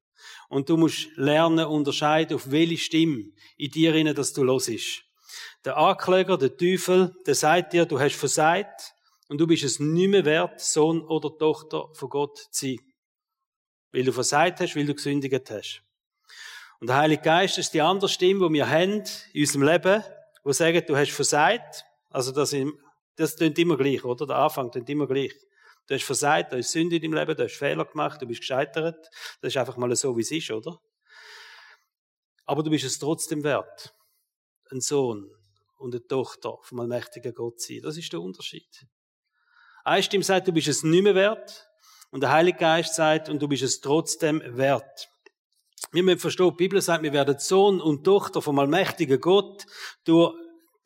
Und 0.48 0.68
du 0.68 0.76
musst 0.76 1.08
lernen, 1.16 1.66
unterscheiden, 1.66 2.36
auf 2.36 2.50
welche 2.50 2.78
Stimme 2.78 3.24
in 3.56 3.70
dir 3.70 3.94
rein, 3.94 4.14
dass 4.14 4.32
du 4.32 4.42
los 4.42 4.68
ist. 4.68 5.02
Der 5.64 5.76
Ankläger, 5.76 6.38
der 6.38 6.56
Teufel, 6.56 7.14
der 7.26 7.34
sagt 7.34 7.72
dir, 7.72 7.86
du 7.86 7.98
hast 7.98 8.16
versagt 8.16 8.94
und 9.28 9.38
du 9.38 9.46
bist 9.46 9.64
es 9.64 9.80
nicht 9.80 10.08
mehr 10.08 10.24
wert, 10.24 10.60
Sohn 10.60 11.02
oder 11.02 11.36
Tochter 11.36 11.88
von 11.94 12.08
Gott 12.08 12.38
zu 12.38 12.66
sein. 12.66 12.78
Weil 13.92 14.04
du 14.04 14.12
versagt 14.12 14.60
hast, 14.60 14.76
weil 14.76 14.86
du 14.86 14.94
gesündigt 14.94 15.50
hast. 15.50 15.82
Und 16.80 16.88
der 16.88 16.96
Heilige 16.96 17.22
Geist 17.22 17.58
ist 17.58 17.72
die 17.72 17.80
andere 17.80 18.08
Stimme, 18.08 18.46
die 18.48 18.54
wir 18.54 18.68
haben 18.68 19.02
in 19.32 19.40
unserem 19.40 19.62
Leben, 19.62 20.04
wo 20.42 20.52
sagen, 20.52 20.84
du 20.86 20.96
hast 20.96 21.12
versagt. 21.12 21.84
Also 22.10 22.30
das, 22.32 22.54
das 23.16 23.36
klingt 23.36 23.58
immer 23.58 23.76
gleich, 23.76 24.04
oder? 24.04 24.26
Der 24.26 24.36
Anfang 24.36 24.70
klingt 24.70 24.90
immer 24.90 25.06
gleich. 25.06 25.32
Du 25.86 25.94
hast 25.94 26.04
versagt, 26.04 26.52
du 26.52 26.56
hast 26.56 26.72
Sünde 26.72 26.96
in 26.96 27.02
deinem 27.02 27.14
Leben, 27.14 27.36
du 27.36 27.44
hast 27.44 27.56
Fehler 27.56 27.84
gemacht, 27.84 28.20
du 28.22 28.26
bist 28.26 28.40
gescheitert. 28.40 29.08
Das 29.40 29.52
ist 29.52 29.56
einfach 29.56 29.76
mal 29.76 29.94
so, 29.96 30.16
wie 30.16 30.22
es 30.22 30.30
ist, 30.30 30.50
oder? 30.50 30.80
Aber 32.46 32.62
du 32.62 32.70
bist 32.70 32.84
es 32.84 32.98
trotzdem 32.98 33.44
wert. 33.44 33.94
Ein 34.70 34.80
Sohn, 34.80 35.30
und 35.84 35.94
eine 35.94 36.06
Tochter 36.06 36.56
vom 36.62 36.80
allmächtigen 36.80 37.34
Gott 37.34 37.60
sein. 37.60 37.80
Das 37.82 37.96
ist 37.96 38.12
der 38.12 38.20
Unterschied. 38.20 38.86
Eine 39.84 40.02
Stimme 40.02 40.24
sagt, 40.24 40.48
du 40.48 40.52
bist 40.52 40.66
es 40.66 40.82
nicht 40.82 41.02
mehr 41.02 41.14
wert. 41.14 41.68
Und 42.10 42.22
der 42.22 42.32
Heilige 42.32 42.58
Geist 42.58 42.94
sagt, 42.94 43.28
und 43.28 43.42
du 43.42 43.48
bist 43.48 43.62
es 43.62 43.80
trotzdem 43.80 44.42
wert. 44.56 45.10
Wir 45.92 46.02
müssen 46.02 46.20
verstehen, 46.20 46.50
die 46.50 46.56
Bibel 46.56 46.80
sagt, 46.80 47.02
wir 47.02 47.12
werden 47.12 47.38
Sohn 47.38 47.80
und 47.80 48.04
Tochter 48.04 48.40
vom 48.40 48.58
allmächtigen 48.58 49.20
Gott 49.20 49.66
durch 50.04 50.34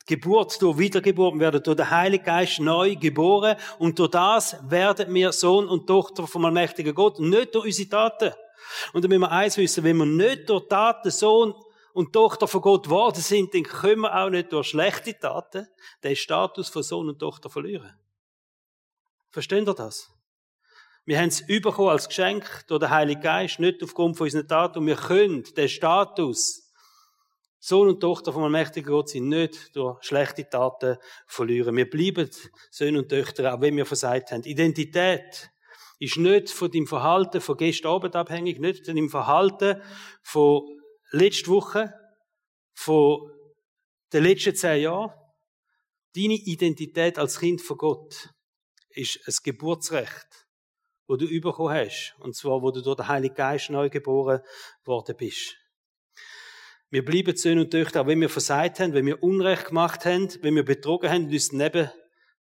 Geburt, 0.09 0.59
durch 0.61 0.79
Wiedergeburt, 0.79 1.39
werden 1.39 1.61
durch 1.61 1.77
den 1.77 1.89
Heiligen 1.89 2.25
Geist 2.25 2.59
neu 2.59 2.95
geboren 2.95 3.55
und 3.77 3.99
durch 3.99 4.09
das 4.09 4.57
werden 4.67 5.13
wir 5.13 5.31
Sohn 5.31 5.67
und 5.67 5.85
Tochter 5.85 6.25
vom 6.25 6.45
allmächtigen 6.45 6.95
Gott, 6.95 7.19
nicht 7.19 7.53
durch 7.53 7.65
unsere 7.65 7.89
Taten. 7.89 8.33
Und 8.93 9.03
dann 9.03 9.09
müssen 9.09 9.21
wir 9.21 9.31
eins 9.31 9.57
wissen, 9.57 9.83
wenn 9.83 9.97
wir 9.97 10.05
nicht 10.07 10.49
durch 10.49 10.67
Taten 10.67 11.11
Sohn 11.11 11.53
und 11.93 12.11
Tochter 12.11 12.47
von 12.47 12.61
Gott 12.61 12.85
geworden 12.85 13.21
sind, 13.21 13.53
dann 13.53 13.63
können 13.63 14.01
wir 14.01 14.15
auch 14.15 14.31
nicht 14.31 14.51
durch 14.51 14.69
schlechte 14.69 15.17
Taten 15.17 15.67
den 16.03 16.15
Status 16.15 16.69
von 16.69 16.81
Sohn 16.81 17.07
und 17.07 17.19
Tochter 17.19 17.51
verlieren. 17.51 17.93
Versteht 19.29 19.67
ihr 19.67 19.73
das? 19.75 20.09
Wir 21.05 21.19
haben 21.19 21.29
es 21.29 21.45
bekommen 21.45 21.89
als 21.89 22.07
Geschenk 22.07 22.65
durch 22.67 22.79
den 22.79 22.89
Heiligen 22.89 23.21
Geist, 23.21 23.59
nicht 23.59 23.83
aufgrund 23.83 24.17
von 24.17 24.25
unseren 24.25 24.47
Taten. 24.47 24.79
Und 24.79 24.87
wir 24.87 24.95
können 24.95 25.43
den 25.55 25.69
Status 25.69 26.68
Sohn 27.59 27.89
und 27.89 27.99
Tochter 27.99 28.31
von 28.31 28.43
einem 28.43 28.53
mächtigen 28.53 28.91
Gott 28.91 29.09
sind 29.09 29.27
nicht 29.27 29.75
durch 29.75 30.01
schlechte 30.03 30.49
Taten 30.49 30.97
verlieren. 31.27 31.75
Wir 31.75 31.89
bleiben 31.89 32.29
Söhne 32.71 32.99
und 32.99 33.09
Töchter, 33.09 33.53
auch 33.53 33.61
wenn 33.61 33.75
wir 33.75 33.85
versagt 33.85 34.31
haben. 34.31 34.43
Identität 34.43 35.51
ist 35.99 36.17
nicht 36.17 36.49
von 36.49 36.71
deinem 36.71 36.87
Verhalten 36.87 37.41
von 37.41 37.57
gestern 37.57 37.91
Abend 37.91 38.15
abhängig, 38.15 38.59
nicht 38.59 38.85
von 38.85 38.95
deinem 38.95 39.09
Verhalten 39.09 39.81
von 40.23 40.61
letzte 41.11 41.49
Woche 41.49 41.93
von 42.73 43.29
den 44.13 44.23
letzten 44.23 44.55
zehn 44.55 44.83
Jahren, 44.83 45.11
deine 46.15 46.35
Identität 46.35 47.19
als 47.19 47.39
Kind 47.39 47.61
von 47.61 47.77
Gott 47.77 48.29
ist 48.89 49.19
ein 49.27 49.35
Geburtsrecht, 49.43 50.47
wo 51.07 51.17
du 51.17 51.27
bekommen 51.27 51.73
hast. 51.73 52.15
Und 52.19 52.35
zwar, 52.35 52.61
wo 52.61 52.71
du 52.71 52.81
durch 52.81 52.95
den 52.95 53.07
Heiligen 53.07 53.35
Geist 53.35 53.69
neu 53.69 53.89
geboren 53.89 54.41
worden 54.85 55.15
bist. 55.17 55.58
Wir 56.91 57.05
bleiben 57.05 57.35
Söhne 57.35 57.61
und 57.61 57.71
Töchter, 57.71 58.01
auch 58.01 58.07
wenn 58.07 58.19
wir 58.19 58.29
versagt 58.29 58.79
haben, 58.79 58.93
wenn 58.93 59.05
wir 59.05 59.21
Unrecht 59.21 59.67
gemacht 59.67 60.05
haben, 60.05 60.27
wenn 60.41 60.55
wir 60.55 60.65
betrogen 60.65 61.09
haben 61.09 61.25
und 61.25 61.33
uns 61.33 61.51
neben 61.51 61.91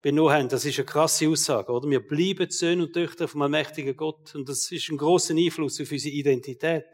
benommen 0.01 0.33
haben. 0.33 0.49
Das 0.49 0.63
ist 0.63 0.77
eine 0.77 0.85
krasse 0.85 1.27
Aussage, 1.27 1.69
oder? 1.71 1.89
Wir 1.89 1.99
bleiben 1.99 2.49
Söhne 2.49 2.83
und 2.83 2.93
Töchter 2.93 3.27
vom 3.27 3.41
allmächtigen 3.41 3.97
Gott. 3.97 4.33
Und 4.35 4.47
das 4.47 4.71
ist 4.71 4.89
ein 4.89 4.97
großer 4.97 5.35
Einfluss 5.35 5.81
auf 5.81 5.91
unsere 5.91 6.15
Identität. 6.15 6.85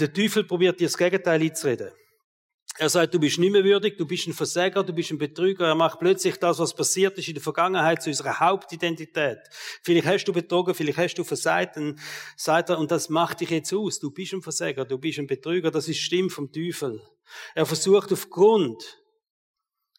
Der 0.00 0.12
Teufel 0.12 0.42
probiert 0.42 0.80
dir 0.80 0.88
das 0.88 0.98
Gegenteil 0.98 1.40
einzureden. 1.40 1.92
Er 2.80 2.88
sagt, 2.88 3.12
du 3.12 3.18
bist 3.18 3.40
nicht 3.40 3.50
mehr 3.50 3.64
würdig, 3.64 3.98
du 3.98 4.06
bist 4.06 4.28
ein 4.28 4.32
Versäger, 4.32 4.84
du 4.84 4.92
bist 4.92 5.10
ein 5.10 5.18
Betrüger. 5.18 5.66
Er 5.66 5.74
macht 5.74 5.98
plötzlich 5.98 6.36
das, 6.36 6.60
was 6.60 6.76
passiert 6.76 7.18
ist 7.18 7.26
in 7.26 7.34
der 7.34 7.42
Vergangenheit, 7.42 8.00
zu 8.00 8.08
unserer 8.08 8.38
Hauptidentität. 8.38 9.38
Vielleicht 9.82 10.06
hast 10.06 10.24
du 10.26 10.32
betrogen, 10.32 10.74
vielleicht 10.74 10.98
hast 10.98 11.16
du 11.16 11.24
versagt, 11.24 11.76
dann 11.76 11.98
sagt 12.36 12.70
er, 12.70 12.78
und 12.78 12.92
das 12.92 13.08
macht 13.08 13.40
dich 13.40 13.50
jetzt 13.50 13.74
aus. 13.74 13.98
Du 13.98 14.12
bist 14.12 14.32
ein 14.32 14.42
Versäger, 14.42 14.84
du 14.84 14.96
bist 14.96 15.18
ein 15.18 15.26
Betrüger, 15.26 15.72
das 15.72 15.88
ist 15.88 15.98
Stimme 15.98 16.30
vom 16.30 16.52
Teufel. 16.52 17.02
Er 17.56 17.66
versucht 17.66 18.12
aufgrund 18.12 18.80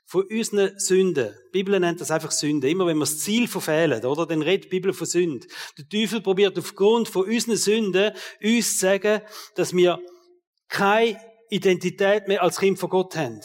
von 0.06 0.24
unseren 0.24 0.80
Sünden. 0.80 1.36
Die 1.48 1.52
Bibel 1.52 1.78
nennt 1.82 2.00
das 2.00 2.12
einfach 2.12 2.32
Sünde. 2.32 2.70
Immer 2.70 2.88
wenn 2.88 2.98
wir 2.98 3.02
das 3.02 3.20
Ziel 3.20 3.50
verfehlen, 3.50 4.04
oder? 4.06 4.26
Dann 4.26 4.42
redet 4.42 4.66
die 4.66 4.70
Bibel 4.70 4.94
von 4.94 5.06
Sünde. 5.06 5.48
Der 5.78 5.88
Teufel 5.88 6.22
probiert 6.22 6.58
aufgrund 6.58 7.10
von 7.10 7.26
unseren 7.26 7.58
Sünden 7.58 8.14
uns 8.42 8.74
zu 8.74 8.80
sagen, 8.80 9.22
dass 9.56 9.76
wir 9.76 10.00
keine 10.70 11.20
Identität 11.50 12.28
mehr 12.28 12.44
als 12.44 12.60
Kind 12.60 12.80
von 12.80 12.90
Gott 12.90 13.16
haben. 13.16 13.42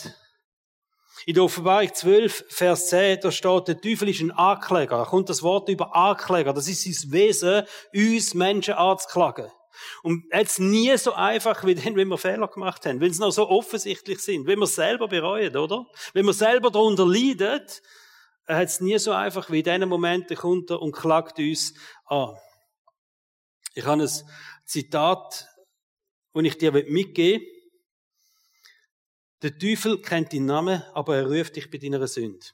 In 1.26 1.34
der 1.34 1.44
Offenbarung 1.44 1.92
12, 1.92 2.44
Vers 2.48 2.88
10, 2.88 3.20
da 3.20 3.30
steht, 3.30 3.68
der 3.68 3.80
Teufel 3.80 4.10
ist 4.10 4.20
ein 4.20 4.30
Ankläger. 4.30 4.98
Da 4.98 5.04
kommt 5.04 5.30
das 5.30 5.42
Wort 5.42 5.68
über 5.68 5.96
Ankläger. 5.96 6.52
Das 6.52 6.68
ist 6.68 6.82
sein 6.82 7.12
Wesen, 7.12 7.62
uns 7.94 8.34
Menschen 8.34 8.74
anzuklagen. 8.74 9.50
Und 10.02 10.24
jetzt 10.32 10.60
nie 10.60 10.96
so 10.98 11.14
einfach 11.14 11.64
wie 11.64 11.74
dann, 11.74 11.96
wenn 11.96 12.08
wir 12.08 12.18
Fehler 12.18 12.48
gemacht 12.48 12.84
haben, 12.86 13.00
wenn 13.00 13.12
sie 13.12 13.20
noch 13.20 13.32
so 13.32 13.48
offensichtlich 13.48 14.20
sind, 14.20 14.46
wenn 14.46 14.58
wir 14.58 14.64
es 14.64 14.74
selber 14.74 15.08
bereuen, 15.08 15.56
oder? 15.56 15.86
Wenn 16.12 16.26
wir 16.26 16.32
selber 16.32 16.70
darunter 16.70 17.06
leiden, 17.06 17.62
hat 18.46 18.68
es 18.68 18.80
nie 18.80 18.98
so 18.98 19.12
einfach 19.12 19.50
wie 19.50 19.60
in 19.60 19.64
diesen 19.64 19.88
Momenten 19.88 20.36
kommt 20.36 20.70
er 20.70 20.82
und 20.82 20.92
klagt 20.92 21.38
uns 21.38 21.74
an. 22.06 22.36
Ich 23.74 23.84
habe 23.84 24.02
ein 24.02 24.10
Zitat, 24.64 25.48
das 26.32 26.44
ich 26.44 26.58
dir 26.58 26.72
mitgeben 26.72 27.42
will. 27.42 27.53
Der 29.44 29.58
Teufel 29.58 30.00
kennt 30.00 30.32
deinen 30.32 30.46
Namen, 30.46 30.82
aber 30.94 31.16
er 31.16 31.26
ruft 31.26 31.56
dich 31.56 31.70
bei 31.70 31.76
deiner 31.76 32.06
Sünde. 32.06 32.46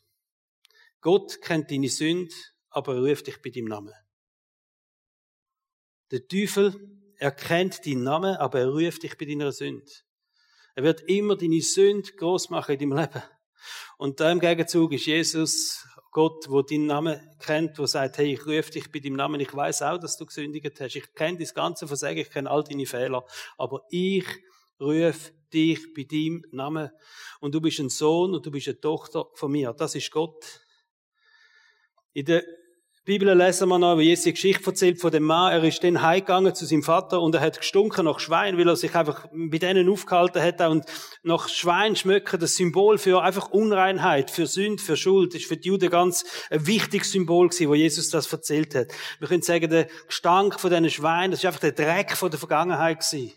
Gott 1.00 1.40
kennt 1.40 1.70
deine 1.70 1.88
Sünde, 1.88 2.34
aber 2.68 2.96
er 2.96 3.02
ruft 3.02 3.28
dich 3.28 3.40
bei 3.40 3.50
deinem 3.50 3.66
Namen. 3.66 3.94
Der 6.10 6.26
Teufel 6.26 6.74
Er 7.16 7.30
kennt 7.30 7.86
deinen 7.86 8.02
Namen, 8.02 8.34
aber 8.38 8.58
er 8.58 8.70
ruft 8.70 9.04
dich 9.04 9.16
bei 9.16 9.24
deiner 9.24 9.52
Sünde. 9.52 9.86
Er 10.74 10.82
wird 10.82 11.02
immer 11.02 11.36
deine 11.36 11.60
Sünde 11.60 12.10
groß 12.10 12.50
machen 12.50 12.72
in 12.72 12.80
deinem 12.80 12.98
Leben. 12.98 13.22
Und 13.96 14.18
da 14.18 14.32
im 14.32 14.40
Gegenzug 14.40 14.92
ist 14.92 15.06
Jesus 15.06 15.86
Gott, 16.10 16.46
wo 16.48 16.62
deinen 16.62 16.86
Namen 16.86 17.20
kennt, 17.38 17.78
wo 17.78 17.86
sagt, 17.86 18.18
hey, 18.18 18.32
ich 18.32 18.44
rufe 18.46 18.72
dich 18.72 18.90
bei 18.90 18.98
deinem 18.98 19.14
Namen, 19.14 19.40
ich 19.40 19.54
weiß 19.54 19.82
auch, 19.82 19.98
dass 19.98 20.16
du 20.16 20.26
gesündigt 20.26 20.80
hast. 20.80 20.96
Ich 20.96 21.14
kenne 21.14 21.38
das 21.38 21.54
ganze 21.54 21.86
Versagen, 21.86 22.18
ich 22.18 22.30
kenne 22.30 22.50
all 22.50 22.64
deine 22.64 22.84
Fehler. 22.84 23.24
Aber 23.58 23.86
ich 23.90 24.26
rufe 24.80 25.30
dich 25.50 25.94
bei 25.94 26.04
deinem 26.04 26.44
Namen. 26.50 26.90
Und 27.40 27.54
du 27.54 27.60
bist 27.60 27.80
ein 27.80 27.88
Sohn 27.88 28.34
und 28.34 28.44
du 28.44 28.50
bist 28.50 28.68
eine 28.68 28.80
Tochter 28.80 29.26
von 29.34 29.52
mir. 29.52 29.72
Das 29.72 29.94
ist 29.94 30.10
Gott. 30.10 30.60
In 32.12 32.24
der 32.24 32.42
Bibel 33.06 33.34
lesen 33.34 33.68
wir 33.68 33.78
noch, 33.78 33.98
wie 33.98 34.04
Jesus 34.04 34.24
die 34.24 34.32
Geschichte 34.34 34.66
erzählt 34.66 35.00
von 35.00 35.10
dem 35.10 35.24
Mann. 35.24 35.52
Er 35.52 35.64
ist 35.64 35.82
dann 35.82 36.02
heimgegangen 36.02 36.54
zu 36.54 36.66
seinem 36.66 36.82
Vater 36.82 37.20
und 37.20 37.34
er 37.34 37.40
hat 37.40 37.58
gestunken 37.58 38.04
nach 38.04 38.20
Schwein, 38.20 38.58
weil 38.58 38.68
er 38.68 38.76
sich 38.76 38.94
einfach 38.94 39.26
bei 39.32 39.58
denen 39.58 39.88
aufgehalten 39.88 40.42
hat 40.42 40.60
und 40.60 40.84
nach 41.22 41.48
Schwein 41.48 41.96
schmecken, 41.96 42.38
das 42.38 42.56
Symbol 42.56 42.98
für 42.98 43.22
einfach 43.22 43.50
Unreinheit, 43.50 44.30
für 44.30 44.46
Sünde, 44.46 44.82
für 44.82 44.96
Schuld. 44.96 45.34
Ist 45.34 45.46
für 45.46 45.56
die 45.56 45.68
Juden 45.68 45.88
ganz 45.88 46.24
ein 46.50 46.66
wichtiges 46.66 47.10
Symbol 47.10 47.48
gewesen, 47.48 47.68
wo 47.70 47.74
Jesus 47.74 48.10
das 48.10 48.30
erzählt 48.30 48.74
hat. 48.74 48.88
Wir 49.18 49.28
können 49.28 49.42
sagen, 49.42 49.70
der 49.70 49.88
Gestank 50.06 50.60
von 50.60 50.70
diesen 50.70 50.90
Schweinen, 50.90 51.30
das 51.30 51.40
ist 51.40 51.46
einfach 51.46 51.60
der 51.60 51.72
Dreck 51.72 52.16
von 52.16 52.30
der 52.30 52.38
Vergangenheit 52.38 53.00
gewesen. 53.00 53.32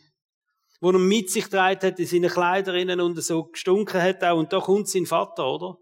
Wo 0.84 0.92
er 0.92 1.00
mit 1.00 1.30
sich 1.30 1.46
getragen 1.46 1.80
hat 1.82 1.98
in 1.98 2.06
seinen 2.06 2.30
Kleiderinnen 2.30 3.00
und 3.00 3.16
so 3.24 3.46
gestunken 3.46 4.02
hat 4.02 4.22
auch. 4.22 4.38
Und 4.38 4.52
da 4.52 4.60
kommt 4.60 4.90
sein 4.90 5.06
Vater, 5.06 5.48
oder? 5.48 5.78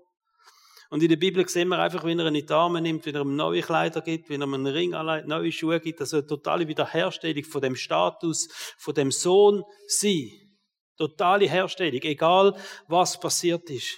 Und 0.92 1.02
in 1.02 1.10
der 1.10 1.16
Bibel 1.16 1.50
sehen 1.50 1.70
wir 1.70 1.80
einfach, 1.80 2.06
wie 2.06 2.12
er 2.12 2.28
ihn 2.28 2.36
in 2.36 2.46
die 2.46 2.54
Arme 2.54 2.80
nimmt, 2.82 3.04
wie 3.08 3.12
er 3.12 3.22
ihm 3.22 3.36
neue 3.36 3.64
Kleider 3.64 4.02
gibt, 4.02 4.30
wie 4.30 4.36
er 4.36 4.44
ihm 4.44 4.54
einen 4.54 4.68
Ring 4.68 4.94
anlegt, 4.94 5.28
neue 5.28 5.52
Schuhe 5.52 5.80
gibt. 5.80 6.02
Also 6.02 6.18
eine 6.18 6.28
totale 6.28 6.68
Wiederherstellung 6.68 7.44
von 7.46 7.62
dem 7.64 7.76
Status, 7.76 8.48
von 8.78 8.94
dem 8.94 9.10
Sohn 9.10 9.64
sein. 9.88 10.30
Totale 10.98 11.50
Herstellung, 11.50 12.02
egal 12.04 12.56
was 12.88 13.20
passiert 13.20 13.72
ist. 13.72 13.98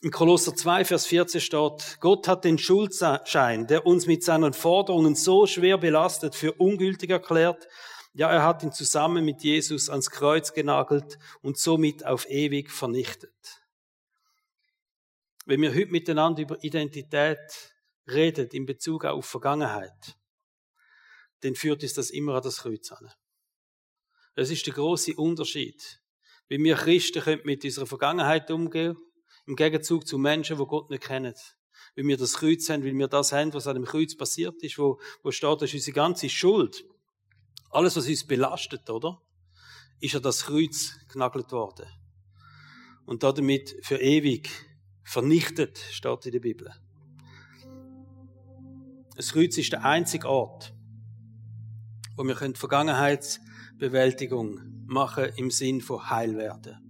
In 0.00 0.10
Kolosser 0.12 0.54
2, 0.54 0.84
Vers 0.84 1.06
14 1.06 1.40
steht, 1.40 1.98
Gott 2.00 2.28
hat 2.28 2.44
den 2.44 2.58
Schuldschein, 2.58 3.66
der 3.66 3.84
uns 3.84 4.06
mit 4.06 4.22
seinen 4.22 4.52
Forderungen 4.52 5.16
so 5.16 5.46
schwer 5.46 5.76
belastet, 5.76 6.36
für 6.36 6.52
ungültig 6.52 7.10
erklärt 7.10 7.66
ja, 8.18 8.32
er 8.32 8.42
hat 8.42 8.64
ihn 8.64 8.72
zusammen 8.72 9.24
mit 9.24 9.44
Jesus 9.44 9.88
ans 9.88 10.10
Kreuz 10.10 10.52
genagelt 10.52 11.18
und 11.40 11.56
somit 11.56 12.04
auf 12.04 12.28
ewig 12.28 12.72
vernichtet. 12.72 13.62
Wenn 15.46 15.62
wir 15.62 15.72
heute 15.72 15.92
miteinander 15.92 16.42
über 16.42 16.62
Identität 16.64 17.38
reden 18.08 18.48
in 18.48 18.66
Bezug 18.66 19.04
auf 19.04 19.24
Vergangenheit, 19.24 20.16
dann 21.42 21.54
führt 21.54 21.84
uns 21.84 21.94
das 21.94 22.10
immer 22.10 22.34
an 22.34 22.42
das 22.42 22.58
Kreuz 22.58 22.90
an. 22.90 23.08
Das 24.34 24.50
ist 24.50 24.66
der 24.66 24.74
große 24.74 25.14
Unterschied. 25.14 26.00
Wie 26.48 26.58
wir 26.58 26.74
Christen 26.74 27.40
mit 27.44 27.64
unserer 27.64 27.86
Vergangenheit 27.86 28.50
umgehen, 28.50 28.96
im 29.48 29.56
Gegenzug 29.56 30.06
zu 30.06 30.18
Menschen, 30.18 30.58
die 30.58 30.66
Gott 30.66 30.90
nicht 30.90 31.02
kennen. 31.02 31.34
Wie 31.94 32.06
wir 32.06 32.18
das 32.18 32.34
Kreuz 32.34 32.68
haben, 32.68 32.84
weil 32.84 32.92
wir 32.94 33.08
das 33.08 33.32
haben, 33.32 33.54
was 33.54 33.66
an 33.66 33.76
dem 33.76 33.86
Kreuz 33.86 34.14
passiert 34.14 34.62
ist, 34.62 34.78
wo, 34.78 35.00
wo 35.22 35.30
steht, 35.30 35.62
das 35.62 35.70
ist 35.70 35.74
unsere 35.74 35.94
ganze 35.94 36.28
Schuld. 36.28 36.84
Alles, 37.70 37.96
was 37.96 38.06
uns 38.06 38.26
belastet, 38.26 38.90
oder? 38.90 39.22
Ist 40.00 40.14
an 40.14 40.22
das 40.22 40.44
Kreuz 40.44 40.98
genagelt 41.10 41.50
worden. 41.50 41.86
Und 43.06 43.22
damit 43.22 43.74
für 43.82 43.96
ewig 43.96 44.50
vernichtet, 45.02 45.78
steht 45.78 46.26
in 46.26 46.32
der 46.32 46.40
Bibel. 46.40 46.70
Das 49.16 49.32
Kreuz 49.32 49.56
ist 49.56 49.72
der 49.72 49.82
einzige 49.82 50.28
Ort, 50.28 50.74
wo 52.16 52.24
wir 52.24 52.36
Vergangenheitsbewältigung 52.36 54.84
machen 54.86 55.30
im 55.36 55.50
Sinn 55.50 55.80
von 55.80 56.10
Heilwerden. 56.10 56.87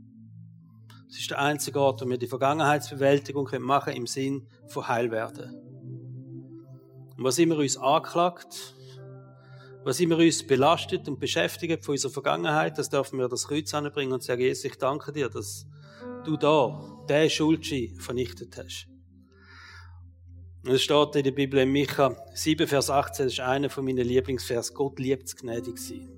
Es 1.09 1.19
ist 1.19 1.31
der 1.31 1.39
einzige 1.39 1.81
Ort, 1.81 2.03
wo 2.03 2.09
wir 2.09 2.19
die 2.19 2.27
Vergangenheitsbewältigung 2.27 3.49
machen 3.61 3.95
im 3.95 4.07
Sinn 4.07 4.47
von 4.67 4.89
Heilwerden. 4.89 5.55
Und 7.17 7.25
was 7.25 7.39
immer 7.39 7.57
uns 7.57 7.79
anklagt, 7.79 8.75
was 9.85 10.01
immer 10.01 10.19
uns 10.19 10.47
belastet 10.47 11.09
und 11.09 11.19
beschäftigt 11.19 11.85
von 11.85 11.93
unserer 11.93 12.13
Vergangenheit, 12.13 12.77
das 12.77 12.91
dürfen 12.91 13.19
wir 13.19 13.29
das 13.29 13.49
Kreuz 13.49 13.73
anbringen 13.73 14.13
und 14.13 14.23
sagen, 14.23 14.43
Jesus, 14.43 14.65
ich 14.65 14.77
danke 14.77 15.13
dir, 15.13 15.31
dass 15.31 15.67
du 16.25 16.37
da 16.37 17.05
den 17.09 17.31
Schuldschein 17.31 17.97
vernichtet 17.99 18.57
hast. 18.59 18.87
Und 20.65 20.73
es 20.73 20.83
steht 20.83 21.17
in 21.17 21.25
der 21.25 21.31
Bibel 21.31 21.59
in 21.61 21.71
Micha 21.71 22.17
7, 22.35 22.67
Vers 22.67 22.91
18, 22.91 23.27
das 23.27 23.33
ist 23.33 23.41
einer 23.41 23.71
von 23.71 23.85
meinen 23.85 24.07
Lieblingsvers, 24.07 24.75
Gott 24.75 24.99
liebt 24.99 25.25
es 25.25 25.37
gnädig 25.37 25.79
sein. 25.79 26.18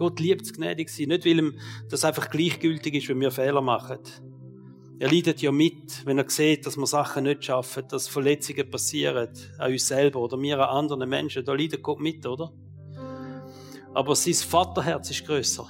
Gott 0.00 0.18
liebt 0.18 0.46
es 0.46 0.54
gnädig 0.54 0.88
sein, 0.88 1.08
nicht 1.08 1.26
weil 1.26 1.38
ihm 1.40 1.58
das 1.90 2.06
einfach 2.06 2.30
gleichgültig 2.30 2.94
ist, 2.94 3.10
wenn 3.10 3.20
wir 3.20 3.30
Fehler 3.30 3.60
machen. 3.60 3.98
Er 4.98 5.12
leidet 5.12 5.42
ja 5.42 5.52
mit, 5.52 6.06
wenn 6.06 6.16
er 6.16 6.30
sieht, 6.30 6.64
dass 6.64 6.78
wir 6.78 6.86
Sachen 6.86 7.24
nicht 7.24 7.44
schaffen, 7.44 7.84
dass 7.86 8.08
Verletzungen 8.08 8.70
passieren, 8.70 9.28
an 9.58 9.70
uns 9.70 9.86
selber 9.86 10.20
oder 10.20 10.38
mir 10.38 10.58
an 10.58 10.86
anderen 10.86 11.06
Menschen. 11.06 11.44
Da 11.44 11.52
leidet 11.52 11.82
Gott 11.82 12.00
mit, 12.00 12.24
oder? 12.24 12.50
Aber 13.92 14.16
sein 14.16 14.32
Vaterherz 14.32 15.10
ist 15.10 15.26
größer. 15.26 15.68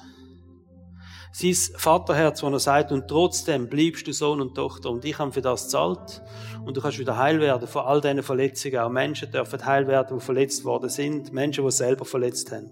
Sein 1.33 1.55
Vaterherz, 1.55 2.41
wo 2.45 2.51
er 2.51 2.61
sagt, 2.61 2.93
und 2.93 3.09
trotzdem 3.09 3.69
bleibst 3.69 4.07
du 4.07 4.13
Sohn 4.13 4.41
und 4.41 4.55
Tochter 4.55 4.91
und 4.91 5.05
ich 5.05 5.19
habe 5.19 5.33
für 5.33 5.43
das 5.43 5.71
zahlt 5.71 6.23
und 6.65 6.77
du 6.77 6.81
kannst 6.81 7.01
wieder 7.01 7.17
heil 7.17 7.41
werden 7.41 7.67
von 7.67 7.83
all 7.83 8.01
diesen 8.01 8.23
Verletzungen. 8.23 8.79
Auch 8.79 8.91
Menschen 8.91 9.33
dürfen 9.33 9.67
heil 9.67 9.89
werden, 9.89 10.21
die 10.21 10.25
verletzt 10.25 10.65
worden 10.65 10.89
sind, 10.89 11.33
Menschen, 11.33 11.65
die 11.65 11.73
selber 11.73 12.05
verletzt 12.05 12.53
haben. 12.53 12.71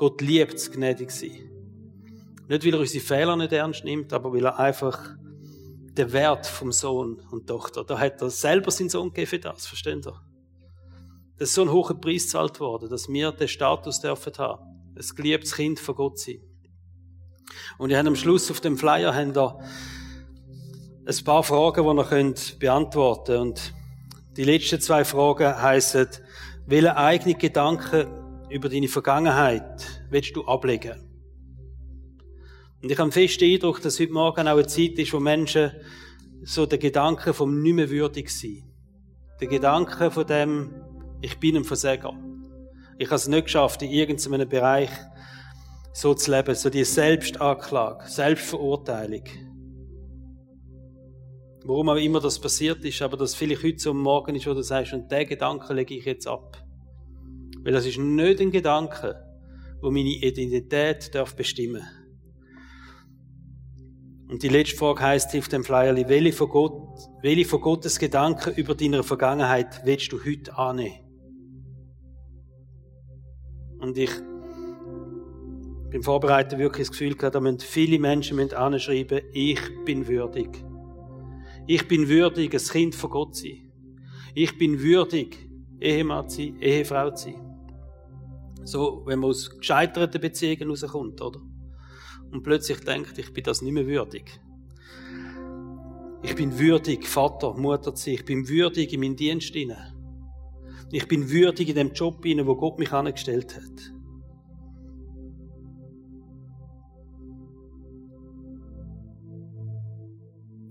Gott 0.00 0.22
liebt 0.22 0.54
es, 0.54 0.72
gnädig 0.72 1.10
sein. 1.10 1.50
Nicht, 2.48 2.64
weil 2.64 2.72
er 2.72 2.80
unsere 2.80 3.04
Fehler 3.04 3.36
nicht 3.36 3.52
ernst 3.52 3.84
nimmt, 3.84 4.14
aber 4.14 4.32
weil 4.32 4.46
er 4.46 4.58
einfach 4.58 4.98
der 5.92 6.10
Wert 6.14 6.46
vom 6.46 6.72
Sohn 6.72 7.20
und 7.30 7.46
Tochter. 7.46 7.84
Da 7.84 7.98
hat 7.98 8.22
er 8.22 8.30
selber 8.30 8.70
seinen 8.70 8.88
Sohn 8.88 9.08
gegeben 9.08 9.26
für 9.26 9.38
das, 9.40 9.66
versteht 9.66 10.06
ihr? 10.06 10.18
Das 11.36 11.50
ist 11.50 11.54
so 11.54 11.60
ein 11.60 11.70
hoher 11.70 12.00
Preis 12.00 12.28
zahlt 12.28 12.60
worden, 12.60 12.88
dass 12.88 13.10
wir 13.10 13.30
den 13.32 13.46
Status 13.46 14.00
dürfen 14.00 14.32
haben. 14.38 14.62
Ein 14.96 15.16
geliebtes 15.16 15.54
Kind 15.54 15.78
von 15.78 15.94
Gott 15.94 16.18
sein. 16.18 16.40
Und 17.76 17.90
ich 17.90 17.96
habe 17.98 18.08
am 18.08 18.16
Schluss 18.16 18.50
auf 18.50 18.62
dem 18.62 18.78
Flyer 18.78 19.14
haben 19.14 19.34
da 19.34 19.58
ein 21.04 21.24
paar 21.26 21.42
Fragen, 21.42 21.84
die 21.84 22.00
ihr 22.00 22.04
könnt 22.06 22.58
beantworten 22.58 23.36
Und 23.36 23.74
die 24.38 24.44
letzten 24.44 24.80
zwei 24.80 25.04
Fragen 25.04 25.60
heißen, 25.60 26.08
welche 26.64 26.96
eigenen 26.96 27.36
Gedanken 27.36 28.19
über 28.50 28.68
deine 28.68 28.88
Vergangenheit 28.88 30.02
willst 30.10 30.34
du 30.34 30.44
ablegen? 30.44 31.00
Und 32.82 32.90
ich 32.90 32.98
habe 32.98 33.12
fest 33.12 33.40
den 33.40 33.54
Eindruck, 33.54 33.80
dass 33.82 34.00
heute 34.00 34.12
Morgen 34.12 34.48
auch 34.48 34.56
eine 34.56 34.66
Zeit 34.66 34.98
ist, 34.98 35.12
wo 35.12 35.20
Menschen 35.20 35.70
so 36.42 36.66
den 36.66 36.80
Gedanken 36.80 37.34
vom 37.34 37.62
nicht 37.62 37.74
mehr 37.74 37.90
würdig 37.90 38.30
sein. 38.30 38.64
Der 39.40 39.48
Gedanke 39.48 40.10
von 40.10 40.26
dem, 40.26 40.74
ich 41.20 41.38
bin 41.38 41.56
ein 41.56 41.64
Versäger. 41.64 42.14
Ich 42.98 43.06
habe 43.06 43.16
es 43.16 43.28
nicht 43.28 43.44
geschafft, 43.44 43.82
in 43.82 43.90
irgendeinem 43.90 44.48
Bereich 44.48 44.90
so 45.92 46.14
zu 46.14 46.30
leben, 46.30 46.54
so 46.54 46.70
die 46.70 46.84
Selbstanklage, 46.84 48.08
Selbstverurteilung. 48.08 49.24
Warum 51.64 51.90
auch 51.90 51.96
immer 51.96 52.20
das 52.20 52.38
passiert 52.38 52.84
ist, 52.84 53.02
aber 53.02 53.16
das 53.16 53.34
vielleicht 53.34 53.62
heute 53.62 53.78
so 53.78 53.90
am 53.90 54.00
Morgen 54.00 54.34
ist, 54.34 54.46
wo 54.46 54.54
du 54.54 54.62
sagst, 54.62 54.94
und 54.94 55.10
den 55.10 55.28
Gedanken 55.28 55.76
lege 55.76 55.94
ich 55.94 56.04
jetzt 56.04 56.26
ab. 56.26 56.59
Weil 57.62 57.72
das 57.72 57.86
ist 57.86 57.98
nicht 57.98 58.40
ein 58.40 58.50
Gedanke, 58.50 59.16
wo 59.80 59.90
meine 59.90 60.10
Identität 60.10 61.14
darf 61.14 61.34
bestimmen. 61.34 61.82
Und 64.28 64.44
die 64.44 64.48
letzte 64.48 64.76
Frage 64.76 65.02
heißt 65.02 65.34
auf 65.36 65.48
dem 65.48 65.64
Flyerli, 65.64 66.08
welche 66.08 66.32
von, 66.32 66.48
Gott, 66.48 66.98
welche 67.20 67.44
von 67.44 67.60
Gottes 67.60 67.98
Gedanken 67.98 68.54
über 68.54 68.76
deine 68.76 69.02
Vergangenheit 69.02 69.80
willst 69.84 70.12
du 70.12 70.24
heute 70.24 70.56
annehmen? 70.56 71.00
Und 73.80 73.98
ich 73.98 74.10
bin 75.90 76.02
vorbereitet, 76.02 76.58
wirklich 76.60 76.86
das 76.86 76.92
Gefühl 76.92 77.16
gehabt, 77.16 77.34
da 77.34 77.40
müssen 77.40 77.58
viele 77.58 77.98
Menschen 77.98 78.36
müssen 78.36 78.54
anschreiben, 78.54 79.22
ich 79.32 79.60
bin 79.84 80.06
würdig. 80.06 80.64
Ich 81.66 81.88
bin 81.88 82.08
würdig, 82.08 82.54
ein 82.54 82.60
Kind 82.60 82.94
von 82.94 83.10
Gott 83.10 83.34
zu 83.34 83.48
sein. 83.48 83.72
Ich 84.34 84.56
bin 84.56 84.80
würdig, 84.80 85.50
Ehemann 85.80 86.28
zu 86.28 86.36
sein, 86.36 86.60
Ehefrau 86.60 87.10
zu 87.10 87.30
sein. 87.30 87.49
So, 88.64 89.02
wenn 89.06 89.18
man 89.18 89.30
aus 89.30 89.58
gescheiterten 89.58 90.20
Beziehungen 90.20 90.70
rauskommt, 90.70 91.20
oder? 91.20 91.40
und 92.30 92.42
plötzlich 92.42 92.80
denkt, 92.80 93.18
ich 93.18 93.32
bin 93.32 93.44
das 93.44 93.62
nicht 93.62 93.72
mehr 93.72 93.86
würdig. 93.86 94.40
Ich 96.22 96.34
bin 96.34 96.58
würdig, 96.58 97.06
Vater, 97.06 97.54
Mutter 97.54 97.94
zu 97.94 98.04
sein. 98.04 98.14
Ich 98.14 98.24
bin 98.24 98.48
würdig 98.48 98.92
in 98.92 99.00
meinen 99.00 99.16
Dienst 99.16 99.54
hinein. 99.54 99.94
Ich 100.92 101.08
bin 101.08 101.30
würdig 101.30 101.68
in 101.70 101.74
dem 101.74 101.92
Job 101.92 102.22
hinein, 102.24 102.46
wo 102.46 102.56
Gott 102.56 102.78
mich 102.78 102.92
angestellt 102.92 103.56
hat. 103.56 103.94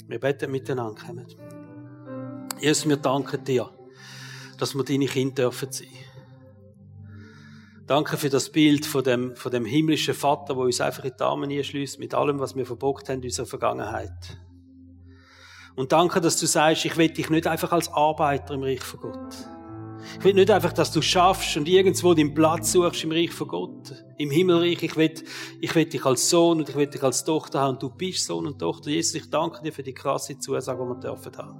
Wir 0.08 0.20
beten 0.20 0.52
miteinander. 0.52 1.02
Jesus, 2.60 2.88
wir 2.88 2.98
danken 2.98 3.44
dir 3.44 3.70
dass 4.60 4.76
wir 4.76 4.84
deine 4.84 5.06
Kinder 5.06 5.44
dürfen 5.44 5.72
sein. 5.72 5.88
Danke 7.90 8.18
für 8.18 8.30
das 8.30 8.52
Bild 8.52 8.86
von 8.86 9.04
dem, 9.04 9.36
von 9.36 9.52
dem 9.52 9.66
himmlischen 9.66 10.14
Vater, 10.14 10.56
wo 10.56 10.62
uns 10.62 10.80
einfach 10.80 11.06
in 11.06 11.14
die 11.20 11.24
Arme 11.24 11.48
einschließt 11.48 11.98
mit 11.98 12.14
allem, 12.14 12.40
was 12.40 12.56
wir 12.56 12.64
verbockt 12.64 13.10
haben 13.10 13.18
in 13.18 13.24
unserer 13.24 13.48
Vergangenheit. 13.48 14.38
Und 15.76 15.92
danke, 15.92 16.22
dass 16.22 16.40
du 16.40 16.46
sagst, 16.46 16.86
ich 16.86 16.98
will 16.98 17.10
dich 17.10 17.32
nicht 17.32 17.48
einfach 17.48 17.72
als 17.72 17.92
Arbeiter 17.92 18.54
im 18.54 18.62
Reich 18.62 18.82
von 18.82 19.00
Gott. 19.00 19.34
Ich 20.20 20.24
will 20.24 20.36
nicht 20.36 20.52
einfach, 20.52 20.72
dass 20.72 20.92
du 20.92 21.02
schaffst 21.02 21.58
und 21.58 21.68
irgendwo 21.68 22.14
den 22.14 22.36
Platz 22.36 22.74
suchst 22.74 23.06
im 23.06 23.12
Reich 23.12 23.32
von 23.32 23.48
Gott, 23.48 23.92
im 24.20 24.30
Himmelreich. 24.30 24.84
Ich 24.84 24.96
will, 24.96 25.16
ich 25.60 25.74
will 25.74 25.86
dich 25.86 26.06
als 26.06 26.30
Sohn 26.30 26.60
und 26.60 26.70
ich 26.70 26.76
will 26.76 26.86
dich 26.86 27.02
als 27.02 27.24
Tochter 27.24 27.62
haben. 27.62 27.80
Du 27.80 27.90
bist 27.90 28.24
Sohn 28.24 28.46
und 28.46 28.60
Tochter. 28.60 28.92
Jesus, 28.92 29.16
ich 29.16 29.32
danke 29.32 29.64
dir 29.64 29.74
für 29.74 29.82
die 29.82 29.96
krasse 29.96 30.38
Zusage, 30.38 30.84
die 30.84 30.90
wir 30.90 31.00
dürfen 31.00 31.36
haben. 31.36 31.60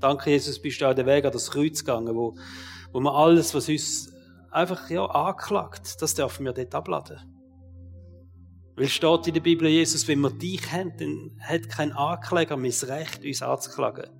Danke, 0.00 0.30
Jesus, 0.30 0.58
bist 0.58 0.80
du 0.80 0.88
auch 0.88 0.94
den 0.94 1.04
Weg 1.04 1.26
an 1.26 1.32
das 1.32 1.50
Kreuz 1.50 1.80
gegangen, 1.80 2.14
wo, 2.14 2.34
wo 2.94 3.00
wir 3.00 3.12
alles, 3.12 3.52
was 3.54 3.68
uns 3.68 4.14
einfach, 4.52 4.88
ja, 4.88 5.04
anklagt, 5.04 6.00
das 6.00 6.14
dürfen 6.14 6.46
wir 6.46 6.52
dort 6.52 6.74
abladen. 6.76 7.18
Weil 8.76 8.86
steht 8.86 9.26
in 9.26 9.34
der 9.34 9.40
Bibel, 9.40 9.68
Jesus, 9.68 10.06
wenn 10.06 10.20
wir 10.20 10.30
dich 10.30 10.70
haben, 10.72 10.96
dann 10.96 11.36
hat 11.40 11.68
kein 11.68 11.90
Ankläger 11.90 12.56
mehr 12.56 12.70
das 12.70 12.86
Recht, 12.86 13.24
uns 13.24 13.42
anzuklagen. 13.42 14.10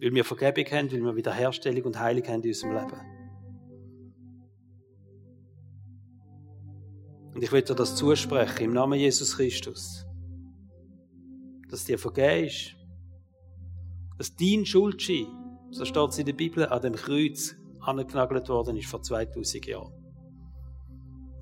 Weil 0.00 0.12
wir 0.12 0.24
Vergebung 0.24 0.64
haben, 0.72 0.90
weil 0.90 1.00
wir 1.00 1.16
Wiederherstellung 1.16 1.84
und 1.84 1.98
Heilung 1.98 2.26
haben 2.26 2.42
in 2.42 2.48
unserem 2.48 2.72
Leben. 2.72 3.00
Und 7.34 7.42
ich 7.42 7.52
will 7.52 7.62
dir 7.62 7.74
das 7.76 7.94
zusprechen, 7.94 8.64
im 8.64 8.72
Namen 8.72 8.98
Jesus 8.98 9.36
Christus. 9.36 10.04
Dass 11.70 11.84
dir 11.84 12.00
vergeben 12.00 12.46
ist. 12.46 12.74
Dass 14.18 14.34
dein 14.34 14.66
Schuldschein, 14.66 15.28
so 15.70 15.84
steht 15.84 16.08
es 16.08 16.18
in 16.18 16.26
der 16.26 16.32
Bibel, 16.32 16.66
an 16.66 16.82
dem 16.82 16.96
Kreuz 16.96 17.54
angenagelt 17.86 18.48
worden 18.48 18.76
ist 18.76 18.88
vor 18.88 19.02
2000 19.02 19.66
Jahren. 19.66 19.92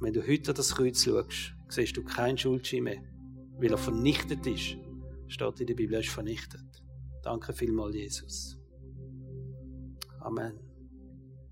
Wenn 0.01 0.13
du 0.13 0.27
heute 0.27 0.51
an 0.51 0.57
das 0.57 0.75
Kreuz 0.75 1.05
schaust, 1.05 1.55
siehst 1.69 1.97
du 1.97 2.05
keinen 2.05 2.37
Schuldschein 2.37 2.83
mehr. 2.85 3.03
Weil 3.59 3.71
er 3.71 3.79
vernichtet 3.79 4.47
ist. 4.47 4.77
Steht 5.29 5.61
in 5.61 5.67
der 5.67 5.75
Bibel, 5.75 5.95
er 5.95 6.01
ist 6.01 6.11
vernichtet. 6.11 6.65
Danke 7.23 7.53
vielmals, 7.53 7.95
Jesus. 7.95 8.59
Amen. 10.21 10.64